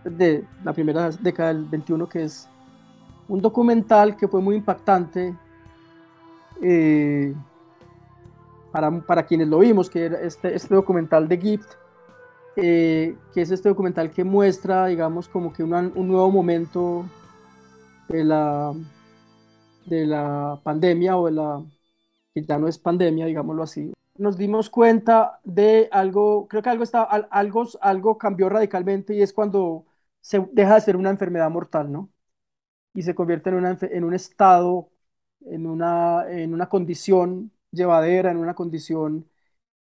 de 0.05 0.45
la 0.65 0.73
primera 0.73 1.11
década 1.11 1.49
del 1.55 1.65
21 1.67 2.09
que 2.09 2.25
es 2.25 2.49
un 3.29 3.41
documental 3.41 4.17
que 4.17 4.27
fue 4.27 4.41
muy 4.41 4.57
impactante 4.57 5.37
eh, 6.61 7.35
para, 8.73 9.27
quienes 9.27 9.49
lo 9.49 9.59
vimos, 9.59 9.91
que 9.91 10.07
era 10.07 10.21
este, 10.21 10.55
este 10.55 10.75
documental 10.75 11.29
de 11.29 11.39
Gift, 11.39 11.73
eh, 12.57 13.17
que 13.35 13.43
es 13.43 13.51
este 13.51 13.69
documental 13.69 14.11
que 14.11 14.25
muestra, 14.25 14.87
digamos, 14.87 15.29
como 15.29 15.53
que 15.53 15.63
un 15.63 16.09
nuevo 16.09 16.31
momento 16.31 17.05
de 18.09 18.25
la, 18.25 18.73
de 19.87 20.07
la 20.07 20.61
pandemia 20.63 21.17
o 21.17 21.27
de 21.27 21.33
la, 21.33 21.63
que 22.35 22.43
ya 22.43 22.59
no 22.59 22.69
es 22.69 22.79
pandemia, 22.79 23.27
digámoslo 23.27 23.63
así. 23.63 23.93
Nos 24.17 24.37
dimos 24.37 24.71
cuenta 24.71 25.41
de 25.45 25.89
algo, 25.91 26.47
creo 26.49 26.63
que 26.63 26.71
algo, 26.71 26.85
está, 26.85 27.03
algo, 27.03 27.67
algo 27.81 28.19
cambió 28.19 28.49
radicalmente 28.49 29.15
y 29.15 29.23
es 29.23 29.33
cuando 29.33 29.87
se 30.21 30.47
deja 30.53 30.75
de 30.75 30.81
ser 30.81 30.97
una 30.97 31.11
enfermedad 31.11 31.51
mortal, 31.51 31.91
¿no? 31.91 32.11
Y 32.95 33.03
se 33.03 33.15
convierte 33.15 33.51
en, 33.51 33.57
una, 33.57 33.79
en 33.81 34.05
un 34.05 34.15
estado, 34.15 34.91
en 35.47 35.67
una, 35.67 36.27
en 36.31 36.53
una 36.55 36.69
condición 36.69 37.53
llevadera, 37.71 38.31
en 38.31 38.37
una 38.37 38.55
condición 38.55 39.27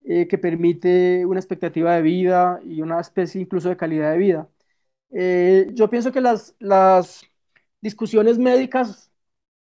eh, 0.03 0.27
que 0.27 0.37
permite 0.37 1.25
una 1.25 1.39
expectativa 1.39 1.95
de 1.95 2.01
vida 2.01 2.59
y 2.65 2.81
una 2.81 2.99
especie 2.99 3.41
incluso 3.41 3.69
de 3.69 3.77
calidad 3.77 4.11
de 4.11 4.17
vida. 4.17 4.49
Eh, 5.11 5.69
yo 5.73 5.89
pienso 5.89 6.11
que 6.11 6.21
las, 6.21 6.55
las 6.59 7.23
discusiones 7.81 8.37
médicas 8.39 9.11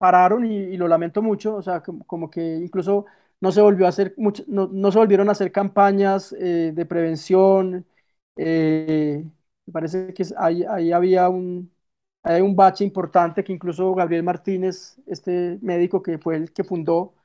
pararon 0.06 0.46
y, 0.46 0.78
lo 0.78 0.88
lamento 0.88 1.22
mucho, 1.22 1.56
o 1.56 1.62
sea, 1.62 1.82
como, 1.82 2.30
que 2.30 2.42
incluso 2.58 3.06
no 3.42 3.52
se 3.52 3.62
volvió 3.62 3.86
a 3.86 3.90
hacer 3.90 4.14
no, 4.18 4.68
no 4.72 4.92
se 4.92 4.98
volvieron 5.00 5.30
a 5.30 5.34
hacer 5.34 5.52
campañas 5.52 6.34
eh, 6.40 6.72
de 6.76 6.86
prevención. 6.86 7.86
me 9.66 9.72
parece 9.74 10.14
que 10.14 10.24
ahí, 10.38 10.64
ahí 10.64 10.92
había 10.92 11.30
un, 11.30 11.72
hay 12.24 12.42
un 12.42 12.56
bache 12.56 12.84
importante 12.84 13.44
que 13.44 13.54
incluso 13.54 13.94
Gabriel 13.96 14.24
Martínez, 14.24 14.98
este 15.08 15.60
médico 15.62 16.02
que 16.04 16.18
fue 16.20 16.36
el 16.38 16.54
que 16.54 16.64
fundó 16.64 17.16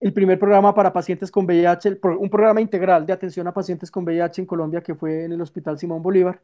el 0.00 0.12
primer 0.12 0.38
programa 0.38 0.74
para 0.74 0.92
pacientes 0.92 1.30
con 1.30 1.44
VIH, 1.46 1.98
un 2.18 2.30
programa 2.30 2.60
integral 2.60 3.06
de 3.06 3.12
atención 3.12 3.46
a 3.46 3.54
pacientes 3.54 3.90
con 3.90 4.04
VIH 4.04 4.42
en 4.42 4.46
Colombia 4.46 4.82
que 4.82 4.94
fue 4.94 5.24
en 5.24 5.32
el 5.32 5.40
Hospital 5.40 5.78
Simón 5.78 6.02
Bolívar. 6.02 6.40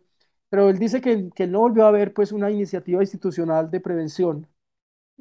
Pero 0.48 0.68
él 0.70 0.78
dice 0.78 1.00
que, 1.00 1.30
que 1.34 1.46
no 1.46 1.60
volvió 1.60 1.84
a 1.84 1.88
haber 1.88 2.12
pues, 2.14 2.32
una 2.32 2.50
iniciativa 2.50 3.02
institucional 3.02 3.70
de 3.70 3.80
prevención. 3.80 4.46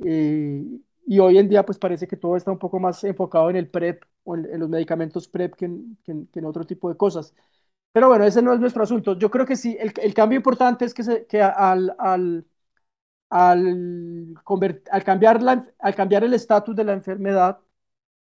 Eh, 0.03 0.63
y 1.05 1.19
hoy 1.19 1.37
en 1.37 1.49
día 1.49 1.65
pues 1.65 1.77
parece 1.77 2.07
que 2.07 2.17
todo 2.17 2.37
está 2.37 2.51
un 2.51 2.59
poco 2.59 2.79
más 2.79 3.03
enfocado 3.03 3.49
en 3.49 3.57
el 3.57 3.69
PrEP 3.69 4.03
o 4.23 4.35
en, 4.35 4.59
los 4.59 4.69
medicamentos 4.69 5.27
PrEP 5.27 5.55
que 5.55 5.65
en, 5.65 5.97
que, 6.03 6.39
en, 6.39 6.45
otro 6.45 6.65
tipo 6.65 6.89
de 6.89 6.97
cosas. 6.97 7.33
Pero 7.91 8.07
bueno, 8.09 8.25
ese 8.25 8.41
no 8.41 8.53
es 8.53 8.59
nuestro 8.59 8.83
asunto. 8.83 9.17
Yo 9.17 9.29
creo 9.31 9.45
que 9.45 9.55
sí, 9.55 9.77
el, 9.79 9.93
el 10.01 10.13
cambio 10.13 10.37
importante 10.37 10.85
es 10.85 10.93
que, 10.93 11.03
se, 11.03 11.25
que 11.27 11.41
al, 11.41 11.95
al, 11.99 12.45
al, 13.29 14.35
al, 14.91 15.03
cambiar 15.03 15.43
la, 15.43 15.67
al 15.79 15.95
cambiar 15.95 16.23
el 16.23 16.33
estatus 16.33 16.75
de 16.75 16.83
la 16.85 16.93
enfermedad, 16.93 17.59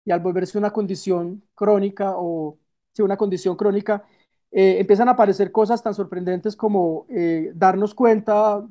y 0.06 0.12
al 0.12 0.20
volverse 0.20 0.56
una 0.58 0.72
condición 0.72 1.42
crónica 1.54 2.14
o 2.16 2.58
si 2.92 3.02
una 3.02 3.16
condición 3.16 3.56
crónica, 3.56 4.04
eh, 4.52 4.78
empiezan 4.80 5.08
a 5.08 5.12
aparecer 5.12 5.52
cosas 5.52 5.82
tan 5.82 5.94
sorprendentes 5.94 6.56
como 6.56 7.06
eh, 7.10 7.52
darnos 7.54 7.94
cuenta 7.94 8.66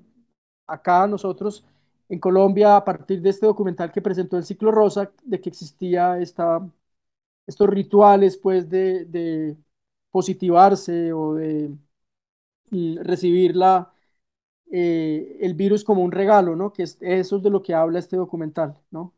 acá 0.67 1.05
nosotros 1.07 1.65
en 2.09 2.19
Colombia 2.19 2.77
a 2.77 2.85
partir 2.85 3.21
de 3.21 3.29
este 3.29 3.45
documental 3.45 3.91
que 3.91 4.01
presentó 4.01 4.37
el 4.37 4.45
Ciclo 4.45 4.71
Rosa 4.71 5.11
de 5.23 5.41
que 5.41 5.49
existía 5.49 6.19
esta, 6.19 6.67
estos 7.47 7.69
rituales 7.69 8.37
pues 8.37 8.69
de, 8.69 9.05
de 9.05 9.57
positivarse 10.11 11.13
o 11.13 11.35
de 11.35 11.71
recibir 13.03 13.55
la, 13.55 13.93
eh, 14.71 15.37
el 15.41 15.53
virus 15.55 15.83
como 15.83 16.03
un 16.03 16.11
regalo, 16.11 16.55
¿no? 16.55 16.73
Que 16.73 16.83
es, 16.83 16.97
eso 17.01 17.37
es 17.37 17.43
de 17.43 17.49
lo 17.49 17.61
que 17.61 17.73
habla 17.73 17.99
este 17.99 18.17
documental, 18.17 18.77
¿no? 18.91 19.13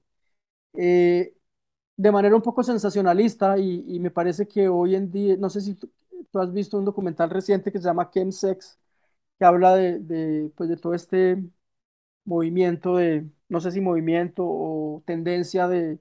de 1.98 2.12
manera 2.12 2.36
un 2.36 2.42
poco 2.42 2.64
sensacionalista 2.64 3.58
y, 3.58 4.00
me 4.00 4.12
parece 4.12 4.48
que 4.48 4.70
hoy 4.70 4.96
en 4.96 5.12
día, 5.12 5.36
no 5.38 5.50
sé 5.50 5.62
si 5.62 5.76
tú, 5.76 5.90
has 6.34 6.54
visto 6.54 6.78
un 6.78 6.86
documental 6.86 7.30
reciente 7.30 7.72
que 7.72 7.80
se 7.80 7.86
llama 7.86 8.10
Chemsex, 8.12 8.78
que 9.40 9.46
habla 9.46 9.76
de, 9.76 10.52
pues 10.56 10.70
de 10.70 10.78
todo 10.78 10.94
este 10.94 11.44
movimiento 12.28 12.98
de, 12.98 13.28
no 13.50 13.62
sé 13.62 13.72
si 13.72 13.82
movimiento 13.82 14.44
o 14.46 15.04
tendencia 15.08 15.68
de, 15.70 16.00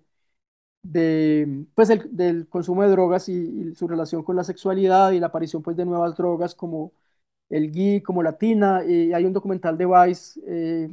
de 0.82 1.66
pues 1.74 1.90
el, 1.90 2.16
del 2.16 2.48
consumo 2.48 2.82
de 2.84 2.90
drogas 2.90 3.28
y, 3.28 3.74
su 3.74 3.88
relación 3.88 4.22
con 4.22 4.36
la 4.36 4.44
sexualidad 4.44 5.12
y 5.12 5.20
la 5.20 5.28
aparición 5.28 5.62
pues 5.62 5.76
de 5.76 5.84
nuevas 5.86 6.16
drogas 6.16 6.54
como 6.54 6.92
el 7.50 7.70
gui, 7.72 8.02
como 8.02 8.22
la 8.22 8.38
tina, 8.38 8.84
y 8.86 9.12
hay 9.12 9.24
un 9.24 9.32
documental 9.32 9.78
de 9.78 9.86
Vice 9.86 10.40
eh, 10.46 10.90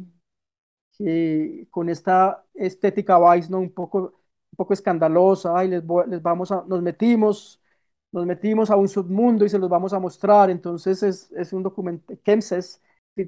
que 0.98 1.68
con 1.72 1.90
esta 1.90 2.46
estética 2.54 3.18
Vice, 3.34 3.50
¿no? 3.50 3.60
Un 3.60 3.72
poco 3.74 4.14
un 4.52 4.58
poco 4.58 4.74
escandalosa, 4.74 5.66
y 5.66 5.68
les, 5.70 5.84
les 6.08 6.22
vamos 6.22 6.52
a, 6.52 6.64
nos 6.68 6.82
metimos 6.82 7.60
nos 8.12 8.26
metimos 8.28 8.70
a 8.70 8.76
un 8.76 8.88
submundo 8.88 9.44
y 9.46 9.50
se 9.50 9.58
los 9.60 9.70
vamos 9.70 9.92
a 9.94 10.00
mostrar. 10.00 10.50
Entonces 10.52 11.02
es, 11.04 11.32
es 11.32 11.52
un 11.54 11.64
documento, 11.64 12.14
Kemses, 12.24 12.80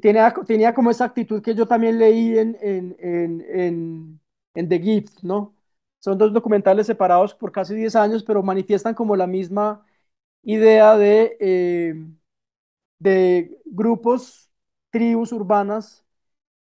tenía, 0.01 0.33
tenía 0.47 0.73
como 0.73 0.91
esa 0.91 1.05
actitud 1.05 1.41
que 1.41 1.55
yo 1.55 1.67
también 1.67 1.99
leí 1.99 2.37
en, 2.37 2.57
en, 2.61 2.95
en, 2.99 4.69
The 4.69 4.79
Gift, 4.79 5.23
¿no? 5.23 5.55
Son 5.99 6.17
dos 6.17 6.33
documentales 6.33 6.87
separados 6.87 7.33
por 7.35 7.51
casi 7.51 7.75
10 7.75 7.95
años, 7.95 8.23
pero 8.23 8.43
manifiestan 8.43 8.93
como 8.95 9.15
la 9.15 9.27
misma 9.27 9.85
idea 10.43 10.97
de, 10.97 11.37
eh, 11.39 11.95
de 12.99 13.59
grupos, 13.65 14.49
tribus 14.91 15.31
urbanas 15.31 16.05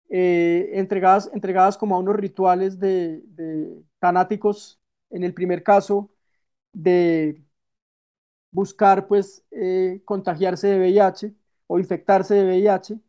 eh, 0.10 0.72
entregadas, 0.76 1.30
entregadas 1.34 1.78
como 1.78 1.96
a 1.96 2.00
unos 2.00 2.16
rituales 2.18 2.80
de, 2.80 3.22
de 3.28 3.84
fanáticos, 4.00 4.80
en 5.12 5.24
el 5.24 5.34
primer 5.34 5.64
caso, 5.64 6.12
de 6.74 7.44
buscar 8.52 9.08
pues 9.08 9.44
eh, 9.52 10.02
contagiarse 10.06 10.68
de 10.68 10.78
VIH 10.80 11.34
o 11.68 11.80
infectarse 11.80 12.36
de 12.36 12.44
VIH 12.46 13.00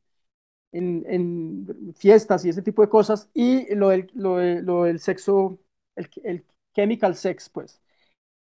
en, 0.74 1.94
fiestas 1.96 2.44
y 2.44 2.50
ese 2.50 2.62
tipo 2.62 2.82
de 2.82 2.88
cosas, 2.88 3.30
y 3.34 3.74
lo 3.74 3.90
del, 3.90 4.10
lo, 4.14 4.84
del 4.84 5.00
sexo, 5.00 5.58
el, 5.96 6.08
el, 6.24 6.44
chemical 6.74 7.14
sex, 7.16 7.48
pues. 7.50 7.80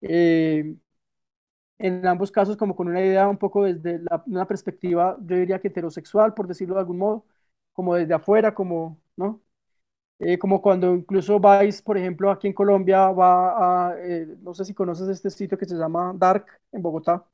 Eh, 0.02 0.76
en 1.78 2.06
ambos 2.06 2.30
casos 2.30 2.56
como 2.56 2.74
con 2.76 2.88
una 2.88 3.00
idea 3.02 3.28
un 3.28 3.38
poco 3.38 3.64
desde 3.64 4.00
una 4.26 4.46
perspectiva, 4.46 5.16
yo 5.20 5.36
diría 5.36 5.60
que 5.60 5.68
heterosexual, 5.68 6.34
por 6.34 6.46
decirlo 6.48 6.74
de 6.74 6.80
algún 6.80 6.98
modo, 6.98 7.26
como 7.72 7.94
desde 7.94 8.14
afuera, 8.14 8.54
como, 8.54 9.00
¿no? 9.16 9.42
Eh, 10.20 10.38
como 10.38 10.62
cuando 10.62 10.94
incluso 10.94 11.40
vais, 11.40 11.82
por 11.82 11.98
ejemplo, 11.98 12.30
aquí 12.30 12.48
en 12.48 12.54
Colombia, 12.54 13.10
va 13.10 13.90
a, 13.90 14.00
eh, 14.00 14.26
no 14.40 14.54
sé 14.54 14.64
si 14.64 14.74
conoces 14.74 15.08
este 15.08 15.30
sitio 15.30 15.58
que 15.58 15.66
se 15.66 15.76
llama 15.76 16.14
Dark 16.16 16.46
en 16.72 16.82
Bogotá, 16.82 17.26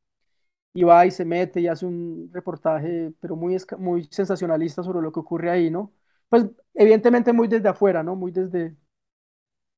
y 0.75 0.85
va 0.85 1.07
y 1.07 1.11
se 1.11 1.25
mete 1.25 1.61
y 1.61 1.69
hace 1.69 1.87
un 1.87 2.31
reportaje, 2.33 3.13
pero 3.21 3.37
muy, 3.37 3.57
muy 3.79 4.05
sensacionalista 4.11 4.83
sobre 4.83 5.03
lo 5.03 5.13
que 5.13 5.21
ocurre 5.21 5.51
ahí, 5.51 5.71
¿no? 5.71 5.93
Pues 6.29 6.47
evidentemente 6.75 7.33
muy 7.33 7.49
desde 7.49 7.69
afuera, 7.69 8.03
¿no? 8.03 8.17
Muy 8.17 8.33
desde, 8.33 8.77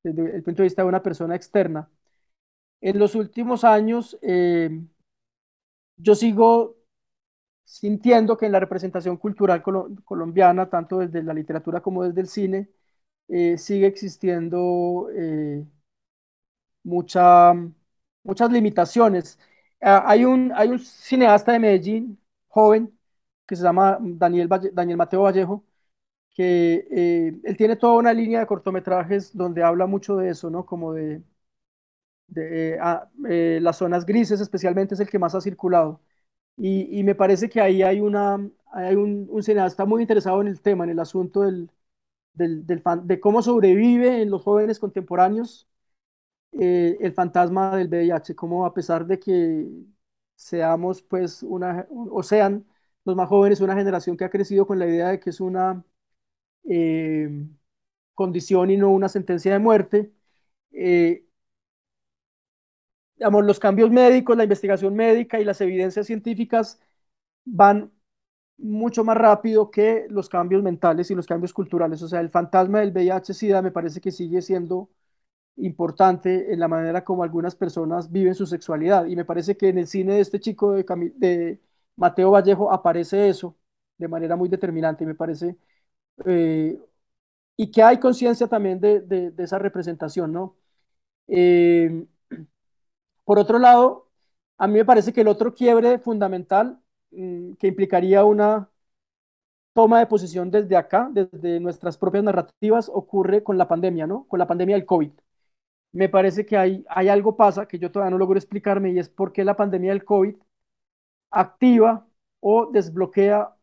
desde 0.03 0.35
el 0.35 0.43
punto 0.43 0.61
de 0.61 0.65
vista 0.67 0.81
de 0.83 0.87
una 0.89 1.03
persona 1.03 1.35
externa. 1.35 1.89
En 2.81 2.99
los 2.99 3.15
últimos 3.15 3.63
años, 3.63 4.17
eh, 4.23 4.69
yo 5.97 6.15
sigo 6.15 6.77
sintiendo 7.65 8.37
que 8.37 8.47
en 8.47 8.53
la 8.53 8.61
representación 8.61 9.17
cultural 9.17 9.63
colombiana, 10.05 10.69
tanto 10.69 10.99
desde 10.99 11.23
la 11.23 11.33
literatura 11.35 11.81
como 11.81 12.03
desde 12.03 12.21
el 12.21 12.27
cine, 12.29 12.69
eh, 13.29 13.57
sigue 13.57 13.87
existiendo 13.87 15.09
eh, 15.15 15.65
mucha, 16.83 17.53
muchas 18.23 18.51
limitaciones. 18.51 19.39
Ah, 19.81 20.03
hay, 20.07 20.25
un, 20.25 20.51
cineasta 20.79 21.51
de 21.51 21.59
Medellín, 21.59 22.19
joven, 22.47 22.97
que 23.45 23.55
se 23.55 23.63
llama 23.63 23.97
Daniel, 24.01 24.49
Daniel 24.73 24.97
Mateo 24.97 25.21
Vallejo, 25.23 25.63
que 26.33 26.87
eh, 26.91 27.39
él 27.43 27.57
tiene 27.57 27.77
toda 27.77 27.95
una 27.95 28.13
línea 28.13 28.39
de 28.41 28.47
cortometrajes 28.47 29.35
donde 29.35 29.63
habla 29.63 29.87
mucho 29.87 30.17
de 30.17 30.31
eso, 30.31 30.49
¿no? 30.51 30.65
Como 30.65 30.93
de, 30.93 31.23
de 32.27 32.77
ah, 32.81 33.09
las 33.17 33.77
zonas 33.77 34.05
grises, 34.05 34.41
especialmente 34.41 34.95
es 34.95 34.99
el 34.99 35.09
que 35.09 35.19
más 35.19 35.35
ha 35.35 35.41
circulado. 35.41 36.01
Y, 36.57 37.03
me 37.03 37.15
parece 37.15 37.49
que 37.49 37.61
ahí 37.61 37.83
hay, 37.83 38.01
una, 38.01 38.35
un, 38.37 39.43
cineasta 39.43 39.85
muy 39.85 40.01
interesado 40.03 40.41
en 40.41 40.47
el 40.47 40.61
tema, 40.61 40.85
en 40.85 40.91
el 40.91 40.99
asunto 40.99 41.41
del, 41.43 41.69
del, 42.33 42.65
de 43.03 43.19
cómo 43.19 43.41
sobrevive 43.43 44.21
en 44.21 44.31
los 44.31 44.43
jóvenes 44.43 44.79
contemporáneos 44.79 45.67
eh, 46.59 46.97
el 47.01 47.13
fantasma 47.13 47.75
del 47.77 47.87
VIH, 47.89 48.35
como 48.35 48.65
a 48.65 48.73
pesar 48.73 49.05
de 49.05 49.19
que 49.19 49.67
seamos, 50.35 51.01
pues, 51.03 51.43
una, 51.43 51.87
o 51.91 52.23
sean 52.23 52.65
los 53.05 53.15
más 53.15 53.29
jóvenes, 53.29 53.61
una 53.61 53.75
generación 53.75 54.17
que 54.17 54.25
ha 54.25 54.29
crecido 54.29 54.65
con 54.67 54.79
la 54.79 54.87
idea 54.87 55.09
de 55.09 55.19
que 55.19 55.29
es 55.31 55.39
una 55.41 55.83
eh, 56.69 57.29
condición 58.15 58.69
y 58.71 58.77
no 58.77 58.91
una 58.91 59.09
sentencia 59.09 59.53
de 59.53 59.59
muerte, 59.59 60.13
eh, 60.73 61.25
digamos, 63.15 63.45
los 63.45 63.59
cambios 63.59 63.91
médicos, 63.91 64.35
la 64.37 64.43
investigación 64.43 64.95
médica 64.95 65.39
y 65.39 65.45
las 65.45 65.61
evidencias 65.61 66.07
científicas 66.07 66.79
van 67.45 67.91
mucho 68.57 69.03
más 69.05 69.17
rápido 69.17 69.71
que 69.71 70.07
los 70.09 70.29
cambios 70.29 70.63
mentales 70.63 71.11
y 71.11 71.15
los 71.15 71.27
cambios 71.27 71.53
culturales. 71.53 72.01
O 72.03 72.07
sea, 72.07 72.21
el 72.21 72.29
fantasma 72.29 72.81
del 72.81 72.91
VIH-Sida 72.91 73.61
me 73.61 73.71
parece 73.71 74.01
que 74.01 74.11
sigue 74.11 74.41
siendo 74.41 74.89
importante 75.57 76.51
en 76.53 76.59
la 76.59 76.67
manera 76.67 77.03
como 77.03 77.23
algunas 77.23 77.55
personas 77.55 78.11
viven 78.11 78.35
su 78.35 78.45
sexualidad. 78.45 79.05
Y 79.05 79.15
me 79.15 79.25
parece 79.25 79.57
que 79.57 79.69
en 79.69 79.77
el 79.79 79.87
cine 79.87 80.15
de 80.15 80.21
este 80.21 80.39
chico 80.39 80.73
de, 80.73 80.83
de 81.15 81.61
Mateo 81.95 82.31
Vallejo 82.31 82.71
aparece 82.71 83.29
eso 83.29 83.55
de 83.97 84.07
manera 84.07 84.35
muy 84.35 84.49
determinante, 84.49 85.05
me 85.05 85.15
parece. 85.15 85.57
Eh, 86.25 86.79
y 87.57 87.71
que 87.71 87.83
hay 87.83 87.99
conciencia 87.99 88.47
también 88.47 88.79
de, 88.79 89.01
de, 89.01 89.33
esa 89.43 89.59
representación, 89.59 90.33
¿no? 90.33 90.57
Eh, 91.27 92.05
por 93.23 93.39
otro 93.39 93.59
lado, 93.59 94.09
a 94.57 94.67
mí 94.67 94.73
me 94.75 94.85
parece 94.85 95.13
que 95.13 95.21
el 95.21 95.27
otro 95.27 95.53
quiebre 95.53 95.99
fundamental 95.99 96.79
Mm, 97.15 97.53
que 97.55 97.67
implicaría 97.67 98.23
una 98.25 98.69
toma 99.73 99.99
de 99.99 100.07
posición 100.07 100.51
desde 100.51 100.75
acá, 100.77 101.09
desde 101.11 101.59
nuestras 101.59 101.97
propias 101.97 102.23
narrativas, 102.23 102.89
ocurre 102.93 103.43
con 103.43 103.57
la 103.57 103.67
pandemia, 103.67 104.07
¿no? 104.07 104.25
Con 104.27 104.39
la 104.39 104.47
pandemia 104.47 104.75
del 104.75 104.85
COVID. 104.85 105.11
Me 105.95 106.09
parece 106.09 106.45
que 106.45 106.57
hay, 106.57 106.85
hay 106.89 107.07
algo 107.09 107.37
pasa 107.37 107.67
que 107.67 107.79
yo 107.79 107.91
todavía 107.91 108.11
no 108.11 108.17
logro 108.17 108.37
explicarme 108.37 108.91
y 108.91 108.99
es 108.99 109.09
por 109.09 109.31
qué 109.33 109.43
la 109.45 109.55
pandemia 109.55 109.91
del 109.93 110.03
COVID 110.05 110.35
activa 111.31 112.07
o 112.41 112.71
desbloquea 112.71 113.55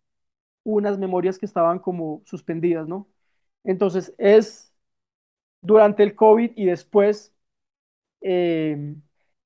unas 0.64 0.99
memorias 0.99 1.39
que 1.39 1.47
estaban 1.47 1.78
como 1.80 2.22
suspendidas, 2.26 2.89
¿no? 2.89 3.09
Entonces 3.64 4.14
es 4.18 4.72
durante 5.62 6.03
el 6.05 6.16
COVID 6.16 6.53
y 6.57 6.66
después 6.66 7.35
eh, 8.22 8.97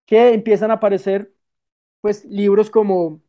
que 0.06 0.34
empiezan 0.34 0.70
a 0.72 0.74
aparecer 0.74 1.34
pues 2.02 2.24
libros 2.26 2.70
como 2.70 3.22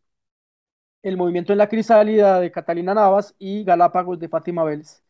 el 1.03 1.17
movimiento 1.17 1.51
en 1.53 1.59
la 1.59 1.69
crisálida 1.69 2.39
de 2.39 2.51
Catalina 2.51 2.93
Navas 2.93 3.35
y 3.39 3.63
Galápagos 3.63 4.19
de 4.19 4.29
Fátima 4.29 4.63
Vélez. 4.63 5.03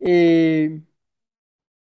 Eh, 0.00 0.82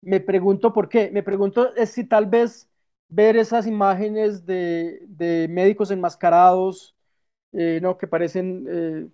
me 0.04 0.20
pregunto 0.20 0.74
por 0.74 0.90
qué. 0.90 1.12
Me 1.12 1.24
pregunto 1.24 1.74
es 1.76 1.92
si 1.92 2.04
tal 2.06 2.28
vez 2.28 2.70
ver 3.10 3.38
esas 3.38 3.68
imágenes 3.68 4.46
de, 4.46 5.48
médicos 5.50 5.92
enmascarados, 5.92 6.96
eh, 7.54 7.80
¿no? 7.82 7.98
que 7.98 8.08
parecen 8.08 8.66
eh, 8.70 9.08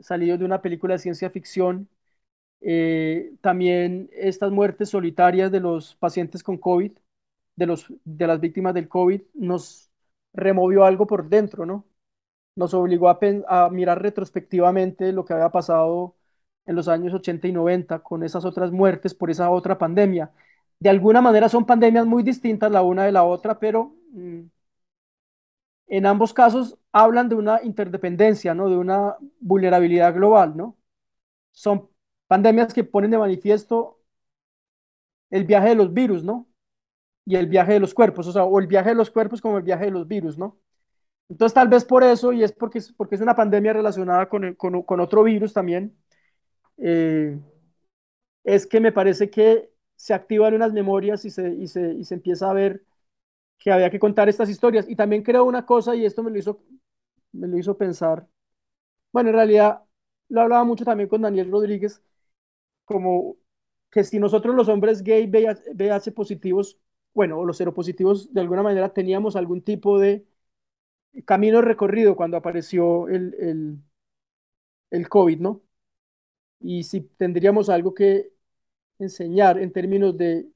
salidos 0.00 0.38
de 0.38 0.44
una 0.44 0.62
película 0.62 0.94
de 0.94 1.00
ciencia 1.00 1.30
ficción, 1.30 1.88
también 3.42 4.08
estas 4.12 4.50
muertes 4.50 4.88
solitarias 4.90 5.52
de 5.52 5.60
los 5.60 5.96
pacientes 5.96 6.42
con 6.42 6.56
COVID, 6.58 6.92
de, 7.56 7.66
los, 7.66 7.92
de 8.04 8.26
las 8.26 8.40
víctimas 8.40 8.74
del 8.74 8.88
COVID, 8.88 9.22
nos 9.34 9.90
removió 10.32 10.84
algo 10.84 11.06
por 11.06 11.28
dentro, 11.28 11.66
¿no? 11.66 11.84
nos 12.56 12.74
obligó 12.74 13.08
a, 13.08 13.70
mirar 13.70 14.02
retrospectivamente 14.02 15.12
lo 15.12 15.24
que 15.24 15.32
había 15.34 15.50
pasado 15.50 16.16
en 16.66 16.76
los 16.76 16.88
años 16.88 17.14
80 17.14 17.48
y 17.48 17.52
90 17.52 18.00
con 18.00 18.22
esas 18.22 18.44
otras 18.44 18.72
muertes 18.72 19.14
por 19.14 19.30
esa 19.30 19.50
otra 19.50 19.78
pandemia. 19.78 20.32
De 20.78 20.90
alguna 20.90 21.20
manera 21.22 21.48
son 21.48 21.66
pandemias 21.66 22.06
muy 22.06 22.22
distintas 22.22 22.70
la 22.72 22.82
una 22.82 23.04
de 23.04 23.12
la 23.12 23.24
otra, 23.24 23.58
pero 23.58 23.94
mm, 24.12 24.42
en 25.86 26.06
ambos 26.06 26.32
casos 26.34 26.78
hablan 26.92 27.28
de 27.28 27.34
una 27.36 27.62
interdependencia, 27.62 28.54
¿no? 28.54 28.68
De 28.68 28.76
una 28.76 29.16
vulnerabilidad 29.40 30.14
global, 30.14 30.56
¿no? 30.56 30.76
Son 31.52 31.90
pandemias 32.28 32.74
que 32.74 32.84
ponen 32.84 33.10
de 33.12 33.18
manifiesto 33.18 34.00
el 35.30 35.44
viaje 35.44 35.70
de 35.70 35.74
los 35.74 35.92
virus, 35.92 36.24
¿no? 36.24 36.48
Y 37.26 37.36
el 37.36 37.46
viaje 37.48 37.74
de 37.74 37.80
los 37.80 37.94
cuerpos, 37.94 38.26
o 38.28 38.32
sea, 38.32 38.44
o 38.44 38.58
el 38.60 38.66
viaje 38.66 38.90
de 38.90 38.94
los 38.96 39.10
cuerpos 39.10 39.40
como 39.40 39.58
el 39.58 39.64
viaje 39.64 39.86
de 39.86 39.90
los 39.92 40.06
virus, 40.08 40.38
¿no? 40.38 40.58
Entonces, 41.28 41.54
tal 41.54 41.68
vez 41.68 41.84
por 41.84 42.04
eso, 42.04 42.32
y 42.32 42.44
es 42.44 42.52
porque, 42.52 42.80
porque 42.96 43.16
es 43.16 43.20
una 43.20 43.34
pandemia 43.36 43.72
relacionada 43.72 44.28
con, 44.28 44.54
con, 44.54 45.00
otro 45.00 45.22
virus 45.24 45.52
también, 45.54 45.96
eh, 46.78 47.38
es 48.44 48.66
que 48.66 48.80
me 48.80 48.92
parece 48.92 49.30
que 49.30 49.70
se 49.96 50.14
activan 50.14 50.54
unas 50.54 50.72
memorias 50.72 51.24
y 51.24 51.30
se, 51.30 51.54
y 51.54 51.68
se, 51.68 51.94
y 51.94 52.04
se 52.04 52.14
empieza 52.14 52.50
a 52.50 52.54
ver 52.54 52.84
que 53.58 53.72
había 53.72 53.90
que 53.90 54.00
contar 54.00 54.28
estas 54.28 54.50
historias. 54.50 54.88
Y 54.88 54.96
también 54.96 55.22
creo 55.24 55.44
una 55.44 55.66
cosa, 55.66 55.96
y 55.96 56.04
esto 56.06 56.22
me 56.24 56.30
lo 56.32 56.38
hizo, 56.38 56.60
me 57.32 57.48
lo 57.48 57.58
hizo 57.58 57.78
pensar, 57.78 58.28
bueno, 59.12 59.30
en 59.30 59.36
realidad 59.36 59.84
lo 60.28 60.42
hablaba 60.42 60.64
mucho 60.64 60.84
también 60.84 61.08
con 61.08 61.22
Daniel 61.22 61.50
Rodríguez, 61.50 62.02
como 62.84 63.36
que 63.90 64.04
si 64.04 64.18
nosotros 64.20 64.54
los 64.56 64.68
hombres 64.68 65.02
gay 65.02 65.26
VH, 65.26 66.12
positivos, 66.12 66.78
bueno, 67.14 67.38
o 67.40 67.46
los 67.46 67.56
seropositivos, 67.58 68.32
de 68.34 68.40
alguna 68.42 68.62
manera 68.64 68.92
teníamos 68.94 69.36
algún 69.36 69.62
tipo 69.62 69.98
de 70.00 70.26
camino 71.24 71.60
recorrido 71.62 72.14
cuando 72.16 72.36
apareció 72.36 73.08
el, 73.08 73.34
el, 73.40 73.78
el 74.90 75.08
COVID, 75.08 75.40
¿no? 75.40 75.62
Y 76.64 76.84
si 76.84 77.02
tendríamos 77.02 77.68
algo 77.68 77.94
que 77.94 78.32
enseñar 78.98 79.58
en 79.60 79.72
términos 79.72 80.16
de... 80.16 80.48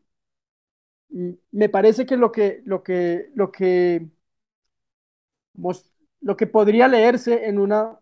Mm, 1.10 1.32
me 1.52 1.68
parece 1.68 2.06
que 2.06 2.16
lo 2.16 2.32
que, 2.32 2.62
lo 2.64 2.82
que, 2.82 3.30
lo 3.34 3.50
que 3.50 4.08
lo 6.20 6.36
que 6.36 6.46
podría 6.46 6.88
leerse 6.88 7.46
en 7.48 7.58
una 7.58 7.98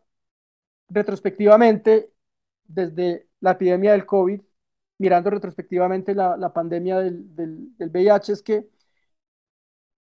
retrospectivamente 0.89 2.13
desde 2.65 3.29
la 3.41 3.53
epidemia 3.53 3.93
del 3.93 4.07
COVID, 4.07 4.41
mirando 4.99 5.31
retrospectivamente 5.31 6.15
la, 6.15 6.53
pandemia 6.53 6.99
del, 6.99 7.35
del, 7.37 7.77
del, 7.77 7.91
VIH, 7.91 8.33
es 8.33 8.43
que 8.43 8.69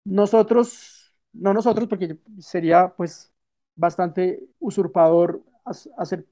nosotros, 0.03 1.15
no 1.33 1.53
nosotros, 1.53 1.87
porque 1.87 2.17
sería 2.39 2.93
pues 2.95 3.33
bastante 3.75 4.41
usurpador 4.59 5.43
hacer, 5.97 6.25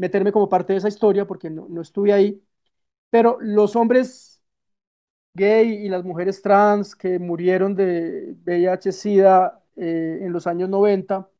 meterme 0.00 0.32
como 0.32 0.50
parte 0.50 0.74
de 0.74 0.78
esa 0.80 0.88
historia, 0.88 1.26
porque 1.28 1.50
no, 1.50 1.68
no 1.70 1.82
estuve 1.82 2.12
ahí, 2.14 2.42
pero 3.10 3.38
los 3.40 3.76
hombres 3.76 4.42
gay 5.34 5.86
y 5.86 5.88
las 5.88 6.04
mujeres 6.04 6.42
trans 6.42 6.96
que 6.96 7.18
murieron 7.18 7.74
de 7.74 8.34
VIH-Sida 8.44 9.62
eh, 9.76 10.18
en 10.22 10.32
los 10.32 10.46
años 10.46 10.68
90 10.68 11.30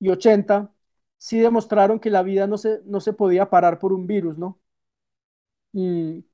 y 0.00 0.10
80, 0.10 0.72
sí 1.18 1.40
demostraron 1.40 2.00
que 2.00 2.10
la 2.10 2.22
vida 2.22 2.46
no 2.46 2.58
se, 2.58 2.80
no 2.86 3.00
se 3.00 3.12
podía 3.14 3.50
parar 3.50 3.78
por 3.78 3.92
un 3.92 4.06
virus, 4.06 4.38
¿no? 4.38 4.60
Y 5.72 6.24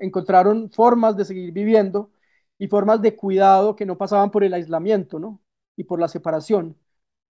encontraron 0.00 0.70
formas 0.70 1.16
de 1.16 1.24
seguir 1.24 1.52
viviendo 1.52 2.10
y 2.58 2.68
formas 2.68 3.00
de 3.02 3.16
cuidado 3.16 3.76
que 3.76 3.86
no 3.86 3.98
pasaban 3.98 4.30
por 4.30 4.44
el 4.44 4.54
aislamiento, 4.54 5.18
¿no? 5.18 5.42
Y 5.76 5.84
por 5.84 6.00
la 6.00 6.08
separación. 6.08 6.76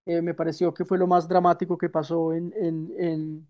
Eh, 0.05 0.21
me 0.21 0.33
pareció 0.33 0.73
que 0.73 0.85
fue 0.85 0.97
lo 0.97 1.07
más 1.07 1.27
dramático 1.27 1.77
que 1.77 1.89
pasó 1.89 2.33
en, 2.33 2.53
en, 2.57 3.47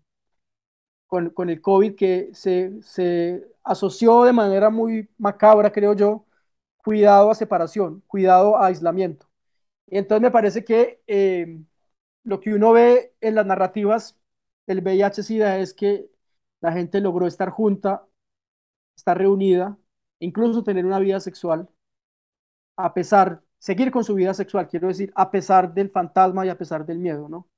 con, 1.06 1.30
con, 1.30 1.50
el 1.50 1.60
COVID, 1.60 1.94
que 1.94 2.30
se, 2.34 2.80
se 2.82 3.46
asoció 3.62 4.24
de 4.24 4.32
manera 4.32 4.70
muy 4.70 5.08
macabra, 5.18 5.70
creo 5.72 5.94
yo, 5.94 6.26
cuidado 6.78 7.30
a 7.30 7.34
separación, 7.34 8.02
cuidado 8.06 8.56
a 8.56 8.66
aislamiento. 8.66 9.28
Y 9.86 9.98
entonces 9.98 10.22
me 10.22 10.30
parece 10.32 10.64
que 10.64 11.02
eh, 11.06 11.60
lo 12.24 12.40
que 12.40 12.54
uno 12.54 12.72
ve 12.72 13.14
en 13.20 13.34
las 13.36 13.46
narrativas 13.46 14.18
del 14.66 14.82
VIH-Sida 14.82 15.58
es 15.60 15.74
que 15.74 16.10
la 16.60 16.72
gente 16.72 17.00
logró 17.00 17.26
estar 17.26 17.50
junta, 17.50 18.06
estar 18.96 19.18
reunida, 19.18 19.78
incluso 20.20 20.64
tener 20.64 20.86
una 20.86 20.98
vida 21.00 21.20
sexual, 21.20 21.68
a 22.76 22.94
pesar, 22.94 23.42
seguir 23.58 23.90
con 23.90 24.04
su 24.04 24.14
vida 24.14 24.34
sexual, 24.34 24.68
quiero 24.68 24.88
decir, 24.88 25.12
a 25.14 25.30
pesar 25.30 25.72
del 25.74 25.90
fantasma 25.90 26.46
y 26.46 26.48
a 26.48 26.58
pesar 26.58 26.86
del 26.86 26.98
miedo, 26.98 27.28
¿no? 27.28 27.48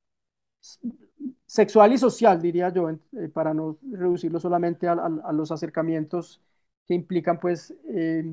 Sexual 1.46 1.92
y 1.92 1.98
social, 1.98 2.40
diría 2.40 2.68
yo, 2.70 2.90
eh, 2.90 2.98
para 3.32 3.54
no 3.54 3.78
reducirlo 3.90 4.38
solamente 4.40 4.86
a, 4.88 4.94
los 5.32 5.50
acercamientos 5.50 6.40
que 6.86 6.94
implican, 6.94 7.38
pues, 7.40 7.74
eh, 7.88 8.24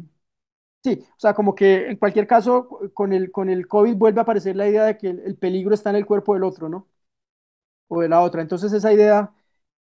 Sí, 0.84 1.04
o 1.18 1.20
sea, 1.20 1.34
como 1.34 1.56
que 1.56 1.88
en 1.90 1.98
cualquier 1.98 2.28
caso, 2.28 2.70
con 2.94 3.12
el, 3.12 3.32
con 3.32 3.50
el 3.50 3.68
COVID 3.68 3.96
vuelve 3.96 4.20
a 4.20 4.24
aparecer 4.24 4.56
la 4.56 4.68
idea 4.70 4.84
de 4.86 4.98
que 4.98 5.10
el, 5.10 5.36
peligro 5.38 5.74
está 5.74 5.90
en 5.90 5.96
el 5.98 6.06
cuerpo 6.06 6.36
del 6.36 6.44
otro, 6.44 6.70
¿no? 6.70 6.88
O 7.88 8.02
de 8.02 8.10
la 8.10 8.22
otra. 8.22 8.42
Entonces 8.42 8.74
esa 8.74 8.94
idea 8.94 9.34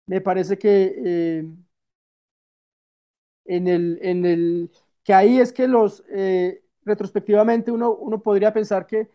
me 0.05 0.21
parece 0.21 0.57
que 0.57 0.93
eh, 1.05 1.45
en 3.45 3.67
el, 3.67 3.99
en 4.01 4.25
el, 4.25 4.71
que 5.03 5.13
ahí 5.13 5.39
es 5.39 5.53
que 5.53 5.67
los, 5.67 6.03
retrospectivamente 6.85 7.71
uno, 7.71 7.93
uno 7.95 8.21
podría 8.21 8.53
pensar 8.53 8.85
que 8.87 9.09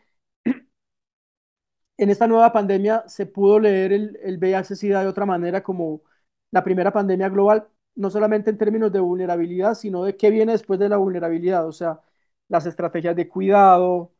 en 1.97 2.11
esta 2.11 2.27
nueva 2.27 2.53
pandemia 2.53 3.05
se 3.09 3.27
pudo 3.27 3.59
leer 3.61 3.93
el, 3.93 4.19
el 4.23 4.39
VIH-Sida 4.39 5.03
de 5.03 5.09
otra 5.09 5.27
manera 5.27 5.62
como 5.62 6.03
la 6.51 6.62
primera 6.64 6.93
pandemia 6.93 7.29
global, 7.29 7.69
no 7.97 8.11
solamente 8.11 8.51
en 8.51 8.59
términos 8.59 8.93
de 8.93 9.01
vulnerabilidad, 9.01 9.75
sino 9.75 10.05
de 10.05 10.16
qué 10.16 10.31
viene 10.31 10.53
después 10.53 10.79
de 10.81 10.89
la 10.89 10.97
vulnerabilidad, 10.97 11.66
o 11.66 11.73
sea, 11.73 12.01
las 12.49 12.66
estrategias 12.66 13.16
de 13.16 13.29
cuidado, 13.29 14.12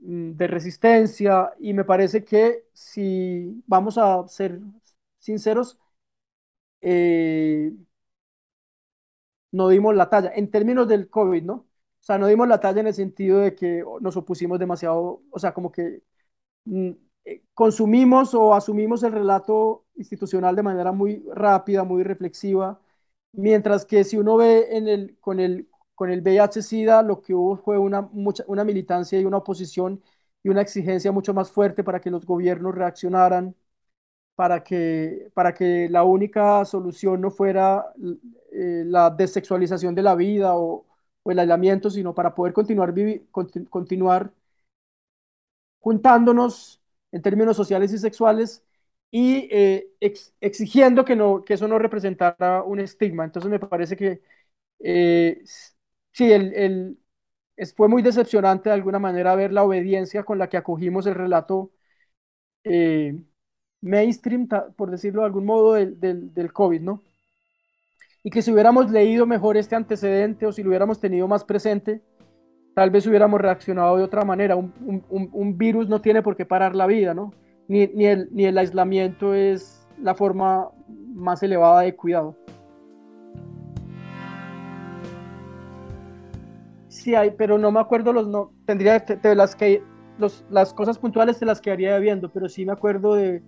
mm, 0.00 0.32
de 0.34 0.48
resistencia, 0.48 1.52
y 1.60 1.74
me 1.74 1.84
parece 1.84 2.24
que 2.24 2.66
si 2.74 3.62
vamos 3.66 3.98
a 3.98 4.26
ser 4.28 4.60
sinceros, 5.20 5.78
eh, 6.80 7.72
no 9.52 9.68
dimos 9.68 9.94
la 9.94 10.08
talla 10.10 10.32
en 10.34 10.50
términos 10.50 10.88
del 10.88 11.08
COVID, 11.10 11.42
¿no? 11.44 11.66
O 12.02 12.04
sea, 12.04 12.18
no 12.18 12.26
dimos 12.26 12.48
la 12.48 12.60
talla 12.60 12.80
en 12.80 12.88
el 12.88 12.94
sentido 12.94 13.38
de 13.40 13.54
que 13.54 13.84
nos 14.00 14.16
opusimos 14.16 14.58
demasiado, 14.58 15.22
o 15.30 15.38
sea, 15.38 15.54
como 15.54 15.70
que 15.72 16.02
mm, 16.64 16.90
eh, 17.24 17.44
consumimos 17.54 18.34
o 18.34 18.54
asumimos 18.54 19.02
el 19.02 19.12
relato 19.12 19.86
institucional 19.96 20.56
de 20.56 20.62
manera 20.62 20.92
muy 20.92 21.24
rápida, 21.34 21.84
muy 21.84 22.02
reflexiva, 22.04 22.80
Mientras 23.34 23.86
que 23.86 24.04
si 24.04 24.16
uno 24.18 24.36
ve 24.36 24.76
en 24.76 24.88
el, 24.88 25.18
con, 25.20 25.40
el, 25.40 25.68
con 25.94 26.10
el 26.10 26.20
VIH-Sida, 26.22 27.02
lo 27.02 27.20
que 27.22 27.34
hubo 27.34 27.56
fue 27.56 27.78
una, 27.78 28.02
mucha, 28.02 28.44
una 28.46 28.64
militancia 28.64 29.20
y 29.20 29.24
una 29.24 29.38
oposición 29.38 30.02
y 30.42 30.50
una 30.50 30.62
exigencia 30.62 31.12
mucho 31.12 31.34
más 31.34 31.50
fuerte 31.50 31.84
para 31.84 32.00
que 32.00 32.10
los 32.10 32.26
gobiernos 32.26 32.74
reaccionaran, 32.74 33.54
para 34.34 34.62
que, 34.64 35.30
para 35.34 35.54
que 35.54 35.88
la 35.90 36.04
única 36.04 36.64
solución 36.64 37.20
no 37.20 37.30
fuera 37.30 37.92
eh, 38.52 38.84
la 38.86 39.10
desexualización 39.10 39.94
de 39.94 40.02
la 40.02 40.14
vida 40.14 40.56
o, 40.56 40.86
o, 41.22 41.30
el 41.32 41.38
aislamiento, 41.38 41.90
sino 41.90 42.14
para 42.14 42.34
poder 42.34 42.52
continuar, 42.52 42.94
continuar 43.70 44.32
juntándonos 45.80 46.80
en 47.12 47.22
términos 47.22 47.56
sociales 47.56 47.92
y 47.92 47.98
sexuales 47.98 48.64
y 49.10 49.48
eh, 49.50 49.90
exigiendo 50.40 51.04
que, 51.04 51.16
no, 51.16 51.44
que 51.44 51.54
eso 51.54 51.68
no 51.68 51.78
representara 51.78 52.62
un 52.62 52.80
estigma. 52.80 53.24
Entonces 53.24 53.50
me 53.50 53.58
parece 53.58 53.96
que 53.96 54.22
eh, 54.80 55.42
sí, 56.12 56.32
el, 56.32 56.54
el, 56.54 56.98
fue 57.76 57.88
muy 57.88 58.02
decepcionante 58.02 58.70
de 58.70 58.74
alguna 58.76 58.98
manera 58.98 59.34
ver 59.36 59.52
la 59.52 59.64
obediencia 59.64 60.24
con 60.24 60.38
la 60.38 60.48
que 60.48 60.56
acogimos 60.56 61.06
el 61.06 61.14
relato 61.14 61.72
eh, 62.64 63.18
mainstream, 63.82 64.48
por 64.76 64.90
decirlo 64.90 65.22
de 65.22 65.26
algún 65.26 65.46
modo, 65.46 65.74
del, 65.74 66.00
del, 66.00 66.52
COVID, 66.52 66.80
¿no? 66.82 67.02
Y 68.22 68.30
que 68.30 68.42
si 68.42 68.52
hubiéramos 68.52 68.90
leído 68.90 69.26
mejor 69.26 69.56
este 69.56 69.74
antecedente 69.74 70.46
o 70.46 70.52
si 70.52 70.62
lo 70.62 70.68
hubiéramos 70.68 71.00
tenido 71.00 71.26
más 71.26 71.44
presente, 71.44 72.02
tal 72.74 72.90
vez 72.90 73.06
hubiéramos 73.06 73.40
reaccionado 73.40 73.96
de 73.96 74.04
otra 74.04 74.24
manera. 74.24 74.56
Un, 74.56 74.72
un, 75.08 75.28
un 75.32 75.58
virus 75.58 75.88
no 75.88 76.00
tiene 76.00 76.22
por 76.22 76.36
qué 76.36 76.46
parar 76.46 76.76
la 76.76 76.86
vida, 76.86 77.14
¿no? 77.14 77.32
ni, 77.68 77.86
ni, 77.88 78.06
el, 78.06 78.28
ni 78.32 78.44
el 78.44 78.58
aislamiento 78.58 79.34
es 79.34 79.88
la 79.98 80.14
forma 80.14 80.68
más 81.14 81.42
elevada 81.42 81.82
de 81.82 81.94
cuidado. 81.94 82.36
Sí 86.88 87.14
hay, 87.14 87.30
pero 87.30 87.58
no 87.58 87.72
me 87.72 87.80
acuerdo 87.80 88.12
los 88.12 88.28
no 88.28 88.52
tendría 88.66 88.98
de, 88.98 89.34
las 89.34 89.56
que 89.56 89.82
los, 90.18 90.44
las 90.50 90.74
cosas 90.74 90.98
puntuales 90.98 91.40
de 91.40 91.46
las 91.46 91.60
que 91.60 91.70
haría 91.70 91.98
viendo, 91.98 92.30
pero 92.30 92.48
sí 92.48 92.66
me 92.66 92.72
acuerdo 92.72 93.14
de, 93.14 93.42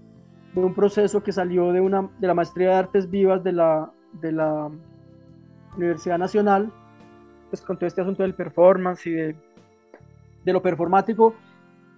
de, 0.54 0.64
un 0.64 0.74
proceso 0.74 1.22
que 1.22 1.32
salió 1.32 1.72
de 1.72 1.80
una 1.80 2.10
de 2.18 2.26
la 2.26 2.34
maestría 2.34 2.70
de 2.70 2.74
artes 2.76 3.10
vivas 3.10 3.44
de 3.44 3.52
la 3.52 3.92
de 4.20 4.32
la 4.32 4.70
Universidad 5.76 6.18
Nacional, 6.18 6.72
pues 7.50 7.62
con 7.62 7.76
todo 7.76 7.86
este 7.86 8.00
asunto 8.00 8.22
del 8.22 8.34
performance 8.34 9.06
y 9.06 9.12
de, 9.12 9.36
lo 10.44 10.62
performático, 10.62 11.34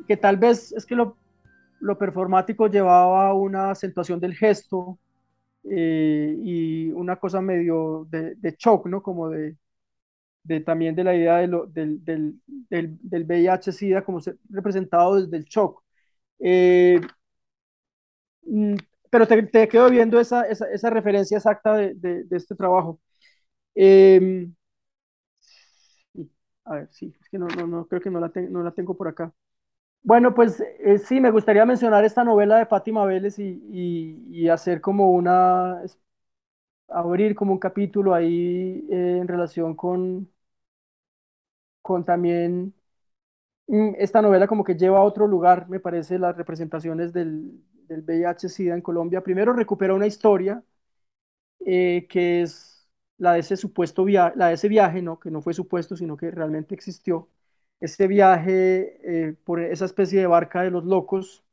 que 0.07 0.17
tal 0.17 0.37
vez 0.37 0.73
es 0.73 0.87
que 0.87 0.95
lo 0.95 1.17
lo 1.81 1.99
performático 1.99 2.69
llevaba 2.69 3.35
una 3.35 3.71
acentuación 3.71 4.21
del 4.21 4.35
gesto 4.35 4.99
eh, 5.65 6.35
y 6.43 6.91
una 6.93 7.17
cosa 7.17 7.41
medio 7.41 8.07
de, 8.11 8.35
de, 8.37 8.57
shock, 8.59 8.87
¿no? 8.87 9.03
Como 9.03 9.29
de, 9.31 9.57
de, 10.45 10.61
también 10.61 10.95
de 10.95 11.05
la 11.05 11.15
idea 11.15 11.39
de 11.39 11.49
del, 11.73 12.05
del, 12.05 12.41
del, 12.71 12.99
del 13.03 13.25
VIH-Sida 13.27 14.05
como 14.05 14.21
representado 14.51 15.21
desde 15.21 15.37
el 15.37 15.45
shock. 15.45 15.83
Eh, 16.39 17.01
mm, 18.47 18.75
pero 19.17 19.27
te, 19.27 19.43
te, 19.45 19.69
quedo 19.69 19.89
viendo 19.91 20.21
esa, 20.21 20.43
esa, 20.47 20.71
esa 20.71 20.91
referencia 20.91 21.39
exacta 21.39 21.75
de, 21.75 21.95
de 21.95 22.37
este 22.37 22.55
trabajo. 22.55 23.01
Eh, 23.75 24.49
a 26.65 26.75
ver, 26.75 26.89
sí, 26.93 27.15
es 27.21 27.29
que 27.29 27.39
no, 27.39 27.47
no, 27.49 27.67
no 27.67 27.87
creo 27.87 28.01
que 28.01 28.11
no 28.11 28.21
la, 28.21 28.29
te, 28.31 28.43
no 28.43 28.63
la 28.63 28.73
tengo 28.73 28.97
por 28.97 29.09
acá. 29.09 29.33
Bueno, 30.03 30.35
pues 30.35 30.61
eh, 30.81 30.99
sí, 30.99 31.21
me 31.21 31.31
gustaría 31.33 31.67
mencionar 31.67 32.05
esta 32.05 32.25
novela 32.25 32.59
de 32.59 32.67
Fátima 32.67 33.07
Vélez 33.07 33.39
y, 33.39 33.63
y, 34.31 34.49
hacer 34.49 34.81
como 34.81 35.13
una, 35.13 35.83
abrir 36.89 37.35
como 37.35 37.53
un 37.53 37.59
capítulo 37.59 38.15
ahí 38.15 38.87
eh, 38.91 39.19
en 39.21 39.29
relación 39.29 39.75
con, 39.77 40.29
con 41.83 42.05
también 42.05 42.75
mm, 43.69 43.95
esta 43.99 44.23
novela 44.23 44.47
como 44.49 44.65
que 44.65 44.77
lleva 44.77 44.99
a 45.01 45.03
otro 45.03 45.27
lugar, 45.27 45.69
me 45.69 45.81
parece, 45.81 46.19
las 46.19 46.37
representaciones 46.37 47.13
del, 47.13 47.53
del 47.89 48.01
VIH-Sida 48.03 48.75
en 48.75 48.83
Colombia. 48.83 49.23
Primero 49.23 49.53
recupera 49.53 49.95
una 49.95 50.07
historia 50.07 50.63
eh, 51.65 52.07
que 52.09 52.43
es 52.43 52.89
la 53.19 53.33
de 53.35 53.41
ese 53.41 53.57
supuesto 53.57 54.05
viaje, 54.05 54.37
la 54.37 54.49
de 54.49 54.55
ese 54.55 54.69
viaje, 54.69 55.03
¿no? 55.03 55.19
que 55.19 55.31
no 55.31 55.43
fue 55.43 55.55
supuesto, 55.55 55.97
sino 55.97 56.17
que 56.17 56.31
realmente 56.31 56.75
existió 56.75 57.29
este 57.81 58.07
viaje 58.07 59.29
eh, 59.29 59.35
por 59.45 59.61
esa 59.61 59.85
especie 59.87 60.21
de 60.21 60.27
barca 60.27 60.63
de 60.63 60.71
los 60.71 60.85
locos, 60.85 61.45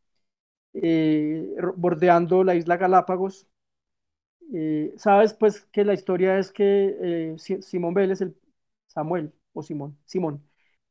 eh, 0.74 1.56
bordeando 1.78 2.44
la 2.44 2.56
isla 2.56 2.78
Galápagos. 2.78 3.48
Sabes 4.98 5.34
pues 5.34 5.62
que 5.72 5.84
la 5.86 5.94
historia 5.94 6.38
es 6.38 6.52
que 6.52 7.36
Simón 7.62 7.94
Vélez, 7.94 8.22
el 8.22 8.36
Samuel 8.88 9.34
o 9.54 9.64
Simón, 9.64 9.98
Simón, 10.06 10.44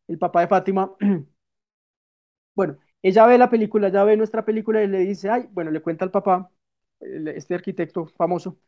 el 0.08 0.18
papá 0.18 0.40
de 0.42 0.48
Fátima, 0.48 0.92
bueno, 2.54 2.78
ella 3.02 3.26
ve 3.26 3.38
la 3.38 3.50
película, 3.50 3.88
ya 3.88 4.04
ve 4.04 4.16
nuestra 4.16 4.44
película 4.44 4.82
y 4.82 4.88
le 4.88 5.00
dice, 5.00 5.30
ay, 5.30 5.48
bueno, 5.52 5.70
le 5.70 5.80
cuenta 5.82 6.04
al 6.04 6.10
papá, 6.10 6.50
este 7.00 7.54
arquitecto 7.54 8.06
famoso, 8.06 8.58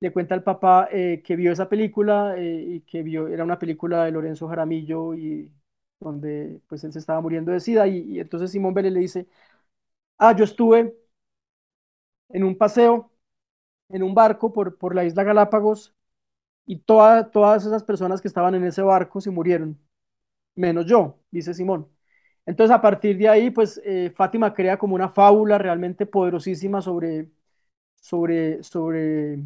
le 0.00 0.12
cuenta 0.12 0.34
al 0.34 0.42
papá 0.44 0.88
eh, 0.92 1.22
que 1.24 1.36
vio 1.36 1.52
esa 1.52 1.68
película 1.68 2.36
eh, 2.38 2.64
y 2.68 2.80
que 2.82 3.02
vio, 3.02 3.28
era 3.28 3.44
una 3.44 3.58
película 3.58 4.04
de 4.04 4.12
Lorenzo 4.12 4.48
Jaramillo 4.48 5.14
y 5.14 5.52
donde 6.00 6.60
pues 6.68 6.84
él 6.84 6.92
se 6.92 6.98
estaba 7.00 7.20
muriendo 7.20 7.52
de 7.52 7.60
sida 7.60 7.86
y, 7.88 8.20
entonces 8.20 8.50
Simón 8.52 8.74
Vélez 8.74 8.92
le 8.92 9.00
dice, 9.00 9.28
ah, 10.18 10.34
yo 10.36 10.44
estuve 10.44 10.94
en 12.28 12.44
un 12.44 12.56
paseo, 12.56 13.12
en 13.90 14.02
un 14.02 14.14
barco 14.14 14.52
por, 14.52 14.78
por 14.78 14.94
la 14.96 15.04
isla 15.04 15.24
Galápagos 15.24 15.94
y 16.66 16.78
todas 16.80 17.28
esas 17.66 17.84
personas 17.84 18.20
que 18.22 18.28
estaban 18.28 18.56
en 18.56 18.64
ese 18.66 18.82
barco 18.82 19.20
se 19.22 19.32
murieron, 19.32 19.78
menos 20.56 20.86
yo, 20.86 21.20
dice 21.30 21.54
Simón. 21.54 21.88
Entonces 22.46 22.74
a 22.76 22.80
partir 22.82 23.16
de 23.18 23.28
ahí, 23.28 23.50
pues 23.50 23.80
eh, 23.84 24.12
Fátima 24.14 24.52
crea 24.54 24.78
como 24.78 24.94
una 24.94 25.08
fábula 25.10 25.58
realmente 25.58 26.06
poderosísima 26.06 26.82
sobre, 26.82 27.30
sobre, 28.00 28.62
sobre 28.64 29.38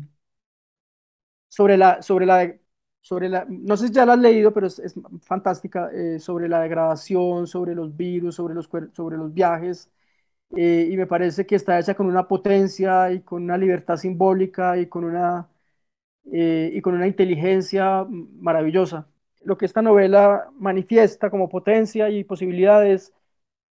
sobre 1.49 1.77
la, 1.77 2.03
sobre 2.03 2.27
la, 2.27 2.55
sobre 3.01 3.29
la, 3.29 3.47
no 3.49 3.77
sé 3.77 3.89
si 3.89 3.95
ya 3.95 4.07
la 4.07 4.15
has 4.15 4.19
leído, 4.19 4.53
pero 4.53 4.67
es, 4.67 4.83
fantástica, 5.23 5.91
eh, 5.93 6.19
sobre 6.19 6.49
la 6.49 6.61
degradación, 6.61 7.47
sobre 7.47 7.75
los 7.75 7.97
virus, 7.97 8.35
sobre 8.37 8.55
los, 8.55 8.69
sobre 8.93 9.17
los 9.17 9.33
viajes, 9.33 9.91
eh, 10.57 10.89
y 10.91 10.97
me 10.97 11.07
parece 11.07 11.47
que 11.47 11.57
está 11.57 11.79
hecha 11.79 11.95
con 11.95 12.07
una 12.07 12.29
potencia 12.29 13.13
y 13.13 13.23
con 13.23 13.45
una 13.45 13.59
libertad 13.59 13.97
simbólica 13.97 14.79
y 14.79 14.87
con 14.89 15.05
una, 15.05 15.49
y 16.25 16.81
con 16.83 16.95
una 16.95 17.07
inteligencia 17.09 18.07
maravillosa. 18.09 19.09
Lo 19.41 19.57
que 19.57 19.67
esta 19.67 19.83
novela 19.83 20.51
manifiesta 20.55 21.31
como 21.31 21.49
potencia 21.49 22.11
y 22.11 22.25
posibilidades 22.25 23.13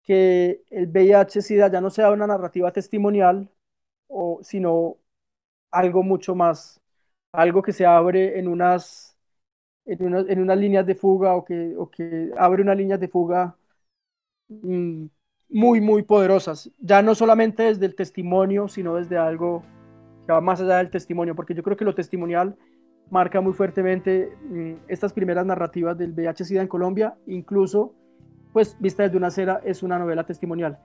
que 0.03 0.63
el 0.69 0.87
VIH-Sida 0.87 1.71
ya 1.71 1.81
no 1.81 1.89
sea 1.89 2.11
una 2.11 2.27
narrativa 2.27 2.71
testimonial, 2.71 3.49
o, 4.07 4.39
sino 4.43 4.97
algo 5.71 6.03
mucho 6.03 6.35
más 6.35 6.81
algo 7.35 7.61
que 7.61 7.73
se 7.73 7.85
abre 7.85 8.39
en 8.39 8.47
unas, 8.47 9.17
en, 9.85 10.39
unas 10.39 10.57
líneas 10.57 10.85
de 10.85 10.95
fuga 10.95 11.35
o 11.35 11.43
que, 11.45 11.75
o 11.77 11.89
que 11.89 12.31
abre 12.37 12.61
unas 12.61 12.77
líneas 12.77 12.99
de 12.99 13.07
fuga 13.07 13.55
mm, 14.49 15.05
muy, 15.49 15.81
muy 15.81 16.03
poderosas. 16.03 16.71
Ya 16.79 17.01
no 17.01 17.15
solamente 17.15 17.63
desde 17.63 17.85
el 17.85 17.95
testimonio, 17.95 18.67
sino 18.67 18.95
desde 18.95 19.17
algo 19.17 19.63
que 20.25 20.33
va 20.33 20.41
más 20.41 20.61
allá 20.61 20.77
del 20.77 20.89
testimonio, 20.89 21.35
porque 21.35 21.53
yo 21.53 21.63
creo 21.63 21.77
que 21.77 21.85
lo 21.85 21.95
testimonial 21.95 22.57
marca 23.09 23.41
muy 23.41 23.53
fuertemente 23.53 24.35
mm, 24.43 24.73
estas 24.87 25.13
primeras 25.13 25.45
narrativas 25.45 25.97
del 25.97 26.13
VIH-Sida 26.13 26.61
en 26.61 26.67
Colombia, 26.67 27.15
incluso, 27.27 27.93
pues, 28.53 28.77
Vista 28.79 29.03
desde 29.03 29.17
una 29.17 29.27
acera 29.27 29.61
es 29.63 29.83
una 29.83 29.99
novela 29.99 30.25
testimonial. 30.25 30.79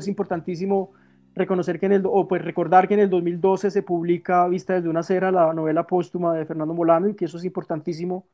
es 0.00 0.08
importantísimo 0.08 0.92
reconocer 1.34 1.78
que 1.78 1.86
en 1.86 1.92
el, 1.92 2.02
o 2.06 2.26
pues 2.28 2.42
recordar 2.42 2.88
que 2.88 2.94
en 2.94 3.00
el 3.00 3.10
2012 3.10 3.70
se 3.70 3.82
publica 3.82 4.46
Vista 4.48 4.74
desde 4.74 4.88
una 4.88 5.02
cera, 5.02 5.30
la 5.30 5.52
novela 5.54 5.86
póstuma 5.86 6.34
de 6.34 6.46
Fernando 6.46 6.74
Molano, 6.74 7.08
y 7.08 7.14
que 7.14 7.26
eso 7.26 7.38
es 7.38 7.44
importantísimo 7.44 8.28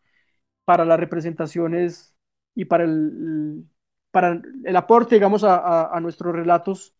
para 0.64 0.84
las 0.84 0.98
representaciones 1.00 2.16
y 2.54 2.64
para 2.66 2.84
el, 2.84 3.66
para 4.10 4.40
el 4.64 4.76
aporte, 4.76 5.16
digamos, 5.16 5.44
a, 5.44 5.94
a, 5.94 6.00
nuestros 6.00 6.34
relatos 6.34 6.95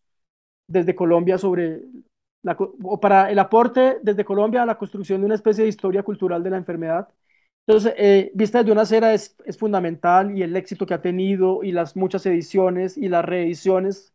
desde 0.67 0.95
Colombia 0.95 1.37
sobre, 1.37 1.81
la, 2.43 2.55
o 2.59 2.99
para 2.99 3.31
el 3.31 3.39
aporte 3.39 3.97
desde 4.03 4.25
Colombia 4.25 4.63
a 4.63 4.65
la 4.65 4.77
construcción 4.77 5.21
de 5.21 5.25
una 5.25 5.35
especie 5.35 5.63
de 5.63 5.69
historia 5.69 6.03
cultural 6.03 6.43
de 6.43 6.49
la 6.51 6.57
enfermedad. 6.57 7.09
Entonces, 7.65 7.93
eh, 7.97 8.31
Vista 8.33 8.59
desde 8.59 8.71
una 8.71 8.85
cera 8.85 9.13
es, 9.13 9.35
es 9.45 9.57
fundamental 9.57 10.37
y 10.37 10.43
el 10.43 10.55
éxito 10.55 10.85
que 10.85 10.93
ha 10.93 11.01
tenido 11.01 11.63
y 11.63 11.71
las 11.73 11.95
muchas 11.95 12.25
ediciones 12.25 12.97
y 12.97 13.09
las 13.09 13.25
reediciones 13.25 14.13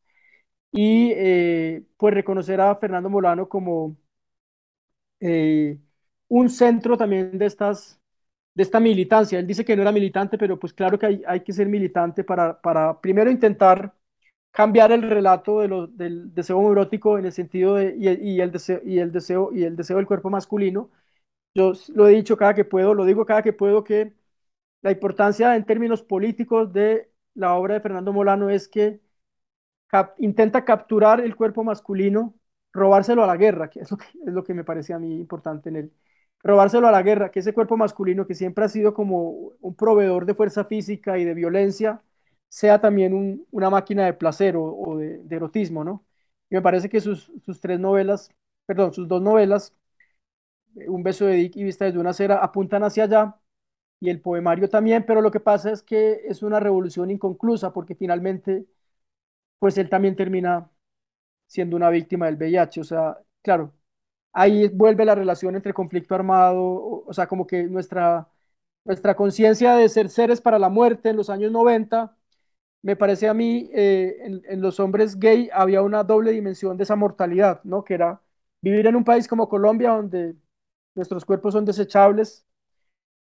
y 0.73 1.13
eh, 1.15 1.85
pues 1.99 2.15
reconocer 2.15 2.61
a 2.61 2.77
Fernando 2.77 3.11
Molano 3.11 3.49
como 3.49 3.97
eh, 5.21 5.79
un 6.29 6.51
centro 6.51 6.97
también 6.97 7.39
de 7.39 7.47
estas 7.47 7.99
de 8.55 8.63
esta 8.65 8.81
militancia. 8.81 9.39
Él 9.41 9.47
dice 9.49 9.65
que 9.65 9.77
no 9.77 9.83
era 9.83 9.93
militante, 9.93 10.39
pero 10.39 10.59
pues 10.59 10.73
claro 10.75 10.99
que 10.99 11.07
hay, 11.07 11.23
hay 11.27 11.41
que 11.43 11.53
ser 11.55 11.69
militante 11.69 12.25
para, 12.25 12.61
para 12.61 13.01
primero 13.01 13.31
intentar 13.31 13.95
cambiar 14.53 14.93
el 14.93 15.03
relato 15.11 15.61
de 15.61 15.69
lo, 15.69 15.89
del 15.89 16.35
deseo 16.35 16.73
erótico 16.73 17.19
en 17.19 17.27
el 17.27 17.33
sentido 17.33 17.77
de, 17.77 17.97
y, 17.99 18.09
y, 18.37 18.43
el 18.43 18.53
deseo, 18.53 18.81
y, 18.85 19.01
el 19.01 19.13
deseo, 19.13 19.51
y 19.55 19.65
el 19.65 19.77
deseo 19.77 19.99
del 19.99 20.07
cuerpo 20.07 20.31
masculino. 20.31 20.91
Yo 21.55 21.73
lo 21.95 22.09
he 22.09 22.13
dicho 22.13 22.37
cada 22.37 22.55
que 22.55 22.65
puedo, 22.65 22.95
lo 22.95 23.05
digo 23.07 23.27
cada 23.27 23.43
que 23.43 23.53
puedo, 23.55 23.85
que 23.85 24.15
la 24.83 24.93
importancia 24.93 25.57
en 25.57 25.65
términos 25.67 26.03
políticos 26.03 26.73
de 26.73 27.11
la 27.35 27.55
obra 27.55 27.75
de 27.75 27.81
Fernando 27.83 28.13
Molano 28.13 28.51
es 28.51 28.69
que 28.69 29.01
intenta 30.19 30.65
capturar 30.65 31.21
el 31.21 31.37
cuerpo 31.37 31.65
masculino, 31.65 32.35
robárselo 32.73 33.23
a 33.25 33.27
la 33.27 33.37
guerra, 33.37 33.69
que 33.71 33.81
es 33.81 33.91
lo 33.91 33.97
que, 33.97 34.07
es 34.27 34.33
lo 34.33 34.45
que 34.45 34.55
me 34.55 34.65
parece 34.65 34.95
a 34.95 34.99
mí 34.99 35.19
importante 35.19 35.69
en 35.69 35.77
él. 35.77 35.93
Robárselo 36.43 36.89
a 36.89 36.93
la 36.93 37.03
guerra, 37.03 37.31
que 37.31 37.41
ese 37.41 37.53
cuerpo 37.55 37.77
masculino 37.77 38.27
que 38.27 38.35
siempre 38.35 38.65
ha 38.65 38.69
sido 38.69 38.95
como 38.95 39.53
un 39.61 39.75
proveedor 39.77 40.27
de 40.27 40.35
fuerza 40.35 40.65
física 40.65 41.19
y 41.19 41.25
de 41.25 41.35
violencia, 41.35 42.03
sea 42.53 42.81
también 42.81 43.47
una 43.51 43.71
máquina 43.71 44.05
de 44.07 44.13
placer 44.15 44.57
o, 44.59 44.97
de, 44.99 45.23
erotismo, 45.35 45.85
¿no? 45.85 46.05
Y 46.51 46.57
me 46.57 46.63
parece 46.63 46.89
que 46.91 47.01
sus, 47.01 47.33
sus 47.45 47.61
tres 47.61 47.81
novelas, 47.81 48.31
perdón, 48.67 48.93
sus 48.93 49.09
dos 49.09 49.23
novelas, 49.23 49.75
Un 50.87 51.03
beso 51.03 51.27
de 51.27 51.35
Dick 51.37 51.57
y 51.57 51.65
Vista 51.65 51.85
desde 51.85 51.99
una 51.99 52.13
cera, 52.13 52.39
apuntan 52.39 52.83
hacia 52.85 53.05
allá, 53.05 53.37
y 54.01 54.11
el 54.11 54.21
poemario 54.21 54.69
también, 54.69 55.05
pero 55.07 55.23
lo 55.23 55.31
que 55.31 55.41
pasa 55.41 55.71
es 55.73 55.83
que 55.83 56.23
es 56.27 56.43
una 56.43 56.61
revolución 56.61 57.11
inconclusa, 57.11 57.73
porque 57.73 57.95
finalmente 57.95 58.67
pues 59.59 59.79
él 59.79 59.89
también 59.89 60.17
termina 60.17 60.71
siendo 61.47 61.77
una 61.77 61.91
víctima 61.91 62.27
del 62.27 62.37
VIH. 62.37 62.81
O 62.83 62.85
sea, 62.85 63.19
claro, 63.43 63.75
ahí 64.33 64.69
vuelve 64.69 65.05
la 65.05 65.15
relación 65.17 65.57
entre 65.57 65.75
conflicto 65.75 66.15
armado, 66.15 67.05
o, 67.07 67.13
sea, 67.15 67.29
como 67.29 67.47
que 67.47 67.65
nuestra, 67.65 68.29
nuestra 68.85 69.17
conciencia 69.17 69.77
de 69.77 69.89
ser 69.89 70.11
seres 70.11 70.41
para 70.41 70.59
la 70.59 70.69
muerte 70.71 71.11
en 71.11 71.17
los 71.17 71.31
años 71.31 71.53
90, 71.53 72.17
me 72.83 72.97
parece 72.97 73.29
a 73.29 73.35
mí, 73.35 73.71
eh, 73.73 74.17
en, 74.49 74.61
los 74.61 74.81
hombres 74.81 75.19
gay 75.19 75.49
había 75.53 75.83
una 75.83 76.05
doble 76.05 76.33
dimensión 76.33 76.77
de 76.77 76.85
esa 76.85 76.97
mortalidad, 76.97 77.63
¿no? 77.65 77.85
Que 77.85 77.95
era 77.95 78.21
vivir 78.61 78.87
en 78.87 78.97
un 78.97 79.05
país 79.05 79.29
como 79.29 79.49
Colombia, 79.49 79.91
donde 79.91 80.35
nuestros 80.95 81.25
cuerpos 81.25 81.55
son 81.55 81.65
desechables, 81.65 82.47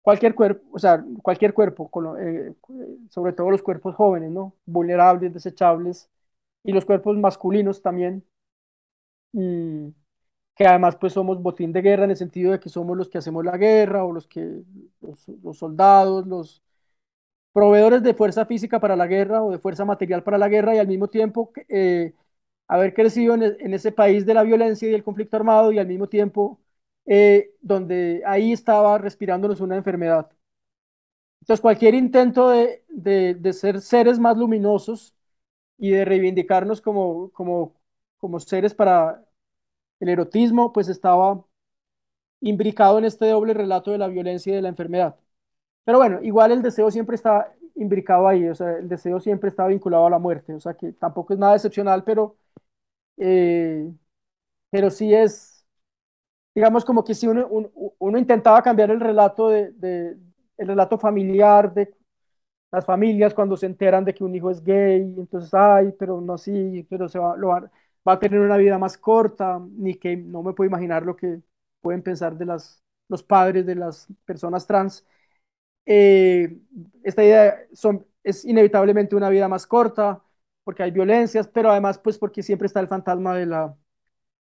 cualquier 0.03 0.35
cuerpo, 0.35 0.65
o 0.73 0.79
sea, 0.79 1.05
cualquier 1.23 1.55
cuerpo, 1.55 1.91
eh, 2.21 2.55
sobre 3.11 3.33
todo 3.33 3.51
los 3.51 3.63
cuerpos 3.63 3.95
jóvenes, 3.97 4.31
¿no? 4.31 4.55
Vulnerables, 4.67 5.35
desechables, 5.35 6.11
y 6.65 6.73
los 6.73 6.85
cuerpos 6.85 7.17
masculinos 7.19 7.83
también, 7.83 8.25
que 10.59 10.67
además 10.67 10.97
pues 10.97 11.13
somos 11.13 11.41
botín 11.41 11.73
de 11.73 11.83
guerra 11.83 12.05
en 12.05 12.11
el 12.11 12.17
sentido 12.17 12.53
de 12.53 12.61
que 12.61 12.69
somos 12.69 12.97
los 12.97 13.09
que 13.09 13.19
hacemos 13.19 13.45
la 13.45 13.57
guerra 13.57 14.05
o 14.05 14.13
los 14.13 14.27
que 14.27 14.63
los, 15.01 15.57
soldados, 15.57 16.27
los 16.27 16.63
proveedores 17.59 18.03
de 18.03 18.15
fuerza 18.15 18.47
física 18.47 18.81
para 18.81 18.97
la 18.97 19.07
guerra 19.07 19.43
o 19.43 19.51
de 19.51 19.59
fuerza 19.59 19.85
material 19.85 20.23
para 20.23 20.39
la 20.39 20.49
guerra 20.49 20.75
y 20.75 20.79
al 20.79 20.87
mismo 20.89 21.09
tiempo 21.09 21.53
eh, 21.69 22.15
haber 22.69 22.95
crecido 22.95 23.35
en, 23.35 23.43
en, 23.45 23.75
ese 23.75 23.93
país 23.93 24.27
de 24.27 24.35
la 24.35 24.43
violencia 24.45 24.89
y 24.91 24.95
el 24.95 25.05
conflicto 25.05 25.37
armado 25.37 25.73
y 25.73 25.79
al 25.79 25.87
mismo 25.89 26.09
tiempo 26.09 26.61
eh, 27.07 27.53
donde 27.61 28.23
ahí 28.27 28.53
estaba 28.53 28.99
respirándonos 28.99 29.61
una 29.61 29.77
enfermedad. 29.77 30.31
Entonces 31.41 31.61
cualquier 31.63 31.95
intento 31.95 32.51
de, 32.51 32.85
de, 32.89 33.35
de 33.35 33.53
ser 33.53 33.81
seres 33.81 34.19
más 34.19 34.37
luminosos 34.37 35.15
y 35.79 35.91
de 35.91 36.05
reivindicarnos 36.05 36.81
como, 36.83 37.31
como, 37.33 37.75
como 38.19 38.41
seres 38.41 38.75
para 38.75 39.25
el 40.01 40.11
erotismo, 40.11 40.73
pues 40.73 40.89
estaba 40.89 41.45
imbricado 42.41 42.99
en 42.99 43.05
este 43.07 43.27
doble 43.29 43.55
relato 43.55 43.91
de 43.93 43.99
la 43.99 44.09
violencia 44.09 44.53
y 44.53 44.57
de 44.57 44.63
la 44.63 44.69
enfermedad. 44.71 45.17
Pero 45.89 45.99
bueno, 46.01 46.21
igual 46.23 46.53
el 46.53 46.61
deseo 46.63 46.91
siempre 46.91 47.17
está 47.17 47.51
imbricado 47.75 48.29
ahí, 48.29 48.47
o 48.47 48.55
sea, 48.55 48.77
el 48.77 48.89
deseo 48.91 49.21
siempre 49.21 49.49
está 49.49 49.67
vinculado 49.67 50.07
a 50.07 50.11
la 50.11 50.19
muerte, 50.19 50.53
o 50.53 50.61
sea 50.61 50.75
que 50.75 50.93
tampoco 50.93 51.33
es 51.33 51.39
nada 51.39 51.55
excepcional, 51.57 52.05
pero, 52.05 52.37
eh, 53.19 53.91
pero 54.71 54.91
sí 54.91 55.15
es, 55.15 55.67
digamos 56.55 56.85
como 56.85 57.05
que 57.05 57.15
si 57.15 57.27
uno, 57.29 57.49
uno, 57.99 58.19
intentaba 58.19 58.63
cambiar 58.63 58.91
el 58.93 59.01
relato 59.01 59.49
de, 59.51 59.73
de, 59.73 60.19
el 60.59 60.69
relato 60.69 60.99
familiar 60.99 61.75
de 61.75 61.95
las 62.71 62.85
familias 62.85 63.35
cuando 63.35 63.57
se 63.57 63.67
enteran 63.67 64.05
de 64.05 64.15
que 64.15 64.25
un 64.25 64.35
hijo 64.35 64.51
es 64.51 64.63
gay, 64.63 65.01
entonces, 65.17 65.53
ay, 65.55 65.93
pero 65.99 66.21
no, 66.21 66.37
sí, 66.39 66.87
pero 66.91 67.09
se 67.09 67.19
va, 67.19 67.37
lo 67.37 67.49
va, 67.49 67.71
a 68.05 68.19
tener 68.19 68.41
una 68.41 68.57
vida 68.57 68.79
más 68.79 68.99
corta, 68.99 69.61
ni 69.77 69.95
que 69.97 70.17
no 70.17 70.43
me 70.43 70.53
puedo 70.55 70.69
imaginar 70.69 71.05
lo 71.05 71.17
que 71.17 71.41
pueden 71.81 72.03
pensar 72.03 72.37
de 72.37 72.47
las, 72.47 72.83
los 73.09 73.23
padres 73.23 73.65
de 73.67 73.75
las 73.75 74.09
personas 74.25 74.67
trans. 74.67 75.07
Eh, 75.91 76.59
esta 77.03 77.25
idea 77.25 77.59
son, 77.73 78.07
es 78.23 78.45
inevitablemente 78.45 79.17
una 79.17 79.31
vida 79.31 79.49
más 79.49 79.67
corta, 79.67 80.23
porque 80.65 80.83
hay 80.83 80.91
violencias, 80.91 81.49
pero 81.49 81.71
además, 81.71 81.99
pues, 81.99 82.19
porque 82.19 82.43
siempre 82.43 82.67
está 82.67 82.81
el 82.81 82.89
fantasma 82.89 83.35
de, 83.37 83.47
la, 83.47 83.77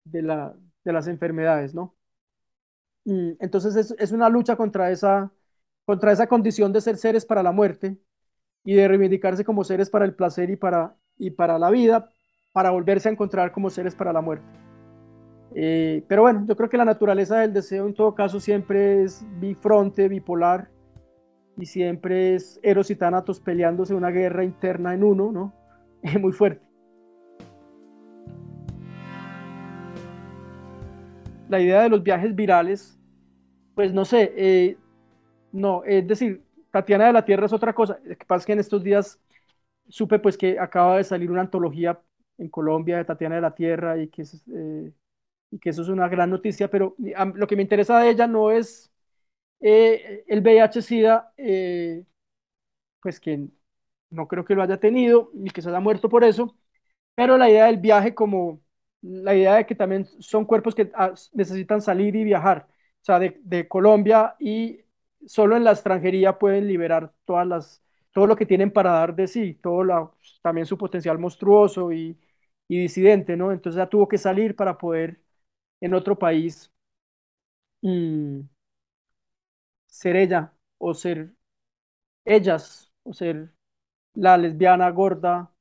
de, 0.05 0.23
la, 0.23 0.55
de 0.85 0.93
las 0.93 1.09
enfermedades, 1.09 1.75
¿no? 1.75 1.97
entonces 3.05 3.77
es, 3.77 3.95
es 3.99 4.13
una 4.13 4.29
lucha 4.29 4.57
contra 4.57 4.91
esa 4.91 5.33
contra 5.87 6.13
esa 6.13 6.29
condición 6.29 6.73
de 6.73 6.81
ser 6.81 6.97
seres 6.99 7.27
para 7.27 7.43
la 7.43 7.53
muerte 7.53 7.99
y 8.65 8.75
de 8.75 8.89
reivindicarse 8.89 9.45
como 9.45 9.65
seres 9.65 9.91
para 9.91 10.05
el 10.07 10.15
placer 10.15 10.51
y 10.51 10.57
para, 10.57 10.97
y 11.19 11.31
para 11.33 11.59
la 11.59 11.71
vida, 11.71 12.11
para 12.53 12.71
volverse 12.71 13.09
a 13.09 13.13
encontrar 13.13 13.53
como 13.53 13.71
seres 13.71 13.95
para 13.97 14.13
la 14.13 14.21
muerte. 14.23 14.47
Eh, 15.55 16.05
pero 16.09 16.23
bueno, 16.23 16.45
yo 16.47 16.57
creo 16.57 16.69
que 16.69 16.77
la 16.77 16.85
naturaleza 16.85 17.39
del 17.41 17.53
deseo 17.53 17.87
en 17.87 17.95
todo 17.95 18.15
caso 18.15 18.39
siempre 18.41 19.03
es 19.03 19.25
bifronte, 19.41 20.09
bipolar, 20.09 20.71
y 21.57 21.67
siempre 21.67 22.35
es 22.35 22.59
Eros 22.63 22.91
y 22.91 22.97
Thanatos 22.97 23.41
peleándose 23.41 23.95
una 23.95 24.11
guerra 24.11 24.45
interna 24.45 24.95
en 24.95 25.05
uno, 25.05 25.33
¿no? 25.33 25.55
Es 26.03 26.19
muy 26.19 26.33
fuerte. 26.33 26.65
La 31.49 31.61
idea 31.61 31.83
de 31.83 31.89
los 31.89 32.03
viajes 32.03 32.35
virales, 32.35 32.99
pues 33.75 33.93
no 33.93 34.05
sé, 34.05 34.33
eh, 34.37 34.77
no, 35.53 35.83
es 35.85 36.07
decir, 36.07 36.43
Tatiana 36.71 37.07
de 37.07 37.13
la 37.13 37.25
Tierra 37.25 37.47
es 37.47 37.53
otra 37.53 37.73
cosa. 37.75 37.99
Lo 38.05 38.17
que 38.17 38.25
pasa 38.25 38.41
es 38.41 38.47
que 38.47 38.53
en 38.53 38.61
estos 38.61 38.83
días 38.83 39.21
supe 39.89 40.19
pues 40.19 40.39
que 40.39 40.59
acaba 40.59 40.97
de 40.97 41.05
salir 41.05 41.31
una 41.31 41.41
antología 41.43 42.01
en 42.39 42.49
Colombia 42.49 42.97
de 42.97 43.05
Tatiana 43.05 43.35
de 43.35 43.41
la 43.41 43.55
Tierra 43.55 43.99
y 43.99 44.09
que, 44.09 44.23
eh, 44.23 44.93
y 45.51 45.59
que 45.59 45.71
eso 45.71 45.83
es 45.83 45.89
una 45.89 46.09
gran 46.09 46.31
noticia, 46.31 46.71
pero 46.71 46.95
lo 47.35 47.47
que 47.47 47.57
me 47.57 47.63
interesa 47.63 47.99
de 47.99 48.11
ella 48.11 48.27
no 48.27 48.51
es 48.51 48.90
eh, 49.61 50.25
el 50.29 50.41
VIH-Sida, 50.41 51.33
eh, 51.37 52.05
pues 53.03 53.21
que 53.21 53.49
no 54.11 54.29
creo 54.29 54.45
que 54.45 54.55
lo 54.55 54.63
haya 54.63 54.79
tenido 54.81 55.31
ni 55.35 55.51
que 55.51 55.63
se 55.63 55.69
haya 55.69 55.81
muerto 55.81 56.09
por 56.09 56.25
eso, 56.25 56.57
pero 57.15 57.39
la 57.39 57.51
idea 57.51 57.67
del 57.67 57.79
viaje 57.79 58.15
como 58.15 58.63
la 59.03 59.35
idea 59.35 59.57
de 59.57 59.67
que 59.67 59.75
también 59.75 60.07
son 60.21 60.45
cuerpos 60.45 60.75
que 60.75 60.91
ah, 60.95 61.15
necesitan 61.33 61.81
salir 61.83 62.17
y 62.17 62.25
viajar, 62.25 62.69
o 62.71 63.05
sea, 63.05 63.19
de, 63.21 63.69
Colombia 63.69 64.37
y 64.39 64.81
solo 65.27 65.57
en 65.57 65.65
la 65.65 65.73
extranjería 65.73 66.39
pueden 66.39 66.67
liberar 66.69 67.13
todas 67.25 67.47
las, 67.47 67.83
todo 68.13 68.27
lo 68.27 68.37
que 68.37 68.47
tienen 68.47 68.73
para 68.73 68.93
dar 68.93 69.15
de 69.15 69.27
sí, 69.27 69.55
todo 69.55 70.17
también 70.43 70.67
su 70.67 70.79
potencial 70.79 71.19
monstruoso 71.19 71.93
y, 71.93 72.19
y 72.69 72.79
disidente, 72.83 73.37
¿no? 73.37 73.53
Entonces 73.53 73.79
ya 73.79 73.89
tuvo 73.89 74.09
que 74.09 74.19
salir 74.19 74.57
para 74.57 74.79
poder 74.79 75.21
en 75.81 75.95
otro 75.95 76.19
país 76.19 76.73
ser 79.91 80.17
ella 80.17 80.55
o 80.79 80.95
ser 80.95 81.33
ellas 82.25 82.93
o 83.05 83.13
ser 83.15 83.53
la 84.15 84.39
lesbiana 84.39 84.91
gorda 84.91 85.53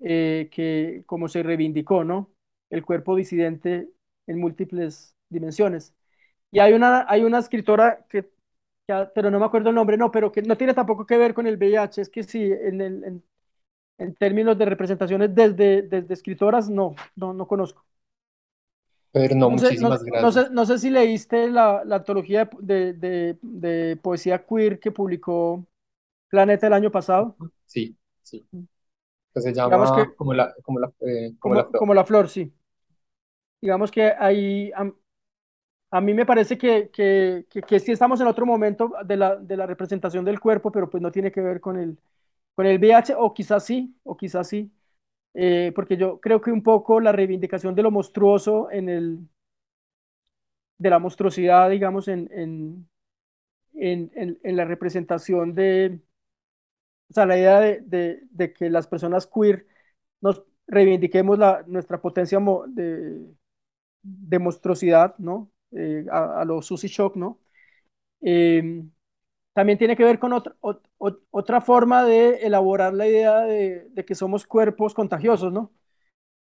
eh, 0.00 0.48
que 0.52 1.02
como 1.06 1.28
se 1.28 1.42
reivindicó, 1.42 2.04
¿no? 2.04 2.32
El 2.70 2.84
cuerpo 2.84 3.16
disidente 3.16 3.90
en 4.26 4.40
múltiples 4.40 5.16
dimensiones. 5.28 5.94
Y 6.50 6.60
hay 6.60 6.74
una, 6.74 7.06
hay 7.08 7.24
una 7.24 7.38
escritora 7.40 8.06
que 8.08 8.30
pero 9.14 9.30
no 9.30 9.38
me 9.38 9.46
acuerdo 9.46 9.68
el 9.70 9.74
nombre, 9.76 9.96
no, 9.98 10.10
pero 10.10 10.32
que 10.32 10.42
no 10.42 10.56
tiene 10.56 10.74
tampoco 10.74 11.06
que 11.06 11.18
ver 11.18 11.34
con 11.34 11.46
el 11.46 11.56
VIH, 11.56 12.02
es 12.02 12.08
que 12.10 12.22
sí, 12.22 12.42
en, 12.42 12.80
el, 12.80 13.22
en, 13.98 14.14
términos 14.16 14.58
de 14.58 14.64
representaciones 14.66 15.34
desde, 15.34 15.82
desde 15.82 16.14
escritoras, 16.14 16.70
no, 16.70 16.94
no, 17.16 17.34
no 17.34 17.46
conozco. 17.46 17.84
Pero 19.12 19.34
no, 19.34 19.50
muchísimas 19.50 20.02
gracias. 20.02 20.50
No 20.50 20.66
sé, 20.66 20.78
si 20.78 20.90
leíste 20.90 21.48
la, 21.48 21.82
la 21.84 21.96
antología 21.96 22.48
de, 22.60 22.92
de, 22.92 23.38
de, 23.40 23.96
poesía 23.96 24.44
queer 24.44 24.78
que 24.78 24.90
publicó 24.90 25.66
Planeta 26.28 26.66
el 26.66 26.74
año 26.74 26.90
pasado. 26.90 27.36
Sí, 27.64 27.96
sí. 28.22 28.46
Que 29.34 29.40
se 29.40 29.52
llama 29.52 29.76
como, 30.16 30.34
la, 30.34 30.54
como, 30.62 30.78
la, 30.78 30.92
eh, 31.00 31.34
como, 31.38 31.54
la 31.54 31.64
flor. 31.64 31.78
como 31.78 31.94
la 31.94 32.04
flor, 32.04 32.28
sí. 32.28 32.52
Digamos 33.60 33.90
que 33.90 34.12
ahí 34.18 34.70
a 35.90 36.00
mí 36.00 36.14
me 36.14 36.26
parece 36.26 36.58
que, 36.58 36.90
que, 36.90 37.46
que, 37.66 37.80
sí 37.80 37.92
estamos 37.92 38.20
en 38.20 38.26
otro 38.26 38.44
momento 38.44 38.92
de 39.04 39.16
la, 39.16 39.36
de 39.36 39.56
la, 39.56 39.66
representación 39.66 40.24
del 40.24 40.38
cuerpo, 40.38 40.70
pero 40.70 40.90
pues 40.90 41.02
no 41.02 41.10
tiene 41.10 41.32
que 41.32 41.40
ver 41.40 41.60
con 41.60 41.78
el, 41.78 41.98
con 42.54 42.66
el 42.66 42.78
VIH, 42.78 43.14
o 43.16 43.32
quizás 43.32 43.64
sí, 43.64 43.96
o 44.04 44.16
quizás 44.16 44.48
sí, 44.48 44.70
eh, 45.34 45.72
porque 45.74 45.96
yo 45.96 46.20
creo 46.20 46.40
que 46.40 46.50
un 46.52 46.62
poco 46.62 47.00
la 47.00 47.12
reivindicación 47.12 47.74
de 47.74 47.82
lo 47.82 47.90
monstruoso 47.90 48.70
en 48.70 48.88
el, 48.88 49.18
de 50.78 50.90
la 50.90 50.98
monstruosidad, 50.98 51.70
digamos, 51.70 52.08
en, 52.08 52.28
en, 52.32 52.88
en, 54.14 54.38
en 54.42 54.56
la 54.56 54.64
representación 54.64 55.54
de, 55.54 56.00
o 57.10 57.14
sea, 57.14 57.26
la 57.26 57.38
idea 57.38 57.60
de, 57.60 58.20
de, 58.30 58.52
que 58.52 58.70
las 58.70 58.86
personas 58.86 59.26
queer 59.26 59.66
nos 60.20 60.42
reivindiquemos 60.66 61.38
la, 61.38 61.64
nuestra 61.66 62.00
potencia 62.00 62.38
de, 62.68 63.26
de 64.02 64.38
monstruosidad, 64.38 65.16
¿no? 65.18 65.52
Eh, 65.72 66.06
a, 66.12 66.44
los 66.46 66.66
Susi 66.66 66.88
Shock, 66.88 67.16
¿no? 67.16 67.40
Eh, 68.22 68.84
también 69.58 69.76
tiene 69.76 69.96
que 69.96 70.04
ver 70.04 70.20
con 70.20 70.32
otra, 70.34 70.54
otra 71.32 71.60
forma 71.60 72.04
de 72.04 72.46
elaborar 72.46 72.94
la 72.94 73.08
idea 73.08 73.40
de, 73.40 73.90
que 74.06 74.14
somos 74.14 74.46
cuerpos 74.46 74.94
contagiosos, 74.94 75.52
¿no? 75.52 75.72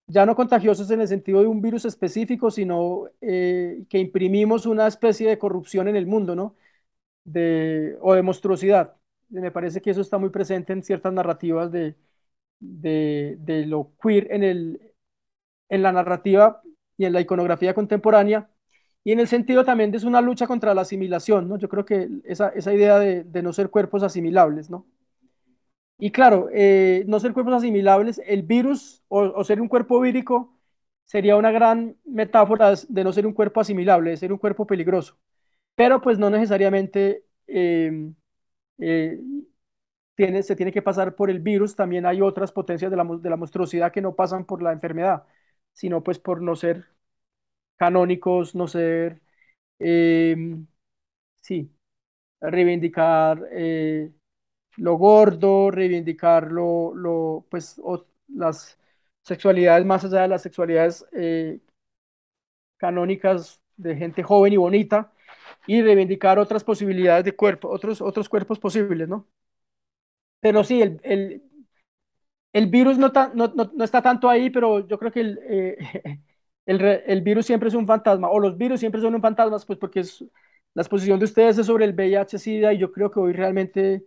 Ya 0.07 0.25
no 0.25 0.35
contagiosos 0.35 0.91
en 0.91 1.01
el 1.01 1.07
sentido 1.07 1.41
de 1.41 1.47
un 1.47 1.61
virus 1.61 1.85
específico, 1.85 2.51
sino 2.51 3.05
eh, 3.21 3.85
que 3.89 3.99
imprimimos 3.99 4.65
una 4.65 4.87
especie 4.87 5.29
de 5.29 5.39
corrupción 5.39 5.87
en 5.89 5.95
el 5.95 6.07
mundo, 6.07 6.35
¿no? 6.35 6.55
De, 7.25 7.97
o 8.01 8.15
de 8.15 8.23
monstruosidad. 8.23 8.95
Me 9.29 9.51
parece 9.51 9.81
que 9.81 9.91
eso 9.91 10.01
está 10.01 10.17
muy 10.19 10.29
presente 10.31 10.73
en 10.73 10.83
ciertas 10.83 11.13
narrativas 11.13 11.71
de, 11.71 11.95
de, 12.59 13.37
de 13.39 13.65
lo 13.67 13.93
queer 14.01 14.31
en, 14.33 14.43
el, 14.43 14.93
en 15.69 15.83
la 15.83 15.91
narrativa 15.91 16.61
y 16.97 17.05
en 17.05 17.13
la 17.13 17.21
iconografía 17.21 17.73
contemporánea, 17.75 18.49
y 19.03 19.11
en 19.11 19.19
el 19.19 19.27
sentido 19.27 19.65
también 19.65 19.91
de 19.91 19.97
es 19.97 20.03
una 20.05 20.21
lucha 20.21 20.47
contra 20.47 20.73
la 20.73 20.81
asimilación, 20.81 21.49
¿no? 21.49 21.57
Yo 21.57 21.67
creo 21.69 21.85
que 21.85 22.09
esa, 22.23 22.49
esa 22.49 22.73
idea 22.73 22.99
de, 22.99 23.43
no 23.43 23.51
ser 23.53 23.69
cuerpos 23.69 24.01
asimilables, 24.03 24.69
¿no? 24.69 24.85
Y 25.97 26.11
claro, 26.11 26.49
eh, 26.53 27.03
no 27.07 27.19
ser 27.19 27.33
cuerpos 27.33 27.53
asimilables, 27.55 28.21
el 28.25 28.43
virus 28.43 29.03
o, 29.07 29.43
ser 29.43 29.61
un 29.61 29.67
cuerpo 29.67 29.99
vírico 30.01 30.57
sería 31.05 31.35
una 31.37 31.51
gran 31.51 31.97
metáfora 32.05 32.73
de 32.89 33.03
no 33.03 33.13
ser 33.13 33.27
un 33.27 33.33
cuerpo 33.33 33.61
asimilable, 33.61 34.11
de 34.11 34.17
ser 34.17 34.31
un 34.33 34.39
cuerpo 34.39 34.65
peligroso. 34.67 35.17
Pero 35.75 36.01
pues 36.01 36.19
no 36.19 36.29
necesariamente 36.29 37.25
em, 37.47 38.15
eh, 38.79 39.19
tiene, 40.15 40.43
se 40.43 40.55
tiene 40.55 40.71
que 40.71 40.81
pasar 40.81 41.15
por 41.15 41.29
el 41.29 41.39
virus, 41.39 41.75
también 41.75 42.05
hay 42.05 42.21
otras 42.21 42.51
potencias 42.51 42.91
de 42.91 42.97
la, 42.97 43.05
de 43.05 43.29
la 43.29 43.37
monstruosidad 43.37 43.91
que 43.91 44.01
no 44.01 44.15
pasan 44.15 44.45
por 44.45 44.61
la 44.61 44.71
enfermedad, 44.73 45.25
sino 45.73 46.03
pues 46.03 46.19
por 46.19 46.41
no 46.41 46.55
ser 46.55 46.85
canónicos, 47.77 48.55
no 48.55 48.67
ser, 48.67 49.21
em, 49.79 50.67
sí, 51.41 51.71
reivindicar 52.41 53.43
eh, 53.51 54.11
lo 54.77 54.95
gordo, 54.97 55.71
reivindicar 55.71 56.51
lo, 56.51 56.93
lo 56.95 57.47
pues, 57.49 57.81
las 58.29 58.79
sexualidades 59.23 59.85
más 59.85 60.05
allá 60.05 60.23
de 60.23 60.27
las 60.29 60.41
sexualidades 60.43 61.05
eh, 61.13 61.61
canónicas 62.77 63.61
de 63.77 63.95
gente 63.95 64.23
joven 64.23 64.53
y 64.53 64.57
bonita 64.57 65.11
y 65.67 65.81
reivindicar 65.81 66.39
otras 66.39 66.63
posibilidades 66.63 67.25
de 67.25 67.35
cuerpo, 67.35 67.69
otros, 67.69 68.01
otros 68.01 68.29
cuerpos 68.29 68.59
posibles, 68.59 69.07
¿no? 69.09 69.27
Pero 70.41 70.63
sí, 70.63 70.81
el, 70.81 70.99
el, 71.03 71.43
el 72.53 72.67
virus 72.67 72.97
no, 72.97 73.11
no, 73.33 73.47
no, 73.55 73.83
está 73.83 74.01
tanto 74.01 74.29
ahí, 74.29 74.49
pero 74.49 74.87
yo 74.87 74.97
creo 74.99 75.11
que 75.11 75.21
el, 75.21 75.39
eh, 75.49 75.77
el, 76.65 77.21
virus 77.21 77.45
siempre 77.45 77.69
es 77.69 77.75
un 77.75 77.87
fantasma, 77.87 78.29
o 78.29 78.39
los 78.39 78.57
virus 78.57 78.79
siempre 78.79 79.01
son 79.01 79.15
un 79.15 79.21
fantasma, 79.21 79.57
pues 79.65 79.77
porque 79.79 80.03
la 80.73 80.81
exposición 80.81 81.19
de 81.19 81.25
ustedes 81.25 81.57
es 81.57 81.65
sobre 81.67 81.85
el 81.85 81.93
VIH-Sida 81.93 82.73
y 82.73 82.77
yo 82.79 82.91
creo 82.91 83.11
que 83.11 83.19
hoy 83.19 83.33
realmente 83.33 84.05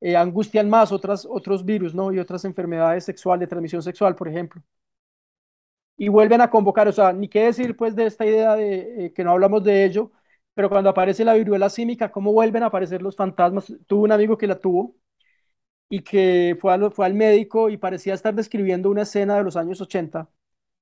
eh, 0.00 0.16
angustian 0.16 0.68
más 0.70 0.92
otras, 0.92 1.26
otros 1.26 1.64
virus, 1.64 1.94
¿no? 1.94 2.12
Y 2.12 2.18
otras 2.18 2.44
enfermedades 2.44 3.04
sexuales, 3.04 3.40
de 3.40 3.46
transmisión 3.48 3.82
sexual, 3.82 4.14
por 4.16 4.28
ejemplo. 4.28 4.62
Y 5.96 6.08
vuelven 6.08 6.40
a 6.40 6.50
convocar, 6.50 6.88
o 6.88 6.92
sea, 6.92 7.12
ni 7.12 7.28
qué 7.28 7.44
decir 7.44 7.76
pues 7.76 7.94
de 7.94 8.06
esta 8.06 8.26
idea 8.26 8.54
de 8.56 9.06
eh, 9.06 9.12
que 9.12 9.22
no 9.24 9.30
hablamos 9.32 9.62
de 9.62 9.84
ello, 9.84 10.10
pero 10.54 10.68
cuando 10.68 10.90
aparece 10.90 11.24
la 11.24 11.34
viruela 11.34 11.68
símica, 11.70 12.10
¿cómo 12.10 12.32
vuelven 12.32 12.62
a 12.64 12.66
aparecer 12.66 13.00
los 13.02 13.16
fantasmas? 13.16 13.72
Tuve 13.86 14.02
un 14.04 14.12
amigo 14.12 14.36
que 14.36 14.46
la 14.48 14.58
tuvo 14.60 14.96
y 15.88 16.02
que 16.02 16.56
fue, 16.60 16.90
fue 16.90 17.06
al 17.06 17.14
médico 17.14 17.70
y 17.70 17.76
parecía 17.78 18.14
estar 18.14 18.34
describiendo 18.34 18.90
una 18.90 19.02
escena 19.02 19.36
de 19.36 19.44
los 19.44 19.56
años 19.56 19.80
80 19.80 20.28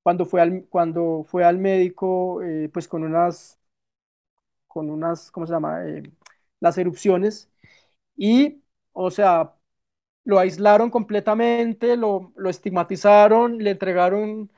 cuando 0.03 0.27
fue 0.27 0.41
al, 0.43 0.67
cuando 0.69 1.25
fue 1.29 1.45
al 1.45 1.59
médico, 1.59 2.43
eh, 2.43 2.71
pues 2.73 2.89
con 2.89 3.05
unas, 3.05 3.59
con 4.67 4.91
unas, 4.91 5.31
¿cómo 5.31 5.47
se 5.47 5.53
llama? 5.53 5.87
Eh, 5.89 6.03
las 6.61 6.79
erupciones. 6.79 7.51
Y, 8.17 8.63
o 8.93 9.11
sea, 9.11 9.55
lo 10.25 10.39
aislaron 10.39 10.91
completamente, 10.91 11.97
lo, 11.97 12.33
lo 12.37 12.51
estigmatizaron, 12.51 13.59
le 13.59 13.73
entregaron 13.73 14.51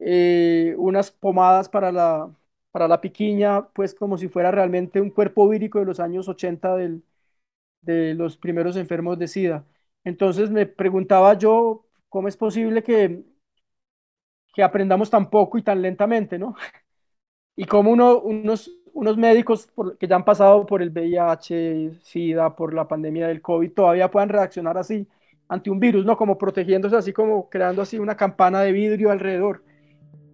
eh, 0.00 0.74
unas 0.78 1.10
pomadas 1.12 1.68
para 1.68 1.92
la, 1.92 2.34
para 2.72 2.88
la 2.88 3.00
piquiña, 3.00 3.68
pues 3.70 3.94
como 3.94 4.18
si 4.18 4.28
fuera 4.28 4.50
realmente 4.52 5.00
un 5.00 5.10
cuerpo 5.10 5.48
vírico 5.48 5.80
de 5.80 5.86
los 5.86 6.00
años 6.00 6.28
80 6.28 6.76
del, 6.76 7.04
de 7.82 8.14
los 8.14 8.36
primeros 8.36 8.76
enfermos 8.76 9.18
de 9.18 9.28
SIDA. 9.28 9.64
Entonces 10.04 10.50
me 10.50 10.66
preguntaba 10.66 11.34
yo, 11.38 11.86
¿cómo 12.08 12.28
es 12.28 12.36
posible 12.36 12.82
que 12.82 13.24
que 14.52 14.62
aprendamos 14.62 15.10
tan 15.10 15.30
poco 15.30 15.58
y 15.58 15.62
tan 15.62 15.80
lentamente, 15.80 16.38
¿no? 16.38 16.54
y 17.60 17.66
cómo 17.66 17.90
uno, 17.90 18.20
unos, 18.20 18.70
unos 18.94 19.18
médicos 19.18 19.68
que 19.98 20.08
ya 20.08 20.16
han 20.16 20.24
pasado 20.24 20.64
por 20.64 20.80
el 20.80 20.90
VIH, 20.90 22.00
SIDA, 22.02 22.56
por 22.56 22.72
la 22.72 22.88
pandemia 22.88 23.28
del 23.28 23.42
COVID, 23.42 23.72
todavía 23.72 24.10
puedan 24.10 24.30
reaccionar 24.30 24.78
así 24.78 25.06
ante 25.46 25.68
un 25.68 25.78
virus, 25.78 26.06
¿no? 26.06 26.16
Como 26.16 26.38
protegiéndose 26.38 26.96
así, 26.96 27.12
como 27.12 27.50
creando 27.50 27.82
así 27.82 27.98
una 27.98 28.16
campana 28.16 28.62
de 28.62 28.72
vidrio 28.72 29.10
alrededor. 29.10 29.62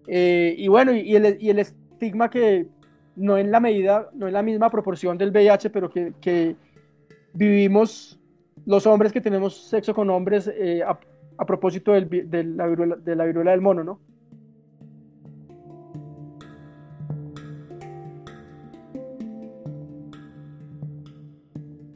Eh, 0.07 0.55
y 0.57 0.69
bueno, 0.69 0.95
y 0.95 1.17
el, 1.17 1.37
y 1.41 1.51
el, 1.51 1.59
estigma 1.59 2.31
que 2.31 2.69
no 3.17 3.39
en 3.39 3.51
la 3.51 3.59
medida, 3.59 4.09
no 4.15 4.29
en 4.29 4.35
la 4.35 4.43
misma 4.43 4.71
proporción 4.71 5.19
del 5.19 5.31
VIH, 5.31 5.71
pero 5.71 5.91
que, 5.91 6.13
que 6.21 6.55
vivimos 7.33 8.21
los 8.67 8.87
hombres 8.87 9.13
que 9.13 9.21
tenemos 9.21 9.57
sexo 9.69 9.95
con 9.95 10.11
hombres 10.11 10.47
eh, 10.47 10.85
a, 11.39 11.47
propósito 11.47 11.93
de, 11.93 12.45
la 12.45 12.67
viruela, 12.67 12.97
de 12.97 13.17
la 13.17 13.25
viruela 13.25 13.51
del 13.53 13.61
mono, 13.61 13.85
¿no? 13.85 14.01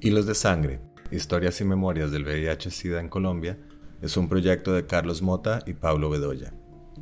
Hilos 0.03 0.27
de 0.27 0.35
Sangre, 0.35 0.81
Historias 1.11 1.61
y 1.61 1.65
Memorias 1.65 2.11
del 2.11 2.25
VIH-Sida 2.25 3.01
en 3.01 3.09
Colombia, 3.09 3.59
es 4.01 4.17
un 4.17 4.31
proyecto 4.31 4.73
de 4.73 4.87
Carlos 4.87 5.21
Mota 5.21 5.61
y 5.67 5.75
Pablo 5.75 6.09
Bedoya. 6.09 6.55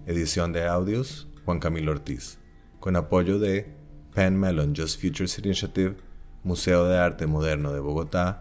Edición 0.07 0.53
de 0.53 0.67
audios, 0.67 1.31
Juan 1.45 1.61
Camilo 1.61 1.93
Ortiz. 1.93 2.41
Con 2.81 2.97
apoyo 2.97 3.39
de 3.39 3.73
Penn 4.15 4.37
Mellon 4.37 4.75
Just 4.75 5.01
Futures 5.01 5.39
Initiative, 5.39 5.95
Museo 6.43 6.87
de 6.87 6.99
Arte 6.99 7.29
Moderno 7.29 7.73
de 7.73 7.79
Bogotá 7.79 8.41